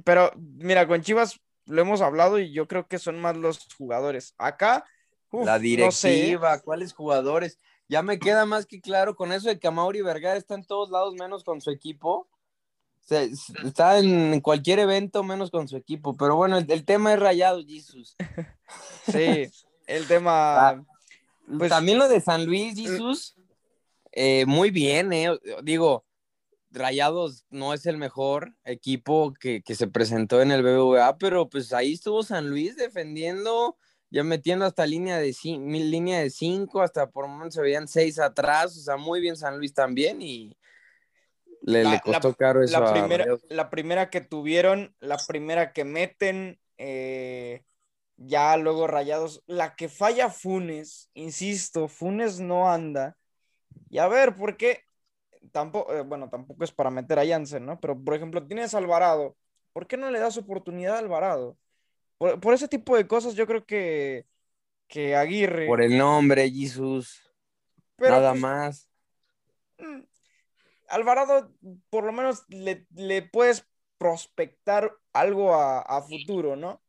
Pero 0.05 0.33
mira, 0.37 0.87
con 0.87 1.03
Chivas 1.03 1.41
lo 1.67 1.83
hemos 1.83 2.01
hablado 2.01 2.39
y 2.39 2.53
yo 2.53 2.67
creo 2.67 2.87
que 2.89 2.99
son 2.99 3.21
más 3.21 3.37
los 3.37 3.67
jugadores. 3.77 4.35
Acá, 4.39 4.85
uf, 5.31 5.45
la 5.47 5.59
no 5.59 5.91
sé. 5.93 6.09
directiva, 6.09 6.61
¿cuáles 6.61 6.93
jugadores? 6.93 7.59
Ya 7.93 8.03
me 8.03 8.19
queda 8.19 8.47
más 8.47 8.65
que 8.67 8.81
claro 8.81 9.15
con 9.15 9.33
eso 9.33 9.49
de 9.49 9.59
que 9.59 9.69
Amauri 9.69 10.01
Vergara 10.01 10.37
está 10.39 10.55
en 10.55 10.65
todos 10.65 10.91
lados 10.91 11.15
menos 11.15 11.45
con 11.45 11.61
su 11.61 11.71
equipo. 11.71 12.27
Se- 13.03 13.31
está 13.65 13.99
en 13.99 14.41
cualquier 14.41 14.79
evento 14.79 15.23
menos 15.23 15.51
con 15.51 15.69
su 15.69 15.77
equipo. 15.77 16.17
Pero 16.17 16.35
bueno, 16.37 16.57
el, 16.57 16.71
el 16.71 16.85
tema 16.87 17.13
es 17.13 17.19
rayado, 17.21 17.63
Jesus. 17.65 18.17
Sí, 19.07 19.51
el 19.87 20.07
tema. 20.07 20.83
Pues- 21.59 21.69
También 21.71 21.99
lo 21.99 22.09
de 22.09 22.21
San 22.23 22.47
Luis, 22.47 22.75
Jesus, 22.79 23.37
eh, 24.13 24.47
muy 24.47 24.71
bien, 24.71 25.13
eh. 25.13 25.39
Digo, 25.63 26.07
Rayados 26.71 27.45
no 27.51 27.75
es 27.75 27.85
el 27.85 27.99
mejor 27.99 28.55
equipo 28.65 29.35
que, 29.39 29.61
que 29.63 29.75
se 29.75 29.89
presentó 29.89 30.41
en 30.41 30.51
el 30.53 30.63
BBVA, 30.63 31.19
pero 31.19 31.51
pues 31.51 31.73
ahí 31.75 31.93
estuvo 31.93 32.23
San 32.23 32.49
Luis 32.49 32.77
defendiendo, 32.77 33.77
ya 34.13 34.23
metiendo 34.23 34.67
hasta 34.67 34.87
línea 34.87 35.19
de, 35.19 35.35
línea 35.43 36.21
de 36.21 36.31
cinco, 36.31 36.83
hasta 36.83 37.11
por 37.11 37.27
momentos 37.27 37.55
se 37.55 37.63
veían 37.63 37.89
seis 37.89 38.19
atrás, 38.19 38.77
o 38.77 38.81
sea, 38.83 38.97
muy 38.99 39.21
bien 39.21 39.37
San 39.37 39.57
Luis 39.59 39.73
también 39.73 40.21
y 40.21 40.55
le, 41.63 41.85
La- 41.85 41.93
le 41.93 42.01
costó 42.01 42.29
la- 42.29 42.37
caro 42.37 42.63
eso 42.63 42.73
la 42.73 42.85
primera, 42.93 43.27
la 43.49 43.71
primera 43.71 44.11
que 44.11 44.21
tuvieron, 44.21 44.95
la 45.01 45.17
primera 45.27 45.73
que 45.73 45.85
meten, 45.85 46.61
eh, 46.79 47.65
ya 48.17 48.57
luego 48.57 48.87
rayados. 48.87 49.43
La 49.47 49.75
que 49.77 49.89
falla 49.89 50.29
Funes, 50.31 51.11
insisto, 51.15 51.89
Funes 51.89 52.39
no 52.41 52.71
anda. 52.71 53.17
Y 53.91 53.99
a 53.99 54.09
ver, 54.09 54.37
¿por 54.37 54.57
qué? 54.57 54.85
Tampoco, 55.53 55.93
eh, 55.95 56.03
bueno, 56.03 56.31
tampoco 56.31 56.65
es 56.65 56.73
para 56.73 56.91
meter 56.91 57.19
a 57.19 57.27
Jansen, 57.27 57.67
¿no? 57.67 57.81
Pero, 57.81 57.99
por 58.03 58.15
ejemplo, 58.15 58.47
tienes 58.47 58.75
a 58.75 58.79
Alvarado. 58.79 59.37
¿Por 59.73 59.87
qué 59.87 59.97
no 59.97 60.11
le 60.11 60.21
das 60.21 60.37
oportunidad 60.39 60.97
a 60.97 60.99
Alvarado? 61.01 61.59
Por, 62.23 62.39
por 62.39 62.55
ese 62.55 62.69
tipo 62.69 62.97
de 62.97 63.09
cosas, 63.09 63.35
yo 63.35 63.49
creo 63.49 63.67
que, 63.67 64.27
que 64.87 65.17
Aguirre. 65.17 65.67
Por 65.67 65.83
el 65.83 65.99
nombre, 65.99 66.49
pero, 67.97 68.15
nada 68.15 68.31
pues, 68.31 68.41
más. 68.41 68.89
Mm, 69.79 70.03
Alvarado, 70.87 71.53
por 71.91 72.05
lo 72.05 72.13
menos 72.13 72.45
le, 72.47 72.87
le 72.95 73.23
puedes 73.23 73.67
prospectar 73.99 74.93
algo 75.13 75.57
a, 75.57 75.81
a 75.81 76.01
futuro, 76.03 76.55
¿no? 76.55 76.81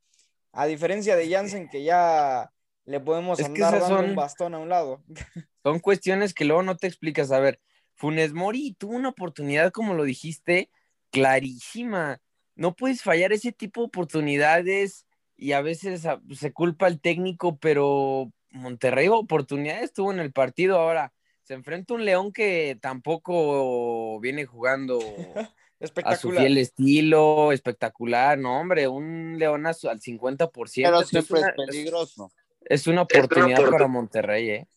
A 0.52 0.68
diferencia 0.68 1.16
de 1.16 1.28
Jansen, 1.28 1.68
que 1.68 1.84
ya 1.84 2.54
le 2.86 3.00
podemos 3.00 3.40
Es 3.40 3.48
andar 3.48 3.80
dando 3.80 3.88
son- 3.88 4.06
un 4.06 4.16
bastón 4.16 4.54
a 4.54 4.60
un 4.60 4.70
lado. 4.70 5.04
son 5.64 5.80
cuestiones 5.80 6.36
que 6.36 6.46
luego 6.46 6.62
no 6.62 6.78
te 6.78 6.86
explicas. 6.86 7.32
A 7.32 7.40
ver, 7.40 7.60
Funes 7.96 8.34
Mori 8.34 8.76
tuvo 8.78 8.96
una 8.98 9.10
oportunidad, 9.10 9.72
como 9.72 9.96
lo 9.96 10.04
dijiste, 10.04 10.70
clarísima. 11.10 12.22
No 12.54 12.76
puedes 12.76 13.02
fallar 13.02 13.34
ese 13.34 13.52
tipo 13.52 13.82
de 13.82 13.88
oportunidades 13.88 15.08
y 15.36 15.54
a 15.54 15.62
veces 15.62 16.06
a- 16.06 16.22
se 16.36 16.54
culpa 16.54 16.88
al 16.88 17.00
técnico, 17.02 17.58
pero 17.58 18.32
Monterrey 18.52 19.08
oportunidades 19.08 19.94
tuvo 19.94 20.12
en 20.14 20.20
el 20.20 20.32
partido. 20.32 20.78
Ahora 20.80 21.14
se 21.44 21.54
enfrenta 21.56 21.94
a 21.94 21.98
un 21.98 22.06
León 22.06 22.32
que 22.32 22.78
tampoco 22.82 24.20
viene 24.20 24.46
jugando 24.46 25.00
a 25.40 25.46
su 25.46 25.86
Espectacular. 25.86 26.42
fiel 26.44 26.58
estilo, 26.58 27.52
espectacular. 27.52 28.38
No, 28.38 28.60
hombre, 28.60 28.88
un 28.88 29.36
León 29.38 29.66
al 29.66 29.76
50%. 30.02 30.88
Pero 30.90 31.02
es 31.02 31.08
siempre 31.10 31.40
es 31.40 31.46
una- 31.46 31.54
peligroso. 31.56 32.32
Es 32.66 32.88
una 32.88 33.02
oportunidad 33.02 33.70
para 33.70 33.88
Monterrey, 33.88 34.50
¿eh? 34.50 34.68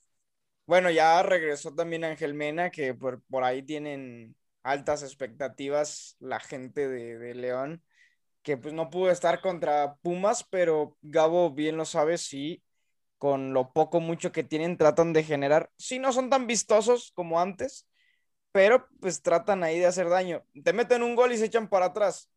Bueno, 0.66 0.90
ya 0.90 1.22
regresó 1.22 1.72
también 1.74 2.02
Ángel 2.02 2.34
Mena, 2.34 2.70
que 2.70 2.92
por, 2.94 3.22
por 3.30 3.44
ahí 3.44 3.62
tienen 3.62 4.34
altas 4.64 5.04
expectativas 5.04 6.16
la 6.18 6.40
gente 6.40 6.88
de, 6.88 7.18
de 7.18 7.34
León, 7.36 7.84
que 8.47 8.57
pues 8.57 8.72
no 8.72 8.90
pudo 8.90 9.11
estar 9.11 9.40
contra 9.40 9.97
Pumas, 10.03 10.44
pero 10.44 10.97
Gabo 11.03 11.51
bien 11.51 11.76
lo 11.76 11.84
sabe, 11.84 12.16
sí, 12.16 12.62
con 13.18 13.53
lo 13.53 13.72
poco 13.72 13.99
mucho 13.99 14.30
que 14.30 14.44
tienen 14.44 14.76
tratan 14.76 15.12
de 15.12 15.24
generar, 15.24 15.72
sí 15.76 15.99
no 15.99 16.12
son 16.12 16.30
tan 16.30 16.47
vistosos 16.47 17.11
como 17.16 17.40
antes, 17.40 17.88
pero 18.53 18.86
pues 19.01 19.20
tratan 19.20 19.64
ahí 19.64 19.80
de 19.80 19.86
hacer 19.86 20.09
daño. 20.09 20.44
Te 20.62 20.72
meten 20.72 21.03
un 21.03 21.16
gol 21.16 21.32
y 21.32 21.38
se 21.38 21.47
echan 21.47 21.68
para 21.68 21.86
atrás, 21.86 22.30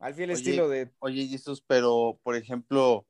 al 0.00 0.12
fiel 0.12 0.32
Oye, 0.32 0.38
estilo 0.38 0.68
de... 0.68 0.92
Oye, 0.98 1.26
Jesús, 1.26 1.64
pero 1.66 2.20
por 2.22 2.36
ejemplo, 2.36 3.06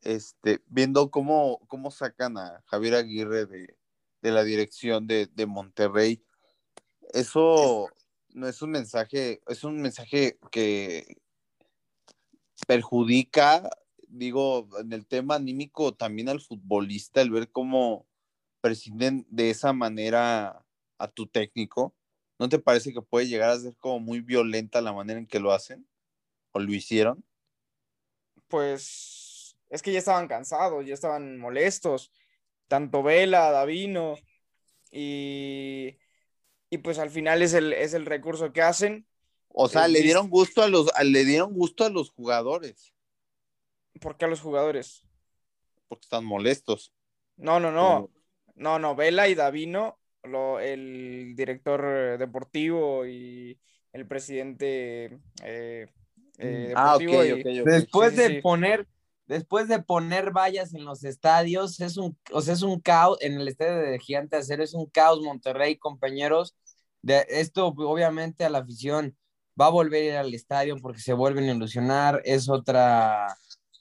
este, 0.00 0.62
viendo 0.68 1.10
cómo, 1.10 1.60
cómo 1.68 1.90
sacan 1.90 2.38
a 2.38 2.62
Javier 2.64 2.94
Aguirre 2.94 3.44
de, 3.44 3.76
de 4.22 4.30
la 4.30 4.42
dirección 4.42 5.06
de, 5.06 5.26
de 5.26 5.44
Monterrey, 5.44 6.24
eso 7.12 7.90
no 8.34 8.46
es 8.48 8.60
un 8.62 8.70
mensaje, 8.70 9.40
es 9.48 9.64
un 9.64 9.80
mensaje 9.80 10.38
que 10.50 11.16
perjudica, 12.66 13.70
digo, 14.08 14.68
en 14.78 14.92
el 14.92 15.06
tema 15.06 15.36
anímico 15.36 15.94
también 15.94 16.28
al 16.28 16.40
futbolista, 16.40 17.22
el 17.22 17.30
ver 17.30 17.50
cómo 17.50 18.06
prescinden 18.60 19.26
de 19.30 19.50
esa 19.50 19.72
manera 19.72 20.64
a 20.98 21.08
tu 21.08 21.26
técnico. 21.26 21.94
¿No 22.38 22.48
te 22.48 22.58
parece 22.58 22.92
que 22.92 23.02
puede 23.02 23.28
llegar 23.28 23.50
a 23.50 23.58
ser 23.58 23.76
como 23.78 24.00
muy 24.00 24.20
violenta 24.20 24.82
la 24.82 24.92
manera 24.92 25.18
en 25.18 25.26
que 25.26 25.40
lo 25.40 25.52
hacen? 25.52 25.86
¿O 26.52 26.60
lo 26.60 26.72
hicieron? 26.72 27.24
pues 28.48 29.56
es 29.68 29.82
que 29.82 29.92
ya 29.92 29.98
estaban 29.98 30.28
cansados, 30.28 30.86
ya 30.86 30.94
estaban 30.94 31.38
molestos, 31.38 32.12
tanto 32.68 33.02
Vela, 33.02 33.50
Davino, 33.50 34.16
y, 34.92 35.98
y 36.74 36.78
pues 36.78 36.98
al 36.98 37.10
final 37.10 37.40
es 37.42 37.54
el, 37.54 37.72
es 37.72 37.94
el 37.94 38.04
recurso 38.04 38.52
que 38.52 38.62
hacen. 38.62 39.06
O 39.48 39.68
sea, 39.68 39.86
Eh, 39.86 39.90
le 39.90 40.02
dieron 40.02 40.28
gusto 40.28 40.62
a 40.62 40.68
los, 40.68 40.90
a- 40.94 41.04
le 41.04 41.24
dieron 41.24 41.52
gusto 41.54 41.84
a 41.84 41.88
los 41.88 42.10
jugadores, 42.10 42.92
¿Por 44.00 44.16
qué 44.16 44.24
a 44.24 44.28
los 44.28 44.40
jugadores? 44.40 45.04
porque 45.88 46.04
están 46.04 46.24
molestos. 46.24 46.92
No, 47.36 47.60
no, 47.60 47.70
no, 47.70 48.10
no, 48.56 48.78
no, 48.78 48.94
Vela 48.96 49.28
y 49.28 49.34
Davino, 49.34 49.98
lo, 50.22 50.60
el 50.60 51.34
director 51.36 51.84
eh, 51.84 52.18
deportivo 52.18 53.06
y 53.06 53.58
el 53.92 54.06
presidente 54.06 55.18
eh, 55.42 55.86
eh, 56.38 56.72
Ah, 56.74 56.96
ok, 56.96 57.00
deportivo 57.00 57.24
y- 57.24 57.32
ok, 57.32 57.46
ok. 57.62 57.68
Después 57.70 58.12
Sí, 58.12 58.16
de 58.18 58.30
sí. 58.30 58.40
poner, 58.40 58.88
después 59.26 59.68
de 59.68 59.82
poner 59.82 60.30
vallas 60.32 60.74
en 60.74 60.84
los 60.84 61.04
estadios, 61.04 61.80
es 61.80 61.96
un, 61.96 62.16
o 62.32 62.40
sea, 62.40 62.54
es 62.54 62.62
un 62.62 62.80
caos, 62.80 63.18
en 63.20 63.34
el 63.40 63.48
estadio 63.48 63.76
de 63.78 63.98
Gigante 63.98 64.36
Acero 64.36 64.62
es 64.62 64.74
un 64.74 64.86
caos, 64.86 65.20
Monterrey, 65.20 65.76
compañeros. 65.76 66.54
De, 67.04 67.26
esto, 67.28 67.66
obviamente, 67.66 68.46
a 68.46 68.48
la 68.48 68.60
afición 68.60 69.14
va 69.60 69.66
a 69.66 69.70
volver 69.70 70.02
a 70.02 70.06
ir 70.06 70.16
al 70.16 70.32
estadio 70.32 70.76
porque 70.78 71.00
se 71.00 71.12
vuelven 71.12 71.44
a 71.44 71.52
ilusionar, 71.52 72.22
es 72.24 72.48
otra, 72.48 73.36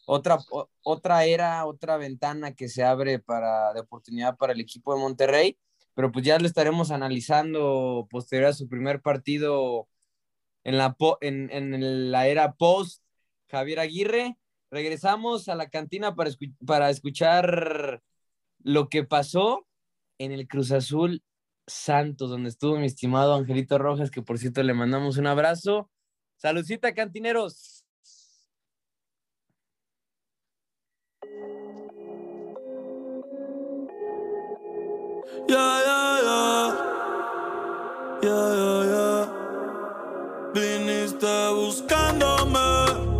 otra, 0.05 0.39
otra 0.82 1.24
era, 1.24 1.65
otra 1.65 1.95
ventana 1.95 2.53
que 2.53 2.67
se 2.67 2.84
abre 2.84 3.19
para, 3.19 3.74
de 3.74 3.80
oportunidad 3.80 4.36
para 4.36 4.51
el 4.51 4.59
equipo 4.59 4.93
de 4.93 4.99
Monterrey, 4.99 5.57
pero 5.93 6.11
pues 6.11 6.26
ya 6.26 6.38
lo 6.38 6.45
estaremos 6.45 6.91
analizando 6.91 8.07
posterior 8.09 8.49
a 8.49 8.53
su 8.53 8.67
primer 8.67 9.01
partido 9.01 9.88
en 10.65 10.78
la, 10.78 10.97
en, 11.21 11.49
en 11.49 12.11
la 12.11 12.28
era 12.28 12.53
post 12.55 13.03
Javier 13.47 13.80
Aguirre. 13.80 14.38
Regresamos 14.69 15.47
a 15.47 15.55
la 15.55 15.69
cantina 15.69 16.13
para, 16.13 16.32
para 16.65 16.89
escuchar 16.89 18.01
lo 18.63 18.89
que 18.89 19.05
pasó 19.05 19.65
en 20.17 20.34
el 20.34 20.45
Cruz 20.45 20.74
Azul 20.74 21.24
Santos, 21.68 22.30
donde 22.30 22.49
estuvo 22.49 22.78
mi 22.78 22.88
estimado 22.88 23.34
Angelito 23.34 23.78
Rojas, 23.78 24.11
que 24.11 24.22
por 24.22 24.38
cierto 24.38 24.64
le 24.64 24.74
mandamos 24.74 25.18
un 25.18 25.28
abrazo. 25.28 25.89
Saludcita, 26.38 26.93
cantineros. 26.93 27.84
Yeah, 35.47 35.82
yeah, 35.86 36.34
buscándome 41.53 43.20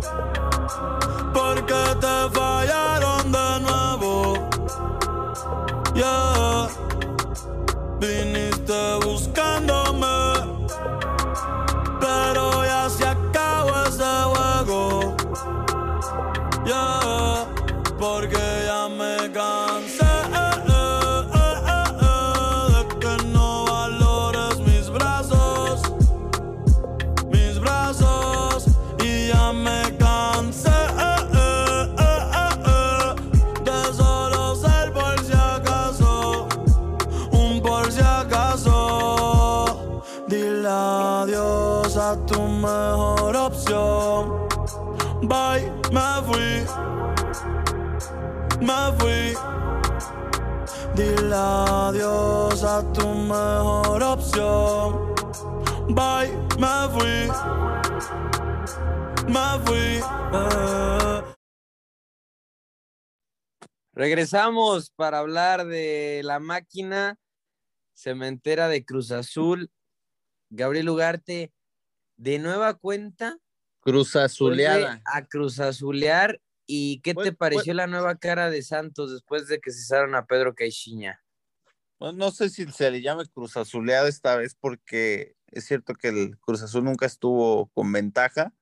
porque 1.32 1.82
te 2.00 2.43
Viniste 8.06 8.72
buscándome, 9.00 9.03
Dile 51.34 51.42
adiós 51.42 52.62
a 52.62 52.92
tu 52.92 53.08
mejor 53.08 54.00
opción. 54.04 55.14
Bye, 55.88 56.30
me 56.60 56.88
fui. 56.94 57.28
Me 59.26 59.58
fui. 59.64 60.00
eh. 60.32 61.22
Regresamos 63.94 64.90
para 64.94 65.18
hablar 65.18 65.66
de 65.66 66.20
la 66.22 66.38
máquina 66.38 67.18
cementera 67.96 68.68
de 68.68 68.84
Cruz 68.84 69.10
Azul. 69.10 69.72
Gabriel 70.50 70.88
Ugarte, 70.88 71.52
de 72.16 72.38
nueva 72.38 72.74
cuenta, 72.74 73.38
Cruz 73.80 74.14
Azuleada. 74.14 75.02
a 75.04 75.24
Cruz 75.26 75.58
Azulear. 75.58 76.40
¿Y 76.66 77.00
qué 77.00 77.12
Pues- 77.12 77.24
te 77.26 77.32
pareció 77.32 77.74
la 77.74 77.88
nueva 77.88 78.14
cara 78.14 78.50
de 78.50 78.62
Santos 78.62 79.10
después 79.12 79.48
de 79.48 79.58
que 79.58 79.72
cesaron 79.72 80.14
a 80.14 80.24
Pedro 80.26 80.54
Caixinha? 80.54 81.20
No 82.12 82.30
sé 82.30 82.50
si 82.50 82.70
se 82.70 82.90
le 82.90 83.00
llame 83.00 83.26
Cruz 83.26 83.56
Azuleada 83.56 84.08
esta 84.08 84.36
vez 84.36 84.54
porque 84.54 85.36
es 85.52 85.64
cierto 85.64 85.94
que 85.94 86.08
el 86.08 86.38
Cruz 86.38 86.62
Azul 86.62 86.84
nunca 86.84 87.06
estuvo 87.06 87.68
con 87.68 87.90
ventaja, 87.92 88.52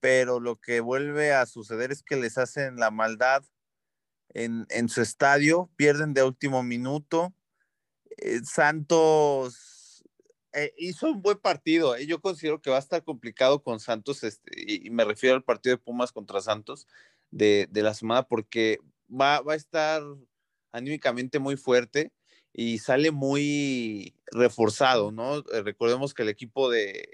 pero 0.00 0.40
lo 0.40 0.56
que 0.56 0.80
vuelve 0.80 1.32
a 1.32 1.46
suceder 1.46 1.92
es 1.92 2.02
que 2.02 2.16
les 2.16 2.38
hacen 2.38 2.76
la 2.76 2.90
maldad 2.90 3.44
en, 4.30 4.66
en 4.70 4.88
su 4.88 5.02
estadio, 5.02 5.70
pierden 5.76 6.14
de 6.14 6.22
último 6.22 6.62
minuto. 6.62 7.34
Eh, 8.16 8.40
Santos 8.44 10.04
eh, 10.52 10.72
hizo 10.78 11.10
un 11.10 11.22
buen 11.22 11.38
partido. 11.38 11.94
eh. 11.96 12.06
Yo 12.06 12.20
considero 12.20 12.60
que 12.60 12.70
va 12.70 12.76
a 12.76 12.80
estar 12.80 13.04
complicado 13.04 13.62
con 13.62 13.78
Santos, 13.80 14.24
este, 14.24 14.50
y, 14.56 14.86
y 14.86 14.90
me 14.90 15.04
refiero 15.04 15.36
al 15.36 15.44
partido 15.44 15.76
de 15.76 15.82
Pumas 15.82 16.12
contra 16.12 16.40
Santos 16.40 16.86
de, 17.30 17.68
de 17.70 17.82
la 17.82 17.94
semana, 17.94 18.22
porque 18.26 18.78
va, 19.08 19.40
va 19.40 19.52
a 19.52 19.56
estar 19.56 20.02
anímicamente 20.72 21.38
muy 21.38 21.56
fuerte 21.56 22.12
y 22.52 22.78
sale 22.78 23.10
muy 23.10 24.14
reforzado, 24.32 25.12
¿no? 25.12 25.38
Eh, 25.38 25.62
recordemos 25.62 26.14
que 26.14 26.22
el 26.22 26.28
equipo 26.28 26.70
de, 26.70 27.08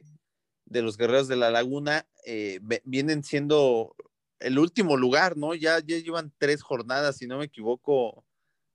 de 0.64 0.82
los 0.82 0.97
Guerreros 0.97 1.28
de 1.28 1.37
la 1.37 1.51
Laguna 1.51 2.07
eh, 2.24 2.61
vienen 2.84 3.22
siendo 3.22 3.95
el 4.41 4.59
último 4.59 4.97
lugar, 4.97 5.37
¿no? 5.37 5.55
Ya, 5.55 5.78
ya 5.80 5.99
llevan 5.99 6.32
tres 6.39 6.62
jornadas, 6.62 7.16
si 7.18 7.26
no 7.26 7.39
me 7.39 7.47
equivoco, 7.47 8.24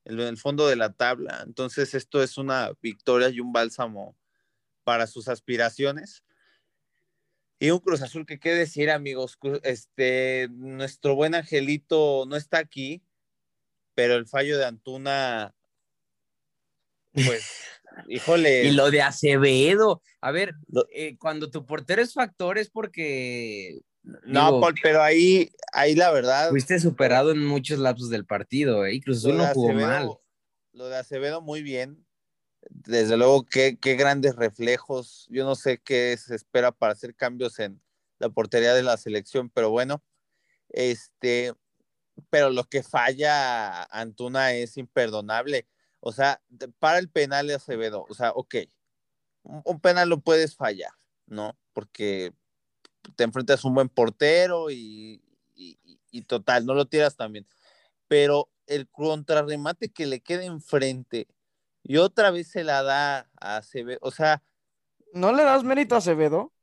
en 0.05 0.19
el 0.19 0.37
fondo 0.37 0.67
de 0.67 0.75
la 0.75 0.93
tabla. 0.93 1.43
Entonces, 1.45 1.93
esto 1.93 2.23
es 2.23 2.37
una 2.37 2.71
victoria 2.81 3.29
y 3.29 3.39
un 3.39 3.53
bálsamo 3.53 4.15
para 4.83 5.07
sus 5.07 5.27
aspiraciones. 5.27 6.23
Y 7.59 7.69
un 7.69 7.79
Cruz 7.79 8.01
Azul 8.01 8.25
que 8.25 8.39
qué 8.39 8.53
decir, 8.55 8.89
amigos, 8.89 9.37
este, 9.61 10.47
nuestro 10.49 11.13
buen 11.13 11.35
Angelito 11.35 12.25
no 12.27 12.35
está 12.35 12.57
aquí, 12.57 13.03
pero 13.93 14.15
el 14.15 14.25
fallo 14.25 14.57
de 14.57 14.65
Antuna, 14.65 15.53
pues, 17.13 17.49
híjole. 18.07 18.65
Y 18.65 18.71
lo 18.71 18.91
de 18.91 19.01
Acevedo. 19.01 20.01
A 20.21 20.31
ver, 20.31 20.53
eh, 20.93 21.17
cuando 21.17 21.49
tu 21.49 21.65
portero 21.65 22.01
es 22.01 22.13
factor 22.13 22.57
es 22.57 22.69
porque 22.69 23.79
No, 24.03 24.45
digo, 24.47 24.61
Paul, 24.61 24.75
pero 24.81 25.01
ahí, 25.01 25.49
ahí 25.73 25.95
la 25.95 26.11
verdad, 26.11 26.49
fuiste 26.49 26.79
superado 26.79 27.31
en 27.31 27.45
muchos 27.45 27.79
lapsos 27.79 28.09
del 28.09 28.25
partido, 28.25 28.85
¿eh? 28.85 28.95
Y 28.95 29.01
Cruz 29.01 29.17
Azul 29.19 29.31
lo 29.31 29.37
no 29.39 29.43
de 29.47 29.53
jugó 29.53 29.69
Acevedo- 29.69 29.87
mal. 29.87 30.09
Lo 30.73 30.87
de 30.87 30.97
Acevedo 30.97 31.41
muy 31.41 31.61
bien. 31.63 32.05
Desde 32.69 33.17
luego, 33.17 33.43
qué, 33.45 33.77
qué 33.81 33.95
grandes 33.95 34.35
reflejos. 34.35 35.27
Yo 35.29 35.43
no 35.43 35.55
sé 35.55 35.79
qué 35.83 36.15
se 36.17 36.35
espera 36.35 36.71
para 36.71 36.93
hacer 36.93 37.15
cambios 37.15 37.59
en 37.59 37.81
la 38.19 38.29
portería 38.29 38.73
de 38.75 38.83
la 38.83 38.97
selección, 38.97 39.49
pero 39.49 39.71
bueno, 39.71 40.03
este, 40.69 41.53
pero 42.29 42.51
lo 42.51 42.63
que 42.65 42.83
falla 42.83 43.83
Antuna 43.85 44.53
es 44.53 44.77
imperdonable. 44.77 45.67
O 46.01 46.11
sea, 46.11 46.41
para 46.79 46.97
el 46.99 47.09
penal 47.09 47.47
de 47.47 47.53
Acevedo, 47.55 48.05
o 48.09 48.13
sea, 48.13 48.31
ok, 48.31 48.55
un, 49.43 49.61
un 49.63 49.79
penal 49.79 50.09
lo 50.09 50.19
puedes 50.19 50.55
fallar, 50.55 50.91
¿no? 51.27 51.57
Porque 51.73 52.33
te 53.15 53.23
enfrentas 53.23 53.63
a 53.63 53.67
un 53.67 53.75
buen 53.75 53.87
portero 53.89 54.69
y, 54.69 55.23
y- 55.55 55.79
y- 55.83 55.99
y 56.11 56.21
total, 56.23 56.65
no 56.65 56.73
lo 56.73 56.85
tiras 56.87 57.15
también. 57.15 57.47
Pero 58.07 58.49
el 58.67 58.87
contrarremate 58.89 59.89
que 59.89 60.05
le 60.05 60.21
queda 60.21 60.43
enfrente 60.43 61.27
y 61.83 61.97
otra 61.97 62.31
vez 62.31 62.49
se 62.49 62.63
la 62.63 62.83
da 62.83 63.29
a 63.39 63.57
Acevedo, 63.57 63.99
o 64.01 64.11
sea, 64.11 64.43
¿No 65.13 65.31
le 65.33 65.43
das 65.43 65.63
mérito 65.63 65.95
a 65.95 65.97
Acevedo? 65.99 66.53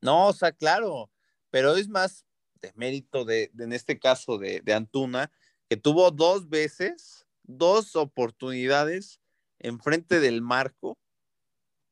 no, 0.00 0.28
o 0.28 0.32
sea, 0.32 0.52
claro, 0.52 1.10
pero 1.50 1.74
es 1.76 1.88
más 1.88 2.24
de 2.60 2.72
mérito 2.76 3.24
de, 3.24 3.50
de- 3.52 3.64
en 3.64 3.72
este 3.72 3.98
caso 3.98 4.38
de, 4.38 4.60
de 4.60 4.74
Antuna, 4.74 5.30
que 5.68 5.76
tuvo 5.76 6.10
dos 6.10 6.48
veces, 6.48 7.25
dos 7.46 7.96
oportunidades 7.96 9.20
enfrente 9.58 10.20
del 10.20 10.42
marco 10.42 10.98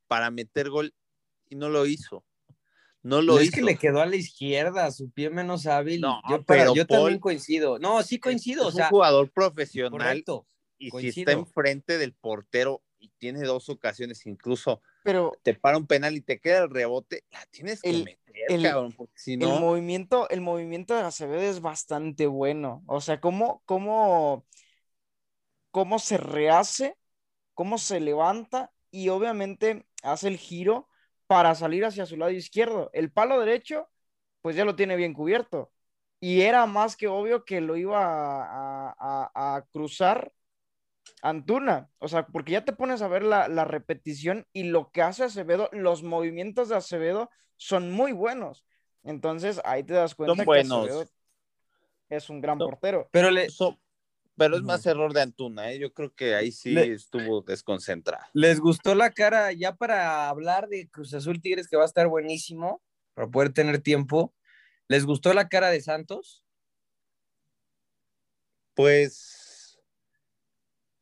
para 0.07 0.31
meter 0.31 0.71
gol 0.71 0.95
y 1.49 1.57
no 1.57 1.69
lo 1.69 1.87
hizo. 1.87 2.25
No 3.03 3.21
lo 3.21 3.35
No 3.35 3.39
es 3.41 3.49
hizo. 3.49 3.57
que 3.57 3.63
le 3.63 3.77
quedó 3.77 4.01
a 4.01 4.07
la 4.07 4.17
izquierda, 4.17 4.91
su 4.91 5.11
pie 5.11 5.29
menos 5.31 5.67
hábil. 5.67 6.01
No, 6.01 6.23
yo 6.29 6.43
pero 6.45 6.75
yo 6.75 6.87
Paul- 6.87 6.99
también 7.01 7.21
coincido. 7.21 7.79
No, 7.79 8.03
sí 8.03 8.19
coincido, 8.19 8.63
es 8.63 8.69
o 8.69 8.77
sea, 8.77 8.85
un 8.87 8.91
jugador 8.91 9.31
profesional 9.31 9.91
correcto. 9.91 10.47
y 10.79 10.91
si 10.91 11.21
está 11.21 11.33
enfrente 11.33 11.99
del 11.99 12.15
portero 12.15 12.83
y 12.99 13.11
tiene 13.19 13.43
dos 13.43 13.69
ocasiones, 13.69 14.25
incluso 14.25 14.81
Pero 15.03 15.33
te 15.43 15.53
para 15.55 15.77
un 15.77 15.87
penal 15.87 16.17
y 16.17 16.23
te 16.23 16.41
queda 16.41 16.65
el 16.65 16.71
rebote, 16.71 17.25
la 17.31 17.45
tienes 17.51 17.83
que 17.83 17.91
El- 17.91 18.05
meter, 18.05 18.21
el- 18.49 18.63
cabrón, 18.63 18.93
porque 18.93 19.13
si 19.19 19.35
el 19.35 19.41
no, 19.41 19.61
movimiento, 19.61 20.27
el 20.31 20.41
movimiento 20.41 20.95
de 20.95 21.03
Acevedo 21.03 21.43
es 21.43 21.61
bastante 21.61 22.27
bueno. 22.27 22.83
O 22.87 23.03
sea, 23.03 23.21
cómo, 23.21 23.63
cómo, 23.67 24.47
cómo 25.75 25.99
se 25.99 26.19
rehace, 26.19 26.97
cómo 27.53 27.79
se 27.79 27.99
levanta 27.99 28.71
y 28.93 29.09
obviamente 29.09 29.85
hace 30.05 30.29
el 30.29 30.37
giro 30.39 30.89
para 31.27 31.57
salir 31.57 31.85
hacia 31.85 32.07
su 32.07 32.17
lado 32.17 32.31
izquierdo. 32.31 32.91
El 32.93 33.11
palo 33.11 33.41
derecho, 33.41 33.89
pues 34.41 34.55
ya 34.55 34.65
lo 34.65 34.77
tiene 34.77 34.95
bien 34.95 35.15
cubierto. 35.15 35.73
Y 36.21 36.43
era 36.43 36.65
más 36.67 36.95
que 36.97 37.09
obvio 37.09 37.45
que 37.45 37.61
lo 37.61 37.77
iba 37.77 37.99
a, 38.05 38.95
a- 38.97 39.31
a- 39.35 39.57
a 39.57 39.63
cruzar 39.73 40.33
Antuna. 41.23 41.91
O 41.99 42.07
sea, 42.07 42.25
porque 42.29 42.53
ya 42.53 42.65
te 42.65 42.73
pones 42.73 43.03
a 43.03 43.09
ver 43.09 43.25
la, 43.25 43.49
la 43.49 43.65
repetición 43.65 44.47
y 44.53 44.63
lo 44.65 44.93
que 44.93 45.03
hace 45.03 45.25
Acevedo, 45.25 45.71
los 45.73 46.05
movimientos 46.05 46.69
de 46.69 46.77
Acevedo 46.77 47.31
son 47.57 47.91
muy 47.91 48.13
buenos. 48.13 48.65
Entonces 49.03 49.61
ahí 49.65 49.83
te 49.83 49.95
das 49.95 50.15
cuenta 50.15 50.37
que 50.37 50.45
buenos. 50.45 50.85
Acevedo 50.85 51.05
es 52.11 52.31
un 52.31 52.41
gran 52.41 52.59
Son- 52.59 52.71
portero. 52.71 53.09
Pero 53.11 53.33
le, 53.33 53.51
so- 53.51 53.77
pero 54.37 54.57
es 54.57 54.63
más 54.63 54.85
error 54.87 55.13
de 55.13 55.23
Antuna, 55.23 55.71
¿eh? 55.73 55.79
yo 55.79 55.93
creo 55.93 56.13
que 56.15 56.35
ahí 56.35 56.51
sí 56.53 56.71
Le- 56.71 56.93
estuvo 56.93 57.43
desconcentrado. 57.43 58.25
¿Les 58.33 58.61
gustó 58.61 58.95
la 58.95 59.11
cara 59.11 59.53
ya 59.53 59.77
para 59.77 60.29
hablar 60.29 60.69
de 60.69 60.89
Cruz 60.89 61.15
Azul 61.15 61.41
Tigres 61.41 61.69
que 61.69 61.77
va 61.77 61.83
a 61.85 61.87
estar 61.87 62.09
buenísimo 62.09 62.83
para 63.15 63.29
poder 63.29 63.53
tener 63.53 63.81
tiempo? 63.81 64.35
¿Les 64.89 65.05
gustó 65.07 65.33
la 65.35 65.49
cara 65.49 65.71
de 65.71 65.81
Santos? 65.81 66.45
Pues, 68.75 69.79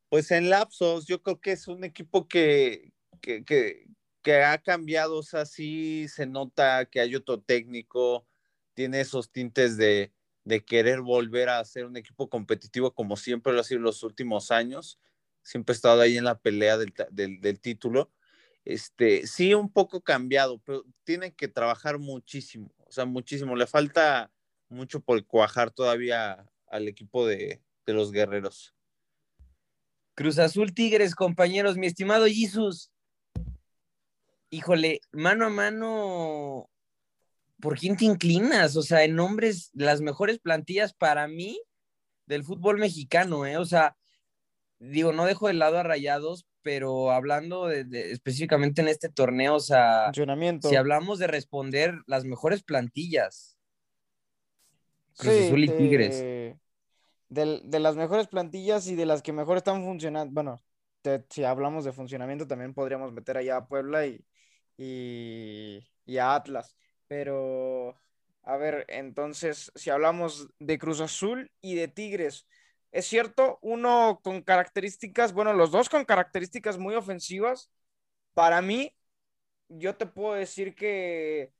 pues 0.09 0.31
en 0.31 0.51
lapsos, 0.51 1.07
yo 1.07 1.23
creo 1.23 1.41
que 1.41 1.53
es 1.53 1.69
un 1.69 1.85
equipo 1.85 2.29
que, 2.29 2.93
que, 3.23 3.45
que, 3.45 3.87
que 4.23 4.43
ha 4.43 4.59
cambiado, 4.59 5.17
o 5.19 5.23
sea, 5.23 5.47
sí 5.47 6.07
se 6.09 6.27
nota 6.27 6.85
que 6.85 7.01
hay 7.01 7.15
otro 7.17 7.41
técnico, 7.41 8.27
tiene 8.75 9.01
esos 9.01 9.31
tintes 9.33 9.77
de, 9.79 10.13
de 10.45 10.65
querer 10.65 11.01
volver 11.01 11.49
a 11.49 11.65
ser 11.65 11.87
un 11.87 11.97
equipo 11.97 12.29
competitivo 12.29 12.93
como 12.93 13.17
siempre 13.17 13.53
lo 13.53 13.61
ha 13.61 13.65
sido 13.65 13.79
en 13.79 13.85
los 13.85 14.03
últimos 14.03 14.51
años, 14.51 14.99
siempre 15.43 15.73
ha 15.73 15.77
estado 15.77 16.01
ahí 16.01 16.17
en 16.17 16.25
la 16.25 16.39
pelea 16.39 16.79
del, 16.79 16.93
del 17.11 17.61
título. 17.61 18.11
Este, 18.65 19.27
sí, 19.27 19.55
un 19.55 19.73
poco 19.73 20.03
cambiado, 20.03 20.61
pero 20.65 20.85
tiene 21.05 21.35
que 21.35 21.49
trabajar 21.49 21.99
muchísimo, 21.99 22.73
o 22.87 22.93
sea, 22.93 23.05
muchísimo. 23.05 23.57
Le 23.57 23.67
falta 23.67 24.31
mucho 24.69 25.01
por 25.01 25.25
cuajar 25.27 25.71
todavía 25.71 26.49
al 26.69 26.89
equipo 26.89 27.27
de, 27.27 27.61
de 27.87 27.93
los 27.93 28.13
guerreros. 28.13 28.75
Cruz 30.15 30.39
Azul 30.39 30.75
Tigres, 30.75 31.15
compañeros, 31.15 31.77
mi 31.77 31.87
estimado 31.87 32.27
Jesus. 32.27 32.91
Híjole, 34.51 35.01
mano 35.11 35.47
a 35.47 35.49
mano, 35.49 36.71
¿por 37.63 37.79
quién 37.79 37.97
te 37.97 38.05
inclinas? 38.05 38.77
O 38.77 38.83
sea, 38.83 39.05
en 39.05 39.15
nombres, 39.15 39.71
las 39.73 40.01
mejores 40.01 40.41
plantillas 40.41 40.93
para 40.95 41.29
mí 41.29 41.63
del 42.27 42.43
fútbol 42.43 42.79
mexicano, 42.79 43.47
¿eh? 43.47 43.57
O 43.57 43.65
sea, 43.65 43.97
digo, 44.81 45.13
no 45.13 45.25
dejo 45.27 45.47
de 45.47 45.55
lado 45.55 45.79
a 45.79 45.85
Rayados, 45.85 46.45
pero 46.63 47.13
hablando 47.13 47.67
de, 47.67 47.85
de- 47.85 48.11
específicamente 48.11 48.83
en 48.83 48.89
este 48.89 49.09
torneo, 49.09 49.55
o 49.55 49.61
sea, 49.61 50.11
si 50.13 50.75
hablamos 50.77 51.21
de 51.21 51.29
responder 51.29 51.95
las 52.07 52.25
mejores 52.25 52.65
plantillas, 52.65 53.57
Cruz 55.17 55.35
Sí, 55.35 55.47
Azul 55.47 55.65
y 55.65 55.69
te- 55.69 55.77
Tigres. 55.77 56.57
del- 57.29 57.63
de 57.65 57.79
las 57.79 57.95
mejores 57.95 58.27
plantillas 58.27 58.89
y 58.89 58.97
de 58.97 59.07
las 59.07 59.23
que 59.23 59.33
mejor 59.33 59.57
están 59.57 59.85
funcionando. 59.85 60.33
Bueno, 60.35 60.61
te- 61.01 61.25
si 61.31 61.45
hablamos 61.45 61.85
de 61.85 61.93
funcionamiento, 61.93 62.47
también 62.49 62.75
podríamos 62.75 63.13
meter 63.13 63.37
allá 63.37 63.57
a 63.59 63.67
Puebla 63.69 64.05
y, 64.07 64.25
y, 64.77 65.87
y 66.07 66.19
a 66.19 66.35
Atlas. 66.35 66.75
Pero, 67.13 68.01
a 68.43 68.57
ver, 68.57 68.87
entonces, 68.89 69.71
si 69.75 69.91
hablamos 69.91 70.49
de 70.59 70.79
Cruz 70.79 71.03
Azul 71.03 71.53
y 71.61 71.75
de 71.75 71.87
Tigres, 71.87 72.49
es 72.91 73.05
cierto, 73.05 73.59
uno 73.61 74.21
con 74.25 74.41
características, 74.41 75.35
bueno, 75.35 75.53
los 75.53 75.71
dos 75.71 75.91
con 75.91 76.07
características 76.07 76.79
muy 76.79 76.95
ofensivas. 76.95 77.71
Para 78.33 78.63
mí, 78.63 78.97
yo 79.69 79.95
te 79.95 80.07
puedo 80.07 80.33
decir 80.33 80.75
que, 80.75 81.53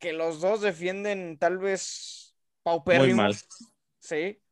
que 0.00 0.12
los 0.12 0.40
dos 0.40 0.60
defienden 0.60 1.38
tal 1.38 1.58
vez 1.58 2.36
paupérrimos. 2.64 3.14
Muy 3.14 3.14
mal. 3.14 3.36
Sí. 4.00 4.42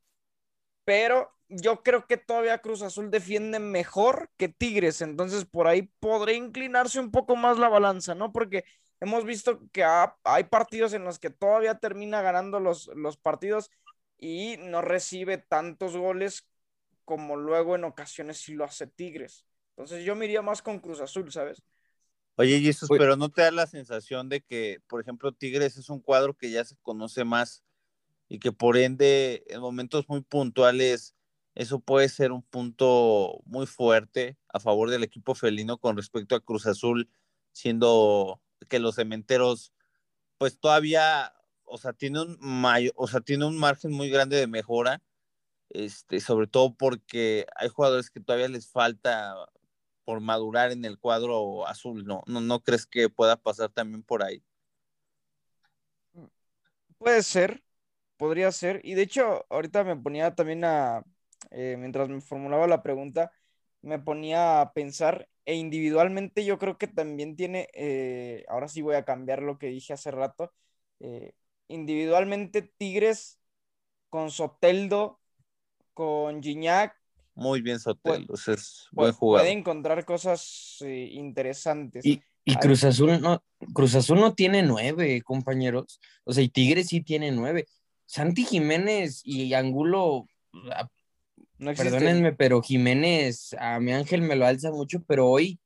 Pero 0.85 1.33
yo 1.49 1.83
creo 1.83 2.07
que 2.07 2.17
todavía 2.17 2.59
Cruz 2.59 2.83
Azul 2.83 3.11
defiende 3.11 3.59
mejor 3.59 4.31
que 4.37 4.49
Tigres, 4.49 5.01
entonces 5.01 5.45
por 5.45 5.67
ahí 5.67 5.83
podría 5.99 6.37
inclinarse 6.37 7.01
un 7.01 7.11
poco 7.11 7.35
más 7.35 7.59
la 7.59 7.69
balanza, 7.69 8.15
¿no? 8.15 8.33
Porque 8.33 8.65
hemos 9.05 9.25
visto 9.25 9.61
que 9.73 9.85
ha- 9.85 10.17
hay 10.25 10.45
partidos 10.45 10.93
en 10.93 11.05
los 11.05 11.19
que 11.19 11.31
todavía 11.31 11.77
termina 11.79 12.23
ganando 12.23 12.61
los, 12.61 12.91
los 12.95 13.17
partidos 13.17 13.71
y 14.19 14.57
no 14.59 14.83
recibe 14.83 15.39
tantos 15.39 15.97
goles 15.97 16.47
como 17.05 17.37
luego 17.37 17.77
en 17.77 17.85
ocasiones 17.85 18.39
sí 18.39 18.55
lo 18.55 18.65
hace 18.65 18.87
Tigres. 18.87 19.47
Entonces 19.71 20.05
yo 20.05 20.17
me 20.17 20.25
iría 20.25 20.43
más 20.43 20.63
con 20.63 20.79
Cruz 20.81 21.01
Azul, 21.01 21.31
¿sabes? 21.33 21.63
Oye, 22.37 22.61
Jesús, 22.61 22.89
pero 22.99 23.17
¿no 23.17 23.29
te 23.29 23.43
da 23.43 23.51
la 23.53 23.67
sensación 23.67 24.29
de 24.29 24.41
que, 24.41 24.81
por 24.89 25.01
ejemplo, 25.01 25.33
Tigres 25.33 25.77
es 25.77 25.89
un 25.89 26.01
cuadro 26.01 26.35
que 26.35 26.51
ya 26.51 26.65
se 26.65 26.77
conoce 26.83 27.25
más 27.25 27.63
y 28.29 28.39
que 28.39 28.53
por 28.53 28.77
ende 28.77 29.45
en 29.49 29.61
momentos 29.61 30.09
muy 30.09 30.23
puntuales 30.23 31.15
eso 31.55 31.79
puede 31.81 32.09
ser 32.09 32.33
un 32.33 32.43
punto 32.43 33.41
muy 33.45 33.67
fuerte 33.67 34.37
a 34.49 34.59
favor 34.61 34.91
del 34.91 35.05
equipo 35.05 35.35
felino 35.35 35.79
con 35.79 35.97
respecto 35.97 36.35
a 36.35 36.41
Cruz 36.41 36.67
Azul, 36.67 37.09
siendo 37.53 38.41
que 38.67 38.79
los 38.79 38.97
cementeros 38.97 39.73
pues 40.39 40.59
todavía, 40.59 41.33
o 41.65 41.79
sea, 41.79 41.93
tiene 41.93 42.21
un 42.23 42.39
o 42.97 43.09
sea, 43.09 43.21
tiene 43.21 43.47
un 43.47 43.59
margen 43.59 43.93
muy 43.93 44.11
grande 44.11 44.37
de 44.37 44.47
mejora, 44.47 45.03
este, 45.71 46.21
sobre 46.21 46.47
todo 46.47 46.75
porque 46.75 47.47
hay 47.57 47.69
jugadores 47.69 48.11
que 48.11 48.21
todavía 48.21 48.49
les 48.49 48.69
falta 48.71 49.35
por 50.05 50.21
madurar 50.21 50.73
en 50.73 50.85
el 50.85 50.99
cuadro 50.99 51.67
azul, 51.67 52.05
¿no? 52.05 52.23
¿No, 52.27 52.41
no 52.41 52.61
crees 52.63 52.87
que 52.87 53.09
pueda 53.09 53.37
pasar 53.37 53.71
también 53.71 54.03
por 54.03 54.23
ahí? 54.23 54.43
Puede 56.99 57.23
ser, 57.23 57.63
podría 58.17 58.53
ser. 58.53 58.81
Y 58.85 58.95
de 58.95 59.03
hecho, 59.03 59.47
ahorita 59.51 59.85
me 59.85 59.97
ponía 59.97 60.35
también 60.35 60.65
a, 60.65 61.05
eh, 61.51 61.77
mientras 61.79 62.09
me 62.09 62.21
formulaba 62.21 62.67
la 62.67 62.83
pregunta, 62.83 63.33
me 63.83 63.99
ponía 63.99 64.61
a 64.61 64.73
pensar, 64.73 65.29
e 65.45 65.55
individualmente 65.57 66.45
yo 66.45 66.59
creo 66.59 66.79
que 66.79 66.87
también 66.87 67.37
tiene, 67.37 67.69
eh, 67.75 68.45
ahora 68.49 68.69
sí 68.69 68.83
voy 68.83 68.97
a 68.97 69.05
cambiar 69.05 69.43
lo 69.43 69.59
que 69.59 69.69
dije 69.69 69.93
hace 69.93 70.11
rato, 70.11 70.53
eh, 71.01 71.35
individualmente 71.69 72.63
Tigres 72.63 73.39
con 74.09 74.31
Soteldo, 74.31 75.21
con 75.93 76.43
Gignac, 76.43 76.97
Muy 77.35 77.63
bien, 77.63 77.81
Sotel, 77.81 78.27
o 78.31 78.37
sea, 78.37 78.55
es 78.55 78.87
buen 78.93 79.13
jugador. 79.13 79.45
puede 79.45 79.59
encontrar 79.59 80.05
cosas 80.05 80.79
eh, 80.83 81.09
interesantes. 81.13 82.05
Y, 82.05 82.23
y. 82.45 82.57
Cruz 82.57 82.85
Azul 82.85 83.21
no, 83.21 83.43
Cruz 83.73 83.95
Azul 83.97 84.21
no 84.21 84.35
tiene 84.35 84.63
nueve, 84.63 85.21
compañeros. 85.23 86.01
O 86.25 86.33
sea, 86.33 86.45
y 86.45 86.49
Tigres 86.49 86.89
sí 86.89 87.01
tiene 87.01 87.33
nueve. 87.33 87.67
Santi 88.07 88.45
Jiménez 88.45 89.21
y 89.25 89.55
Angulo, 89.55 90.27
Perdónenme, 91.59 92.33
pero 92.33 92.63
Jiménez, 92.63 93.55
a 93.59 93.79
mi 93.81 93.93
Ángel 93.93 94.23
me 94.23 94.37
lo 94.37 94.47
alza 94.47 94.71
mucho, 94.71 95.03
pero 95.07 95.29
hoy 95.29 95.61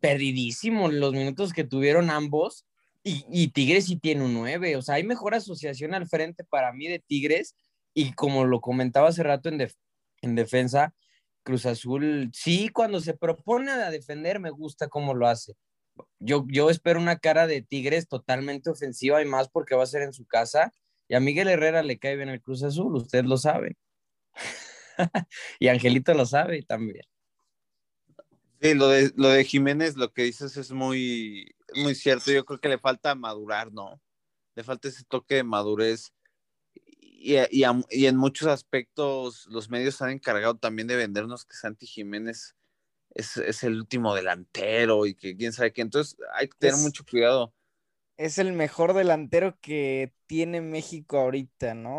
perdidísimo 0.00 0.90
los 0.90 1.12
minutos 1.12 1.52
que 1.52 1.64
tuvieron 1.64 2.10
ambos. 2.10 2.66
Y, 3.04 3.24
y 3.30 3.48
Tigres 3.48 3.86
sí 3.86 3.96
tiene 3.96 4.24
un 4.24 4.34
nueve. 4.34 4.76
O 4.76 4.82
sea, 4.82 4.96
hay 4.96 5.04
mejor 5.04 5.34
asociación 5.34 5.94
al 5.94 6.06
frente 6.06 6.44
para 6.44 6.72
mí 6.72 6.86
de 6.86 6.98
Tigres. 6.98 7.56
Y 7.94 8.12
como 8.12 8.44
lo 8.44 8.60
comentaba 8.60 9.08
hace 9.08 9.22
rato 9.22 9.48
en, 9.48 9.68
en 10.22 10.34
defensa, 10.34 10.94
Cruz 11.42 11.66
Azul, 11.66 12.30
sí, 12.32 12.68
cuando 12.68 13.00
se 13.00 13.14
propone 13.14 13.70
a 13.70 13.90
defender, 13.90 14.40
me 14.40 14.50
gusta 14.50 14.88
cómo 14.88 15.14
lo 15.14 15.26
hace. 15.26 15.54
Yo, 16.20 16.46
yo 16.48 16.70
espero 16.70 17.00
una 17.00 17.18
cara 17.18 17.46
de 17.46 17.62
Tigres 17.62 18.08
totalmente 18.08 18.70
ofensiva 18.70 19.20
y 19.20 19.26
más 19.26 19.48
porque 19.48 19.74
va 19.74 19.82
a 19.82 19.86
ser 19.86 20.02
en 20.02 20.12
su 20.12 20.24
casa. 20.24 20.72
Y 21.08 21.14
a 21.14 21.20
Miguel 21.20 21.48
Herrera 21.48 21.82
le 21.82 21.98
cae 21.98 22.16
bien 22.16 22.28
el 22.28 22.40
Cruz 22.40 22.62
Azul, 22.62 22.94
usted 22.96 23.24
lo 23.24 23.36
sabe. 23.36 23.76
y 25.58 25.68
Angelito 25.68 26.14
lo 26.14 26.26
sabe 26.26 26.62
también. 26.62 27.04
Sí, 28.60 28.74
lo 28.74 28.88
de, 28.88 29.12
lo 29.16 29.28
de 29.28 29.44
Jiménez, 29.44 29.96
lo 29.96 30.12
que 30.12 30.22
dices 30.22 30.56
es 30.56 30.70
muy, 30.70 31.54
muy 31.74 31.94
cierto. 31.96 32.30
Yo 32.30 32.44
creo 32.44 32.60
que 32.60 32.68
le 32.68 32.78
falta 32.78 33.14
madurar, 33.14 33.72
¿no? 33.72 34.00
Le 34.56 34.64
falta 34.64 34.88
ese 34.88 35.04
toque 35.04 35.36
de 35.36 35.44
madurez. 35.44 36.12
Y, 36.74 37.36
y, 37.50 37.64
a- 37.64 37.80
y 37.90 38.06
en 38.06 38.16
muchos 38.18 38.48
aspectos 38.48 39.46
los 39.50 39.70
medios 39.70 40.02
han 40.02 40.10
encargado 40.10 40.56
también 40.56 40.88
de 40.88 40.96
vendernos 40.96 41.44
que 41.46 41.56
Santi 41.56 41.86
Jiménez 41.86 42.56
es, 43.10 43.36
es 43.38 43.64
el 43.64 43.76
último 43.78 44.14
delantero 44.14 45.06
y 45.06 45.14
que 45.16 45.36
quién 45.36 45.52
sabe 45.54 45.72
qué. 45.72 45.82
Entonces 45.82 46.16
hay 46.34 46.48
que 46.48 46.58
tener 46.58 46.76
Es- 46.76 46.78
mucho 46.78 47.04
cuidado. 47.06 47.54
es 48.16 48.38
el 48.38 48.52
mejor 48.52 48.94
delantero 48.94 49.58
que 49.60 50.12
tiene 50.26 50.60
México 50.60 51.18
ahorita, 51.18 51.74
¿no? 51.74 51.92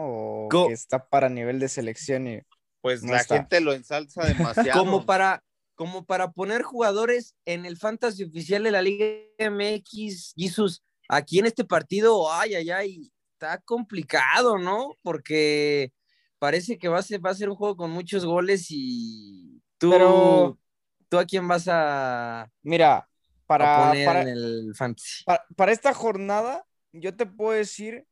O 0.50 0.60
que 0.62 0.72
está 0.72 1.10
para 1.10 1.30
nivel 1.30 1.60
de 1.60 1.70
selección. 1.70 2.28
y- 2.28 2.42
Pues 2.84 3.02
No 3.02 3.14
la 3.14 3.22
está. 3.22 3.38
gente 3.38 3.62
lo 3.62 3.72
ensalza 3.74 4.26
demasiado. 4.68 4.78
Como 4.84 5.06
para, 5.06 5.42
como 5.74 6.06
para 6.06 6.32
poner 6.32 6.64
jugadores 6.64 7.34
en 7.46 7.66
el 7.66 7.78
fantasy 7.78 8.26
oficial 8.26 8.62
de 8.64 8.72
la 8.72 8.82
Liga 8.82 9.06
MX, 9.40 10.34
Jesus, 10.36 10.84
aquí 11.08 11.40
en 11.40 11.46
este 11.46 11.64
partido, 11.64 12.32
ay, 12.32 12.56
ay, 12.56 12.70
ay, 12.72 13.12
está 13.34 13.58
complicado, 13.60 14.58
¿no? 14.58 14.98
Porque 15.02 15.94
parece 16.40 16.78
que 16.78 16.90
va 16.90 17.00
a 17.00 17.04
ser, 17.04 17.26
va 17.26 17.30
a 17.30 17.36
ser 17.36 17.50
un 17.50 17.56
juego 17.56 17.78
con 17.78 17.90
muchos 17.90 18.26
goles 18.26 18.68
y 18.70 19.62
tú, 19.78 19.90
Pero- 19.92 20.60
¿tú 21.08 21.18
a 21.20 21.26
quién 21.26 21.48
vas 21.48 21.68
a, 21.70 22.52
Mira, 22.64 22.98
a 22.98 23.08
para, 23.48 23.88
poner 23.90 24.06
para, 24.06 24.22
en 24.24 24.28
el 24.28 24.74
fantasy? 24.76 25.24
para, 25.24 25.46
para 25.56 25.72
esta 25.72 25.94
jornada, 25.94 26.66
yo 26.92 27.16
te 27.16 27.26
puedo 27.26 27.52
decir 27.58 28.06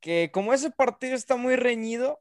que 0.00 0.30
como 0.32 0.52
ese 0.52 0.70
partido 0.72 1.14
está 1.14 1.36
muy 1.36 1.54
reñido, 1.54 2.20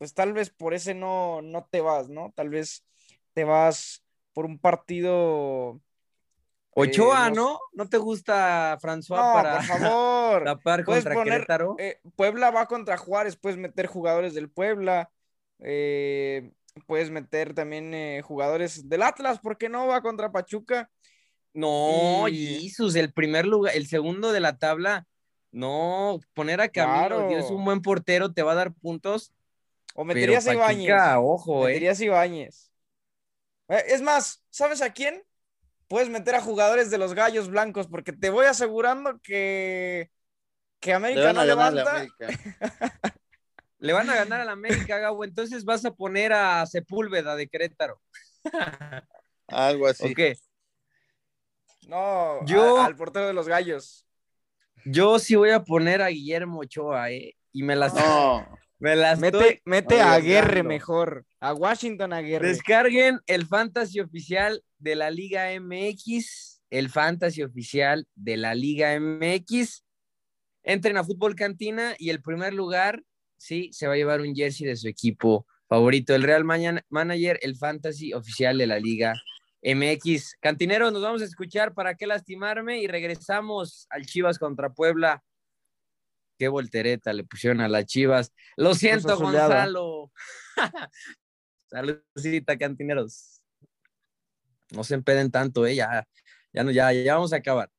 pues 0.00 0.14
tal 0.14 0.32
vez 0.32 0.48
por 0.48 0.72
ese 0.72 0.94
no, 0.94 1.42
no 1.42 1.68
te 1.70 1.82
vas, 1.82 2.08
¿no? 2.08 2.32
Tal 2.34 2.48
vez 2.48 2.86
te 3.34 3.44
vas 3.44 4.02
por 4.32 4.46
un 4.46 4.58
partido. 4.58 5.78
Ochoa, 6.70 7.28
eh, 7.28 7.32
¿no? 7.32 7.60
¿No 7.74 7.86
te 7.86 7.98
gusta 7.98 8.78
François 8.80 9.18
No, 9.26 9.32
para 9.34 9.58
por 9.58 9.62
favor. 9.66 10.44
tapar 10.46 10.84
contra 10.86 11.12
poner, 11.12 11.32
Querétaro? 11.34 11.76
eh, 11.78 12.00
Puebla 12.16 12.50
va 12.50 12.64
contra 12.64 12.96
Juárez, 12.96 13.36
puedes 13.36 13.58
meter 13.58 13.88
jugadores 13.88 14.32
del 14.32 14.48
Puebla, 14.48 15.10
eh, 15.58 16.50
puedes 16.86 17.10
meter 17.10 17.52
también 17.52 18.22
jugadores 18.22 18.88
del 18.88 19.02
Atlas, 19.02 19.38
¿por 19.38 19.58
qué 19.58 19.68
no? 19.68 19.86
Va 19.86 20.00
contra 20.00 20.32
Pachuca. 20.32 20.90
No, 21.52 22.26
Y- 22.26 22.62
Jesus, 22.62 22.94
el 22.94 23.12
primer 23.12 23.44
lugar, 23.44 23.76
el 23.76 23.86
segundo 23.86 24.32
de 24.32 24.40
la 24.40 24.56
tabla, 24.56 25.06
no, 25.52 26.20
poner 26.32 26.62
a 26.62 26.68
Camilo, 26.68 27.08
Claro. 27.08 27.28
Dios, 27.28 27.44
es 27.44 27.50
un 27.50 27.66
buen 27.66 27.82
portero, 27.82 28.32
te 28.32 28.42
va 28.42 28.52
a 28.52 28.54
dar 28.54 28.72
puntos, 28.72 29.34
O 29.94 30.02
pero 30.04 30.06
meterías 30.06 30.46
a 30.46 30.54
Ibáñez. 30.54 30.88
Pachuca, 30.90 31.20
ojo, 31.20 31.64
eh. 31.68 31.72
Meterías 31.72 32.00
a 32.00 32.04
Ibáñez. 32.04 32.72
Eh, 33.68 33.84
Es 33.88 34.02
más, 34.02 34.42
¿sabes 34.50 34.82
a 34.82 34.90
quién? 34.92 35.22
Puedes 35.88 36.08
meter 36.08 36.34
a 36.36 36.40
jugadores 36.40 36.90
de 36.90 36.98
los 36.98 37.14
Gallos 37.14 37.48
Blancos, 37.50 37.88
porque 37.88 38.12
te 38.12 38.30
voy 38.30 38.46
asegurando 38.46 39.18
que, 39.20 40.10
que 40.78 40.90
Le 40.90 40.94
América 40.96 41.32
van 41.32 41.34
no 41.34 41.40
a 41.40 41.44
ganar 41.44 41.66
a 41.66 41.70
la 41.70 41.76
levanta. 41.84 41.96
América. 42.26 43.10
Le 43.78 43.92
van 43.92 44.10
a 44.10 44.14
ganar 44.14 44.40
a 44.42 44.44
la 44.44 44.52
América, 44.52 44.98
Gabo, 44.98 45.24
entonces 45.24 45.64
vas 45.64 45.84
a 45.84 45.90
poner 45.92 46.32
a 46.32 46.64
Sepúlveda 46.66 47.34
de 47.34 47.48
Querétaro. 47.48 48.00
Algo 49.48 49.88
así. 49.88 50.12
Ok, 50.12 50.20
No, 51.88 52.44
Yo- 52.46 52.78
a- 52.78 52.86
al 52.86 52.94
portero 52.96 53.26
de 53.26 53.32
los 53.32 53.48
Gallos. 53.48 54.06
yo 54.84 55.18
sí 55.18 55.34
voy 55.34 55.50
a 55.50 55.62
poner 55.64 56.02
a 56.02 56.08
Guillermo 56.08 56.60
Ochoa, 56.60 57.10
eh, 57.10 57.34
y 57.52 57.62
me 57.64 57.74
las, 57.74 57.94
No. 57.94 58.46
Me 58.80 58.96
las 58.96 59.20
Mete, 59.20 59.62
mete 59.64 60.00
a 60.00 60.14
Aguerre 60.14 60.62
mejor. 60.62 61.24
A 61.38 61.54
Washington 61.54 62.12
Aguerre. 62.12 62.48
Descarguen 62.48 63.20
el 63.26 63.46
fantasy 63.46 64.00
oficial 64.00 64.62
de 64.78 64.96
la 64.96 65.10
Liga 65.10 65.48
MX, 65.58 66.60
el 66.70 66.88
fantasy 66.90 67.42
oficial 67.42 68.06
de 68.14 68.36
la 68.36 68.54
Liga 68.54 68.98
MX. 68.98 69.84
Entren 70.62 70.96
a 70.96 71.04
Fútbol 71.04 71.34
Cantina 71.34 71.94
y 71.98 72.10
el 72.10 72.20
primer 72.22 72.52
lugar, 72.54 73.02
sí, 73.36 73.70
se 73.72 73.86
va 73.86 73.94
a 73.94 73.96
llevar 73.96 74.20
un 74.20 74.34
jersey 74.34 74.66
de 74.66 74.76
su 74.76 74.88
equipo 74.88 75.46
favorito, 75.68 76.14
el 76.14 76.22
Real 76.22 76.44
Mañana- 76.44 76.82
Manager, 76.88 77.38
el 77.42 77.56
fantasy 77.56 78.12
oficial 78.12 78.58
de 78.58 78.66
la 78.66 78.78
Liga 78.78 79.14
MX. 79.62 80.36
Cantineros, 80.40 80.92
nos 80.92 81.02
vamos 81.02 81.22
a 81.22 81.26
escuchar 81.26 81.74
para 81.74 81.94
qué 81.94 82.06
lastimarme 82.06 82.78
y 82.80 82.86
regresamos 82.86 83.86
al 83.90 84.06
Chivas 84.06 84.38
contra 84.38 84.70
Puebla. 84.70 85.22
Qué 86.40 86.48
voltereta 86.48 87.12
le 87.12 87.22
pusieron 87.22 87.60
a 87.60 87.68
las 87.68 87.84
Chivas. 87.84 88.32
Lo 88.56 88.74
siento. 88.74 89.14
Gonzalo. 89.14 90.10
Saludcita, 91.70 92.56
cantineros. 92.56 93.42
No 94.70 94.82
se 94.82 94.94
empeden 94.94 95.30
tanto, 95.30 95.66
¿eh? 95.66 95.74
Ya, 95.74 96.08
ya, 96.54 96.64
no, 96.64 96.70
ya, 96.70 96.94
ya 96.94 97.16
vamos 97.16 97.34
a 97.34 97.36
acabar. 97.36 97.70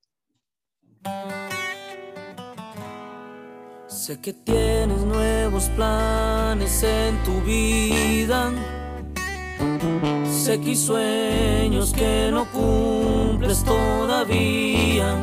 Sé 3.88 4.22
que 4.22 4.32
tienes 4.32 5.02
nuevos 5.06 5.68
planes 5.70 6.84
en 6.84 7.18
tu 7.24 7.42
vida. 7.42 8.52
Sé 10.30 10.62
que 10.62 10.70
hay 10.70 10.76
sueños 10.76 11.94
que 11.94 12.30
no 12.32 12.46
cumples 12.52 13.64
todavía. 13.64 15.18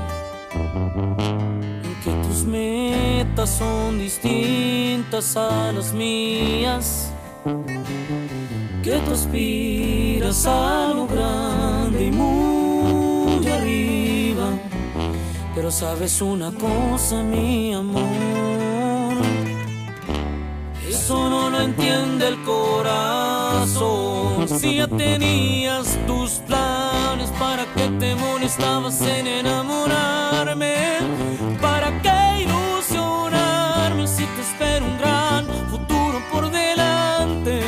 Tus 2.38 2.46
metas 2.46 3.50
son 3.50 3.98
distintas 3.98 5.36
a 5.36 5.72
las 5.72 5.92
mías. 5.92 7.10
Que 8.80 9.00
tú 9.04 9.12
aspiras 9.12 10.46
a 10.46 10.92
lo 10.94 11.08
grande 11.08 12.06
y 12.06 12.12
muy 12.12 13.44
arriba. 13.48 14.50
Pero 15.52 15.72
sabes 15.72 16.22
una 16.22 16.52
cosa, 16.52 17.24
mi 17.24 17.74
amor. 17.74 19.16
Eso 20.88 21.28
no 21.28 21.50
lo 21.50 21.60
entiende 21.60 22.28
el 22.28 22.40
corazón. 22.44 23.78
Si 24.48 24.76
ya 24.76 24.86
tenías 24.86 25.98
tus 26.06 26.34
planes, 26.46 27.30
¿para 27.30 27.64
qué 27.74 27.88
te 27.98 28.14
molestabas 28.14 29.00
en 29.02 29.26
enamorarme? 29.26 30.98
¿Para 31.60 32.00
qué 32.00 32.17
te 34.36 34.80
un 34.80 34.98
gran 34.98 35.46
futuro 35.70 36.20
por 36.30 36.50
delante? 36.50 37.60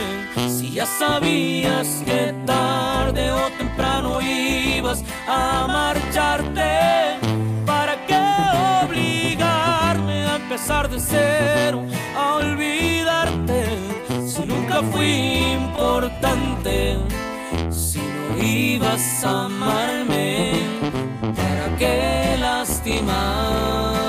Si 0.48 0.72
ya 0.72 0.86
sabías 0.86 2.02
que 2.04 2.34
tarde 2.46 3.32
o 3.32 3.50
temprano 3.58 4.20
ibas 4.20 5.04
a 5.28 5.66
marcharte, 5.66 7.18
¿para 7.66 7.94
qué 8.06 8.20
obligarme 8.84 10.26
a 10.26 10.36
empezar 10.36 10.88
de 10.88 11.00
cero, 11.00 11.84
a 12.16 12.34
olvidarte? 12.34 13.64
Si 14.26 14.42
nunca 14.44 14.82
fui 14.92 15.54
importante, 15.62 16.98
si 17.70 17.98
no 17.98 18.42
ibas 18.42 19.24
a 19.24 19.46
amarme, 19.46 20.52
¿para 21.36 21.76
qué 21.78 22.36
lastimarme? 22.38 23.99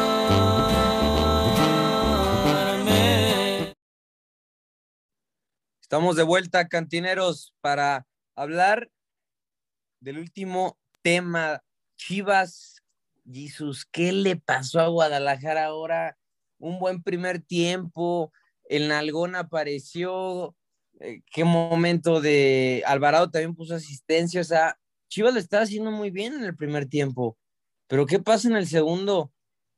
Estamos 5.91 6.15
de 6.15 6.23
vuelta, 6.23 6.69
cantineros, 6.69 7.53
para 7.59 8.07
hablar 8.33 8.89
del 9.99 10.19
último 10.19 10.79
tema. 11.01 11.65
Chivas, 11.97 12.81
Jesús, 13.29 13.85
¿qué 13.91 14.13
le 14.13 14.37
pasó 14.37 14.79
a 14.79 14.87
Guadalajara 14.87 15.65
ahora? 15.65 16.17
Un 16.59 16.79
buen 16.79 17.03
primer 17.03 17.41
tiempo, 17.41 18.31
el 18.69 18.87
Nalgón 18.87 19.35
apareció, 19.35 20.55
eh, 21.01 21.23
qué 21.29 21.43
momento 21.43 22.21
de 22.21 22.83
Alvarado 22.87 23.29
también 23.29 23.53
puso 23.53 23.75
asistencia, 23.75 24.39
o 24.39 24.45
sea, 24.45 24.79
Chivas 25.09 25.33
lo 25.33 25.41
estaba 25.41 25.63
haciendo 25.63 25.91
muy 25.91 26.09
bien 26.09 26.35
en 26.35 26.45
el 26.45 26.55
primer 26.55 26.85
tiempo, 26.85 27.37
pero 27.87 28.05
¿qué 28.05 28.19
pasa 28.19 28.47
en 28.47 28.55
el 28.55 28.67
segundo? 28.67 29.33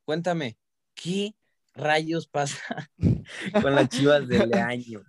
Cuéntame, 0.05 0.59
¿qué 0.93 1.33
rayos 1.73 2.27
pasa 2.27 2.91
con 3.63 3.73
las 3.73 3.89
Chivas 3.89 4.27
del 4.27 4.53
año? 4.53 5.03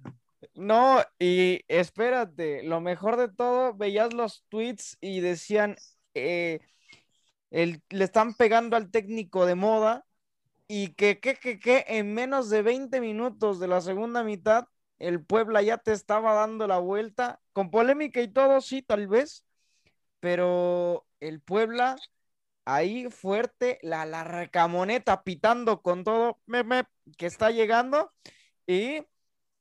No, 0.55 1.03
y 1.19 1.63
espérate, 1.69 2.63
lo 2.63 2.81
mejor 2.81 3.17
de 3.17 3.29
todo, 3.29 3.75
veías 3.75 4.13
los 4.15 4.45
tweets 4.49 4.97
y 5.01 5.21
decían, 5.21 5.77
eh, 6.15 6.61
el- 7.51 7.83
le 7.91 8.05
están 8.05 8.35
pegando 8.35 8.77
al 8.77 8.91
técnico 8.91 9.47
de 9.47 9.55
moda 9.57 10.07
y 10.69 10.95
que, 10.95 11.21
que, 11.21 11.37
que, 11.37 11.59
que 11.61 11.85
en 11.89 12.15
menos 12.15 12.51
de 12.51 12.63
20 12.63 13.01
minutos 13.01 13.61
de 13.61 13.69
la 13.69 13.81
segunda 13.83 14.25
mitad, 14.25 14.67
el 14.99 15.25
Puebla 15.25 15.63
ya 15.63 15.79
te 15.79 15.93
estaba 15.93 16.35
dando 16.35 16.67
la 16.69 16.79
vuelta, 16.79 17.41
con 17.53 17.71
polémica 17.71 18.21
y 18.23 18.29
todo, 18.29 18.61
sí, 18.63 18.83
tal 18.83 19.09
vez, 19.09 19.47
pero 20.21 21.07
el 21.21 21.41
Puebla 21.41 21.97
ahí 22.65 23.11
fuerte, 23.11 23.79
la, 23.83 24.07
la 24.07 24.25
recamoneta 24.25 25.23
pitando 25.25 25.83
con 25.83 26.05
todo, 26.05 26.41
me, 26.47 26.65
me, 26.65 26.85
que 27.19 27.27
está 27.27 27.51
llegando 27.51 28.13
y 28.67 29.03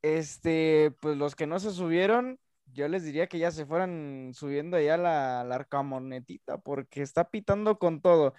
este, 0.03 0.93
pues 0.99 1.17
los 1.17 1.35
que 1.35 1.47
no 1.47 1.59
se 1.59 1.71
subieron, 1.71 2.39
yo 2.73 2.87
les 2.87 3.03
diría 3.03 3.27
que 3.27 3.39
ya 3.39 3.51
se 3.51 3.65
fueran 3.65 4.31
subiendo 4.35 4.79
ya 4.79 4.97
la, 4.97 5.43
la 5.43 5.55
arcamonetita, 5.55 6.59
porque 6.59 7.01
está 7.01 7.29
pitando 7.29 7.79
con 7.79 8.01
todo. 8.01 8.33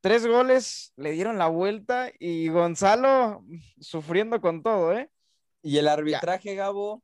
Tres 0.00 0.26
goles 0.26 0.92
le 0.96 1.12
dieron 1.12 1.36
la 1.36 1.48
vuelta 1.48 2.10
y 2.18 2.48
Gonzalo 2.48 3.44
sufriendo 3.80 4.40
con 4.40 4.62
todo, 4.62 4.92
¿eh? 4.92 5.10
Y 5.62 5.78
el 5.78 5.88
arbitraje, 5.88 6.54
Gabo, 6.54 7.02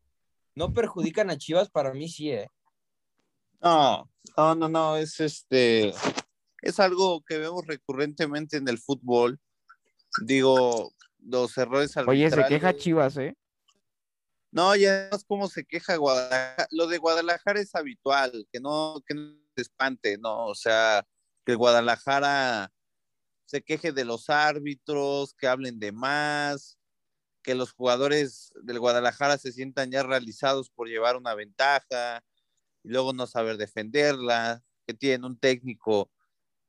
no 0.55 0.73
perjudican 0.73 1.31
a 1.31 1.39
Chivas, 1.39 1.71
para 1.71 1.93
mí 1.93 2.09
sí, 2.09 2.31
¿eh? 2.31 2.49
No, 3.61 4.09
no, 4.37 4.55
no, 4.55 4.69
no, 4.69 4.97
es 4.97 5.19
este, 5.21 5.93
es 6.63 6.79
algo 6.79 7.23
que 7.23 7.39
vemos 7.39 7.67
recurrentemente 7.67 8.57
en 8.57 8.69
el 8.69 8.79
fútbol. 8.79 9.39
Digo, 10.25 10.93
los 11.19 11.57
errores 11.59 11.97
Oye, 11.97 12.29
se 12.31 12.37
queja 12.37 12.45
arbitrales. 12.45 12.83
Chivas, 12.83 13.17
¿eh? 13.17 13.37
No, 14.53 14.75
ya 14.75 15.09
es 15.09 15.25
como 15.25 15.49
se 15.49 15.65
queja 15.65 15.97
Guadalajara. 15.97 16.67
Lo 16.73 16.87
de 16.89 16.99
Guadalajara 16.99 17.61
es 17.61 17.75
habitual, 17.75 18.47
que 18.53 18.61
no, 18.61 19.03
que 19.07 19.15
no 19.15 19.35
se 19.57 19.63
espante, 19.63 20.19
¿no? 20.19 20.47
O 20.47 20.55
sea, 20.55 21.07
que 21.45 21.55
Guadalajara 21.55 22.73
se 23.47 23.63
queje 23.63 23.93
de 23.93 24.05
los 24.05 24.31
árbitros, 24.31 25.35
que 25.35 25.47
hablen 25.49 25.79
de 25.79 25.93
más, 25.93 26.79
que 27.43 27.55
los 27.55 27.73
jugadores 27.73 28.53
del 28.63 28.81
Guadalajara 28.81 29.39
se 29.39 29.53
sientan 29.53 29.91
ya 29.91 30.03
realizados 30.03 30.71
por 30.71 30.89
llevar 30.89 31.17
una 31.17 31.35
ventaja 31.35 32.23
y 32.85 32.91
luego 32.91 33.13
no 33.13 33.27
saber 33.27 33.57
defenderla, 33.57 34.63
que 34.87 34.95
tienen 34.95 35.25
un 35.25 35.39
técnico 35.39 36.11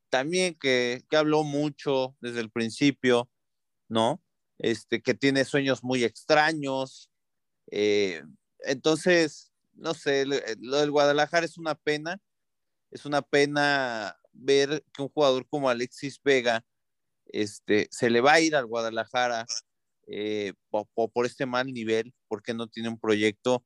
también 0.09 0.55
que, 0.55 1.03
que 1.09 1.17
habló 1.17 1.43
mucho 1.43 2.15
desde 2.19 2.41
el 2.41 2.51
principio, 2.51 3.29
¿no? 3.89 4.21
Este, 4.59 5.01
que 5.01 5.13
tiene 5.13 5.45
sueños 5.45 5.83
muy 5.83 6.03
extraños, 6.03 7.10
eh, 7.71 8.23
entonces, 8.59 9.51
no 9.73 9.93
sé, 9.93 10.25
lo, 10.25 10.35
lo 10.59 10.77
del 10.77 10.91
Guadalajara 10.91 11.45
es 11.45 11.57
una 11.57 11.75
pena, 11.75 12.21
es 12.91 13.05
una 13.05 13.21
pena 13.21 14.17
ver 14.33 14.83
que 14.93 15.01
un 15.01 15.09
jugador 15.09 15.47
como 15.47 15.69
Alexis 15.69 16.21
Vega 16.23 16.65
este, 17.27 17.87
se 17.91 18.09
le 18.09 18.21
va 18.21 18.33
a 18.33 18.39
ir 18.41 18.55
al 18.55 18.65
Guadalajara 18.67 19.45
eh, 20.07 20.53
po- 20.69 20.89
po- 20.93 21.09
por, 21.09 21.25
este 21.25 21.45
mal 21.45 21.73
nivel, 21.73 22.13
porque 22.27 22.53
no 22.53 22.67
tiene 22.67 22.89
un 22.89 22.99
proyecto 22.99 23.65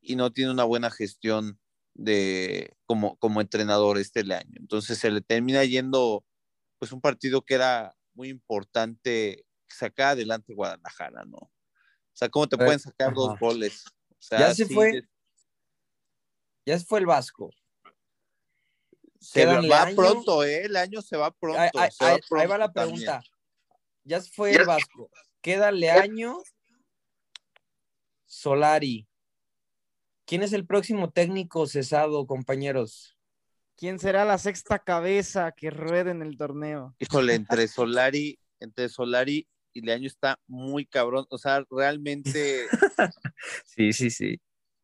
y 0.00 0.16
no 0.16 0.32
tiene 0.32 0.50
una 0.50 0.64
buena 0.64 0.90
gestión 0.90 1.60
de 1.94 2.74
como, 2.86 3.16
como 3.18 3.40
entrenador 3.40 3.98
este 3.98 4.20
año. 4.20 4.54
Entonces 4.56 4.98
se 4.98 5.10
le 5.10 5.20
termina 5.20 5.64
yendo 5.64 6.24
pues 6.78 6.92
un 6.92 7.00
partido 7.00 7.42
que 7.42 7.54
era 7.54 7.94
muy 8.14 8.28
importante 8.28 9.44
sacar 9.68 10.08
adelante 10.12 10.54
Guadalajara, 10.54 11.24
¿no? 11.26 11.50
O 12.20 12.22
sea, 12.22 12.28
¿cómo 12.28 12.46
te 12.46 12.58
pueden 12.58 12.78
sacar 12.78 13.14
dos 13.14 13.38
goles? 13.38 13.86
O 14.10 14.14
sea, 14.18 14.40
Ya 14.40 14.54
se 14.54 14.66
sí, 14.66 14.74
fue. 14.74 15.08
Ya 16.66 16.78
se 16.78 16.84
fue 16.84 16.98
el 16.98 17.06
Vasco. 17.06 17.48
Se 19.18 19.46
va, 19.46 19.56
año. 19.84 19.96
pronto, 19.96 20.44
¿eh? 20.44 20.66
El 20.66 20.76
año 20.76 21.00
se 21.00 21.16
va 21.16 21.30
pronto. 21.30 21.58
Ahí, 21.58 21.70
ahí- 21.78 21.90
se 21.90 22.04
va 22.04 22.10
ahí- 22.10 22.16
ahí 22.16 22.20
pronto 22.28 22.48
va 22.50 22.58
la 22.58 22.70
también. 22.72 23.04
pregunta. 23.06 23.22
Ya 24.04 24.20
se 24.20 24.30
fue 24.32 24.52
el 24.54 24.66
Vasco. 24.66 25.10
Queda 25.40 25.72
Leaño, 25.72 26.42
Solari. 28.26 29.08
¿Quién 30.26 30.42
es 30.42 30.52
el 30.52 30.66
próximo 30.66 31.10
técnico 31.10 31.66
cesado, 31.66 32.26
compañeros? 32.26 33.16
¿Quién 33.76 33.98
será 33.98 34.26
la 34.26 34.36
sexta 34.36 34.78
cabeza 34.78 35.52
que 35.52 35.70
ruede 35.70 36.10
en 36.10 36.20
el 36.20 36.36
torneo? 36.36 36.94
Híjole, 36.98 37.34
entre 37.34 37.66
Solari, 37.68 38.38
entre 38.60 38.90
Solari 38.90 39.48
y 39.72 39.80
Leaño 39.82 40.06
está 40.06 40.38
muy 40.46 40.86
cabrón. 40.86 41.26
O 41.30 41.38
sea, 41.38 41.64
realmente, 41.70 42.66
Sí, 43.64 43.92
sí, 43.92 44.10
sí. 44.10 44.40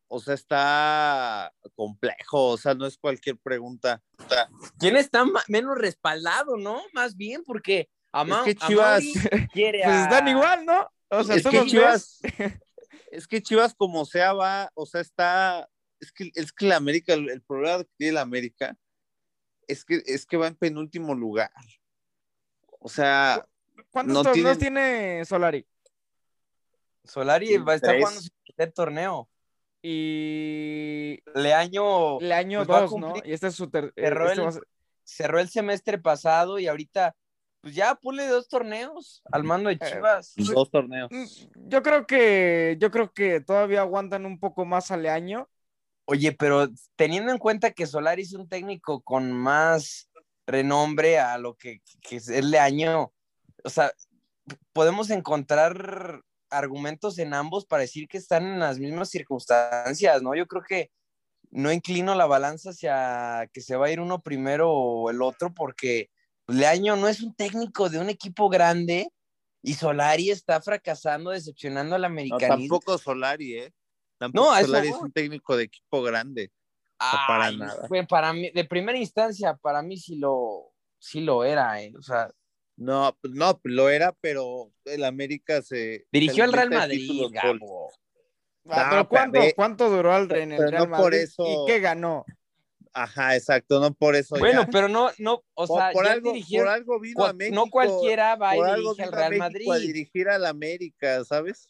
o 0.07 0.19
sea, 0.19 0.33
está 0.33 1.53
complejo. 1.75 2.49
O 2.49 2.57
sea, 2.57 2.73
no 2.73 2.85
es 2.85 2.97
cualquier 2.97 3.37
pregunta. 3.37 4.01
O 4.25 4.29
sea, 4.29 4.49
¿Quién 4.79 4.95
está 4.95 5.25
menos 5.47 5.77
respaldado, 5.77 6.57
no? 6.57 6.81
Más 6.93 7.15
bien, 7.15 7.43
porque 7.45 7.89
Ama- 8.13 8.39
Es 8.45 8.45
que 8.45 8.55
Chivas- 8.55 9.01
Amauri 9.03 9.13
quiere 9.53 9.81
Pues 9.83 9.95
a- 9.95 10.03
están 10.03 10.27
igual, 10.27 10.65
¿no? 10.65 10.87
O 11.09 11.23
sea, 11.23 11.35
es 11.35 11.43
que 11.45 11.65
Chivas, 11.65 12.19
ves. 12.21 12.31
es 13.11 13.27
que 13.27 13.41
Chivas 13.41 13.73
como 13.75 14.05
sea 14.05 14.33
va, 14.33 14.71
o 14.73 14.85
sea, 14.85 15.01
está, 15.01 15.69
es 15.99 16.11
que, 16.11 16.31
es 16.35 16.51
que 16.51 16.65
la 16.67 16.77
América, 16.77 17.13
el, 17.13 17.29
el 17.29 17.41
problema 17.41 17.83
que 17.83 17.89
tiene 17.97 18.13
la 18.13 18.21
América 18.21 18.77
es 19.67 19.83
que, 19.83 20.01
es 20.05 20.25
que 20.25 20.37
va 20.37 20.47
en 20.47 20.55
penúltimo 20.55 21.13
lugar. 21.15 21.51
O 22.79 22.89
sea, 22.89 23.45
¿Cuántos 23.89 24.13
no 24.13 24.23
torneos 24.23 24.57
tienen- 24.57 24.83
tiene 24.83 25.25
Solari? 25.25 25.65
Solari 27.03 27.57
va 27.57 27.73
a 27.73 27.75
estar 27.75 27.91
Tres. 27.91 28.01
jugando 28.03 28.21
su 28.21 28.29
tercer 28.55 28.73
torneo. 28.73 29.29
Y 29.81 31.19
Leaño 31.35 32.19
el 32.19 32.31
año 32.31 32.65
Pues 32.65 32.77
a 32.77 32.81
2, 32.81 32.97
¿no? 32.99 33.13
Y 33.23 33.31
este 33.33 33.47
es 33.47 33.55
su 33.55 33.69
ter- 33.69 33.93
eh, 33.95 34.01
cerró 34.03 34.29
este 34.29 34.41
el- 34.41 34.47
a 34.47 34.51
ser- 34.51 34.67
cerró 35.03 35.39
el 35.39 35.49
semestre 35.49 35.97
pasado 35.97 36.59
y 36.59 36.67
ahorita 36.67 37.15
pues 37.61 37.73
ya 37.75 37.95
ponle 37.95 38.27
dos 38.27 38.47
torneos 38.47 39.21
al 39.31 39.43
mando 39.43 39.69
de 39.69 39.75
Eh, 39.75 39.79
Chivas. 39.91 40.33
Dos 40.35 40.69
torneos. 40.69 41.09
Mm, 41.11 41.69
Yo 41.69 41.81
creo 41.81 42.05
que, 42.05 42.77
yo 42.79 42.91
creo 42.91 43.11
que 43.11 43.41
todavía 43.41 43.81
aguantan 43.81 44.25
un 44.25 44.39
poco 44.39 44.63
más 44.65 44.91
al 44.91 45.05
año. 45.07 45.49
Oye, 46.05 46.31
pero 46.33 46.67
teniendo 46.95 47.31
en 47.31 47.37
cuenta 47.39 47.71
que 47.71 47.85
Solari 47.87 48.21
es 48.21 48.33
un 48.33 48.47
técnico 48.47 49.01
con 49.01 49.31
más 49.33 50.09
renombre 50.45 51.19
a 51.19 51.37
lo 51.37 51.55
que, 51.55 51.81
que 52.01 52.17
es 52.17 52.27
de 52.27 52.59
año, 52.59 53.11
o 53.67 53.69
sea, 53.69 53.91
podemos 54.71 55.09
encontrar 55.09 56.21
argumentos 56.49 57.19
en 57.19 57.33
ambos 57.33 57.65
para 57.65 57.81
decir 57.81 58.07
que 58.07 58.17
están 58.17 58.47
en 58.47 58.59
las 58.59 58.79
mismas 58.79 59.09
circunstancias, 59.09 60.21
¿no? 60.21 60.33
Yo 60.35 60.47
creo 60.47 60.63
que 60.63 60.89
no 61.51 61.69
inclino 61.73 62.15
la 62.15 62.25
balanza 62.27 62.69
hacia 62.69 63.49
que 63.51 63.59
se 63.59 63.75
va 63.75 63.87
a 63.87 63.91
ir 63.91 63.99
uno 63.99 64.21
primero 64.21 64.71
o 64.71 65.09
el 65.09 65.21
otro, 65.21 65.53
porque 65.53 66.09
Leaño 66.47 66.95
no 66.95 67.09
es 67.09 67.21
un 67.21 67.35
técnico 67.35 67.89
de 67.89 67.99
un 67.99 68.09
equipo 68.09 68.47
grande 68.47 69.11
y 69.61 69.73
Solari 69.73 70.29
está 70.31 70.61
fracasando, 70.61 71.31
decepcionando 71.31 71.95
al 71.95 72.03
No, 72.03 72.07
americanismo. 72.07 72.79
tampoco 72.79 72.97
Solari, 72.97 73.53
¿eh? 73.59 73.73
Tampoco 74.17 74.45
No, 74.45 74.57
eso 74.57 74.67
Solari 74.67 74.87
es 74.87 74.95
un 74.95 75.11
técnico 75.11 75.57
de 75.57 75.65
equipo 75.65 76.01
grande. 76.01 76.51
para 76.97 77.45
Ay, 77.47 77.57
nada. 77.57 77.89
para 78.07 78.31
mí, 78.31 78.49
de 78.51 78.63
primera 78.63 78.97
instancia, 78.97 79.57
para 79.57 79.81
mí 79.81 79.97
sí 79.97 80.15
lo, 80.15 80.71
sí 80.97 81.19
lo 81.19 81.43
era, 81.43 81.81
eh. 81.81 81.91
O 81.97 82.01
sea, 82.01 82.31
No, 82.77 83.17
pues 83.19 83.33
no, 83.33 83.57
pues 83.59 83.73
lo 83.73 83.89
era, 83.89 84.13
pero 84.21 84.71
el 84.85 85.03
América 85.03 85.61
se. 85.61 86.05
dirigió 86.11 86.43
al 86.43 86.53
Real 86.53 86.67
a 86.73 86.75
Madrid, 86.75 87.23
Gabo. 87.31 87.91
Ah, 88.69 88.83
No, 88.83 88.89
pero 88.89 89.09
¿cuánto, 89.09 89.39
cuánto 89.55 89.89
duró 89.89 90.13
al 90.13 90.31
en 90.35 90.51
el 90.51 90.71
Real 90.71 90.83
no 90.83 90.95
por 90.95 91.11
Madrid? 91.11 91.19
eso- 91.19 91.43
¿Y 91.45 91.65
qué 91.71 91.79
ganó? 91.79 92.25
Ajá, 92.93 93.35
exacto, 93.35 93.79
no 93.79 93.93
por 93.93 94.15
eso. 94.15 94.35
Bueno, 94.39 94.61
ya. 94.61 94.69
pero 94.71 94.87
no, 94.87 95.09
no, 95.19 95.43
o 95.53 95.67
por, 95.67 95.79
sea, 95.79 95.91
por 95.91 96.05
ya 96.05 96.11
algo, 96.13 96.33
por 96.51 96.67
algo 96.67 96.99
vino 96.99 97.25
a 97.25 97.33
México. 97.33 97.55
no 97.65 97.69
cualquiera 97.69 98.35
va 98.35 98.55
y 98.55 98.59
por 98.59 98.75
dirige 98.75 99.03
al 99.03 99.13
a 99.13 99.17
Real 99.17 99.29
México 99.29 99.43
Madrid. 99.45 99.71
a 99.71 99.77
dirigir 99.77 100.29
al 100.29 100.45
América, 100.45 101.23
¿sabes? 101.23 101.69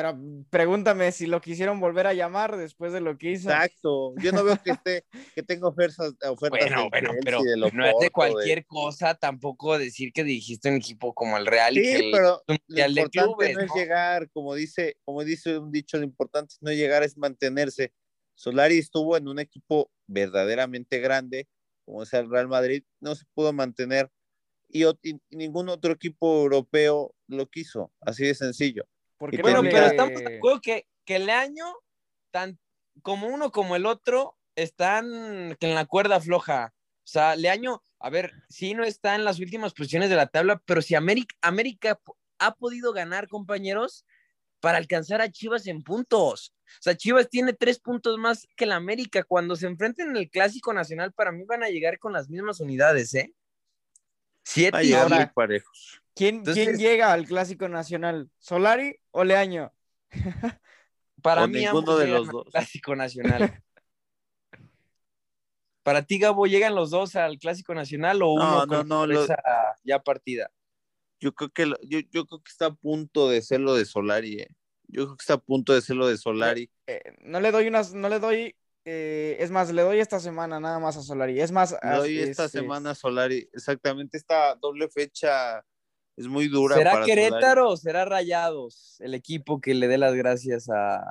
Pero 0.00 0.16
pregúntame 0.48 1.10
si 1.10 1.26
lo 1.26 1.40
quisieron 1.40 1.80
volver 1.80 2.06
a 2.06 2.14
llamar 2.14 2.56
después 2.56 2.92
de 2.92 3.00
lo 3.00 3.18
que 3.18 3.32
hizo. 3.32 3.50
Exacto. 3.50 4.14
Yo 4.22 4.30
no 4.30 4.44
veo 4.44 4.56
que 4.62 4.70
esté, 4.70 5.04
que 5.34 5.42
tenga 5.42 5.66
ofertas, 5.66 6.14
ofertas 6.28 6.50
Bueno, 6.50 6.88
bueno, 6.88 7.10
pero 7.24 7.42
del 7.42 7.60
no 7.74 7.84
es 7.84 7.94
de 8.00 8.10
cualquier 8.10 8.64
cosa 8.64 9.16
tampoco 9.16 9.76
decir 9.76 10.12
que 10.12 10.22
dirigiste 10.22 10.68
un 10.68 10.76
equipo 10.76 11.12
como 11.14 11.36
el 11.36 11.46
Real 11.46 11.76
y 11.76 11.82
que 11.82 11.96
Sí, 11.98 12.04
el- 12.04 12.10
pero 12.12 12.44
un 12.46 12.54
lo 12.54 12.54
mundial 12.68 12.94
de 12.94 13.00
importante 13.00 13.26
clubes, 13.32 13.56
no 13.56 13.60
es 13.62 13.68
¿no? 13.70 13.74
llegar, 13.74 14.30
como 14.30 14.54
dice, 14.54 14.96
como 15.04 15.24
dice 15.24 15.58
un 15.58 15.72
dicho, 15.72 15.96
lo 15.98 16.04
importante 16.04 16.54
es 16.54 16.62
no 16.62 16.70
llegar, 16.70 17.02
es 17.02 17.16
mantenerse. 17.18 17.92
Solari 18.36 18.78
estuvo 18.78 19.16
en 19.16 19.26
un 19.26 19.40
equipo 19.40 19.90
verdaderamente 20.06 21.00
grande, 21.00 21.48
como 21.84 22.04
es 22.04 22.12
el 22.12 22.30
Real 22.30 22.46
Madrid, 22.46 22.84
no 23.00 23.16
se 23.16 23.24
pudo 23.34 23.52
mantener 23.52 24.12
y, 24.68 24.84
y 25.02 25.20
ningún 25.30 25.68
otro 25.70 25.92
equipo 25.92 26.42
europeo 26.42 27.16
lo 27.26 27.48
quiso, 27.50 27.92
así 28.00 28.24
de 28.24 28.36
sencillo. 28.36 28.84
Porque 29.18 29.42
Bueno, 29.42 29.62
pero 29.62 29.86
estamos 29.86 30.20
de 30.20 30.36
acuerdo 30.36 30.60
que, 30.60 30.86
que 31.04 31.16
el 31.16 31.28
año, 31.28 31.66
tan 32.30 32.58
como 33.02 33.26
uno 33.26 33.50
como 33.50 33.76
el 33.76 33.86
otro, 33.86 34.36
están 34.56 35.06
en 35.60 35.74
la 35.74 35.86
cuerda 35.86 36.20
floja. 36.20 36.74
O 37.04 37.10
sea, 37.10 37.36
Leaño, 37.36 37.82
a 38.00 38.10
ver, 38.10 38.32
sí 38.48 38.74
no 38.74 38.84
está 38.84 39.14
en 39.14 39.24
las 39.24 39.40
últimas 39.40 39.72
posiciones 39.72 40.10
de 40.10 40.16
la 40.16 40.26
tabla, 40.26 40.60
pero 40.64 40.82
si 40.82 40.94
América, 40.94 41.34
América 41.40 42.00
ha 42.38 42.54
podido 42.54 42.92
ganar, 42.92 43.28
compañeros, 43.28 44.04
para 44.60 44.78
alcanzar 44.78 45.20
a 45.20 45.30
Chivas 45.30 45.66
en 45.66 45.82
puntos. 45.82 46.54
O 46.66 46.82
sea, 46.82 46.96
Chivas 46.96 47.28
tiene 47.28 47.52
tres 47.52 47.78
puntos 47.78 48.18
más 48.18 48.46
que 48.56 48.66
la 48.66 48.76
América. 48.76 49.22
Cuando 49.24 49.56
se 49.56 49.66
enfrenten 49.66 50.10
en 50.10 50.16
el 50.16 50.30
Clásico 50.30 50.72
Nacional, 50.72 51.12
para 51.12 51.32
mí 51.32 51.44
van 51.44 51.62
a 51.62 51.70
llegar 51.70 51.98
con 51.98 52.12
las 52.12 52.28
mismas 52.28 52.60
unidades, 52.60 53.14
¿eh? 53.14 53.32
Siete 54.50 54.82
y 54.84 54.92
ahora- 54.94 55.16
muy 55.16 55.26
parejos. 55.26 56.00
¿Quién, 56.14 56.36
Entonces- 56.36 56.64
¿Quién 56.66 56.78
llega 56.78 57.12
al 57.12 57.26
Clásico 57.26 57.68
Nacional? 57.68 58.30
¿Solari 58.38 58.96
o 59.10 59.24
Leaño? 59.24 59.72
Para 61.22 61.44
O 61.44 61.48
mí 61.48 61.60
ninguno 61.60 61.96
de 61.96 62.06
los 62.06 62.26
al 62.28 62.32
dos. 62.32 62.46
Clásico 62.50 62.96
Nacional. 62.96 63.62
Para 65.82 66.02
ti, 66.02 66.18
Gabo, 66.18 66.46
¿llegan 66.46 66.74
los 66.74 66.90
dos 66.90 67.16
al 67.16 67.38
Clásico 67.38 67.74
Nacional 67.74 68.22
o 68.22 68.32
uno 68.32 68.66
No, 68.66 68.84
no, 68.84 69.00
con 69.00 69.08
lo- 69.08 69.14
cabeza 69.26 69.42
ya 69.84 69.98
partida? 70.02 70.50
Yo 71.20 71.34
creo 71.34 71.50
que 71.50 71.66
yo, 71.82 71.98
yo 72.10 72.26
creo 72.26 72.40
que 72.42 72.50
está 72.50 72.66
a 72.66 72.74
punto 72.74 73.28
de 73.28 73.42
ser 73.42 73.60
lo 73.60 73.74
de 73.74 73.84
Solari, 73.84 74.40
eh. 74.40 74.48
Yo 74.86 75.04
creo 75.04 75.16
que 75.16 75.22
está 75.22 75.34
a 75.34 75.38
punto 75.38 75.72
de 75.74 75.82
ser 75.82 75.96
lo 75.96 76.06
de 76.06 76.16
Solari. 76.16 76.70
Eh, 76.86 77.02
no 77.20 77.40
le 77.40 77.50
doy 77.50 77.68
unas, 77.68 77.92
no 77.92 78.08
le 78.08 78.18
doy, 78.20 78.54
eh, 78.90 79.36
es 79.38 79.50
más, 79.50 79.70
le 79.70 79.82
doy 79.82 80.00
esta 80.00 80.18
semana 80.18 80.58
nada 80.58 80.78
más 80.78 80.96
a 80.96 81.02
Solari. 81.02 81.38
Es 81.38 81.52
más, 81.52 81.76
Le 81.82 81.96
doy 81.96 82.18
esta 82.20 82.48
semana 82.48 82.92
a 82.92 82.94
Solari. 82.94 83.46
Exactamente, 83.52 84.16
esta 84.16 84.54
doble 84.54 84.88
fecha 84.88 85.62
es 86.16 86.26
muy 86.26 86.48
dura. 86.48 86.74
¿Será 86.74 86.92
para 86.92 87.04
Querétaro 87.04 87.68
o 87.68 87.76
será 87.76 88.06
Rayados 88.06 88.96
el 89.00 89.12
equipo 89.12 89.60
que 89.60 89.74
le 89.74 89.88
dé 89.88 89.98
las 89.98 90.14
gracias 90.14 90.70
a, 90.70 91.02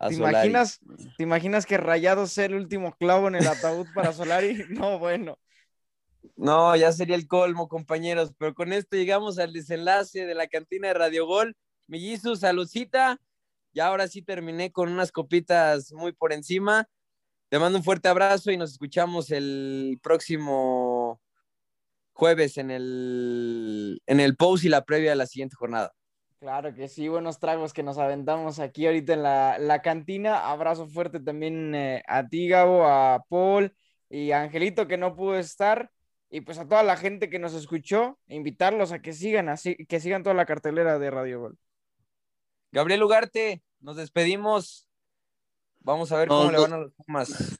a 0.00 0.08
¿Te 0.08 0.16
Solari? 0.16 0.48
imaginas, 0.48 0.80
¿Te 1.16 1.22
imaginas 1.22 1.64
que 1.64 1.76
Rayados 1.76 2.32
sea 2.32 2.46
el 2.46 2.56
último 2.56 2.96
clavo 2.98 3.28
en 3.28 3.36
el 3.36 3.46
ataúd 3.46 3.86
para 3.94 4.12
Solari? 4.12 4.64
No, 4.70 4.98
bueno. 4.98 5.38
No, 6.34 6.74
ya 6.74 6.90
sería 6.90 7.14
el 7.14 7.28
colmo, 7.28 7.68
compañeros. 7.68 8.32
Pero 8.36 8.52
con 8.52 8.72
esto 8.72 8.96
llegamos 8.96 9.38
al 9.38 9.52
desenlace 9.52 10.26
de 10.26 10.34
la 10.34 10.48
cantina 10.48 10.88
de 10.88 10.94
Radio 10.94 11.24
Gol. 11.24 11.56
Millizu, 11.86 12.34
saludcita. 12.34 13.20
Ya 13.72 13.86
ahora 13.86 14.08
sí 14.08 14.22
terminé 14.22 14.72
con 14.72 14.90
unas 14.90 15.12
copitas 15.12 15.92
muy 15.92 16.10
por 16.10 16.32
encima. 16.32 16.88
Te 17.48 17.60
mando 17.60 17.78
un 17.78 17.84
fuerte 17.84 18.08
abrazo 18.08 18.50
y 18.50 18.56
nos 18.56 18.72
escuchamos 18.72 19.30
el 19.30 20.00
próximo 20.02 21.20
jueves 22.12 22.58
en 22.58 22.72
el, 22.72 24.02
en 24.06 24.18
el 24.18 24.36
post 24.36 24.64
y 24.64 24.68
la 24.68 24.84
previa 24.84 25.10
de 25.10 25.16
la 25.16 25.26
siguiente 25.26 25.54
jornada. 25.54 25.92
Claro 26.40 26.74
que 26.74 26.88
sí, 26.88 27.08
buenos 27.08 27.38
tragos 27.38 27.72
que 27.72 27.84
nos 27.84 27.98
aventamos 27.98 28.58
aquí 28.58 28.86
ahorita 28.86 29.12
en 29.12 29.22
la, 29.22 29.58
la 29.58 29.80
cantina. 29.80 30.50
Abrazo 30.50 30.88
fuerte 30.88 31.20
también 31.20 31.74
eh, 31.74 32.02
a 32.08 32.26
ti, 32.26 32.48
Gabo, 32.48 32.84
a 32.84 33.22
Paul 33.28 33.74
y 34.10 34.32
a 34.32 34.42
Angelito 34.42 34.88
que 34.88 34.98
no 34.98 35.14
pudo 35.14 35.38
estar. 35.38 35.90
Y 36.28 36.40
pues 36.40 36.58
a 36.58 36.66
toda 36.66 36.82
la 36.82 36.96
gente 36.96 37.30
que 37.30 37.38
nos 37.38 37.54
escuchó, 37.54 38.18
invitarlos 38.26 38.90
a 38.90 39.00
que 39.00 39.12
sigan 39.12 39.48
así, 39.48 39.76
que 39.86 40.00
sigan 40.00 40.24
toda 40.24 40.34
la 40.34 40.46
cartelera 40.46 40.98
de 40.98 41.10
Radio 41.10 41.40
Gol. 41.40 41.58
Gabriel 42.72 43.04
Ugarte, 43.04 43.62
nos 43.78 43.96
despedimos. 43.96 44.88
Vamos 45.86 46.10
a 46.10 46.16
ver 46.18 46.26
No, 46.28 46.38
cómo 46.38 46.50
le 46.50 46.58
van 46.58 46.72
a 46.72 46.78
los 46.78 46.92
Pumas. 46.94 47.58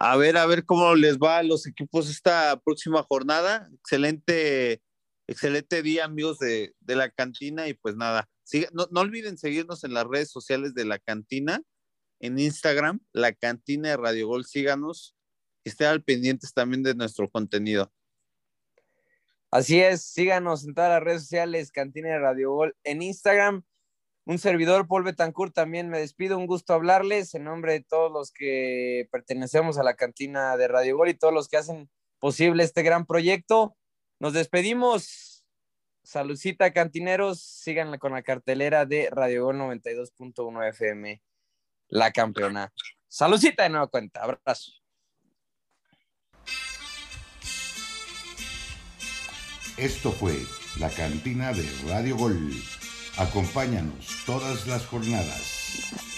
A 0.00 0.16
ver, 0.16 0.36
a 0.36 0.46
ver 0.46 0.64
cómo 0.64 0.96
les 0.96 1.16
va 1.16 1.38
a 1.38 1.42
los 1.44 1.64
equipos 1.64 2.10
esta 2.10 2.60
próxima 2.64 3.04
jornada. 3.04 3.68
Excelente, 3.72 4.82
excelente 5.28 5.80
día, 5.80 6.06
amigos 6.06 6.40
de, 6.40 6.74
de 6.80 6.96
la 6.96 7.08
cantina. 7.08 7.68
Y 7.68 7.74
pues 7.74 7.94
nada, 7.94 8.28
siga- 8.44 8.68
no, 8.72 8.88
no 8.90 9.00
olviden 9.00 9.38
seguirnos 9.38 9.84
en 9.84 9.94
las 9.94 10.06
redes 10.06 10.28
sociales 10.28 10.74
de 10.74 10.84
la 10.84 10.98
cantina, 10.98 11.62
en 12.18 12.36
Instagram, 12.40 12.98
la 13.12 13.32
cantina 13.32 13.90
de 13.90 13.96
Radio 13.96 14.26
Gol. 14.26 14.44
Síganos 14.44 15.14
y 15.62 15.68
estén 15.68 15.86
al 15.86 16.02
pendientes 16.02 16.52
también 16.52 16.82
de 16.82 16.96
nuestro 16.96 17.30
contenido. 17.30 17.92
Así 19.52 19.80
es, 19.80 20.02
síganos 20.02 20.64
en 20.66 20.74
todas 20.74 20.90
las 20.90 21.02
redes 21.02 21.22
sociales, 21.22 21.70
Cantina 21.70 22.08
de 22.08 22.18
Radio 22.18 22.52
Gol, 22.52 22.76
en 22.84 23.02
Instagram. 23.02 23.64
Un 24.30 24.38
servidor, 24.38 24.86
Paul 24.86 25.02
Betancourt, 25.02 25.52
también 25.52 25.88
me 25.88 25.98
despido. 25.98 26.38
Un 26.38 26.46
gusto 26.46 26.72
hablarles 26.72 27.34
en 27.34 27.42
nombre 27.42 27.72
de 27.72 27.80
todos 27.80 28.12
los 28.12 28.30
que 28.30 29.08
pertenecemos 29.10 29.76
a 29.76 29.82
la 29.82 29.96
Cantina 29.96 30.56
de 30.56 30.68
Radio 30.68 30.96
Gol 30.96 31.08
y 31.08 31.14
todos 31.14 31.34
los 31.34 31.48
que 31.48 31.56
hacen 31.56 31.90
posible 32.20 32.62
este 32.62 32.84
gran 32.84 33.06
proyecto. 33.06 33.76
Nos 34.20 34.32
despedimos. 34.32 35.44
Saludcita, 36.04 36.72
cantineros. 36.72 37.40
Síganla 37.40 37.98
con 37.98 38.12
la 38.12 38.22
cartelera 38.22 38.86
de 38.86 39.10
Radio 39.10 39.46
Gol 39.46 39.56
92.1 39.56 40.68
FM, 40.68 41.20
la 41.88 42.12
campeona. 42.12 42.72
Saludcita 43.08 43.64
de 43.64 43.70
nueva 43.70 43.88
cuenta. 43.88 44.22
Abrazo. 44.22 44.70
Esto 49.76 50.12
fue 50.12 50.36
la 50.78 50.88
cantina 50.88 51.52
de 51.52 51.68
Radio 51.88 52.16
Gol. 52.16 52.52
Acompáñanos 53.20 54.22
todas 54.24 54.66
las 54.66 54.86
jornadas. 54.86 56.09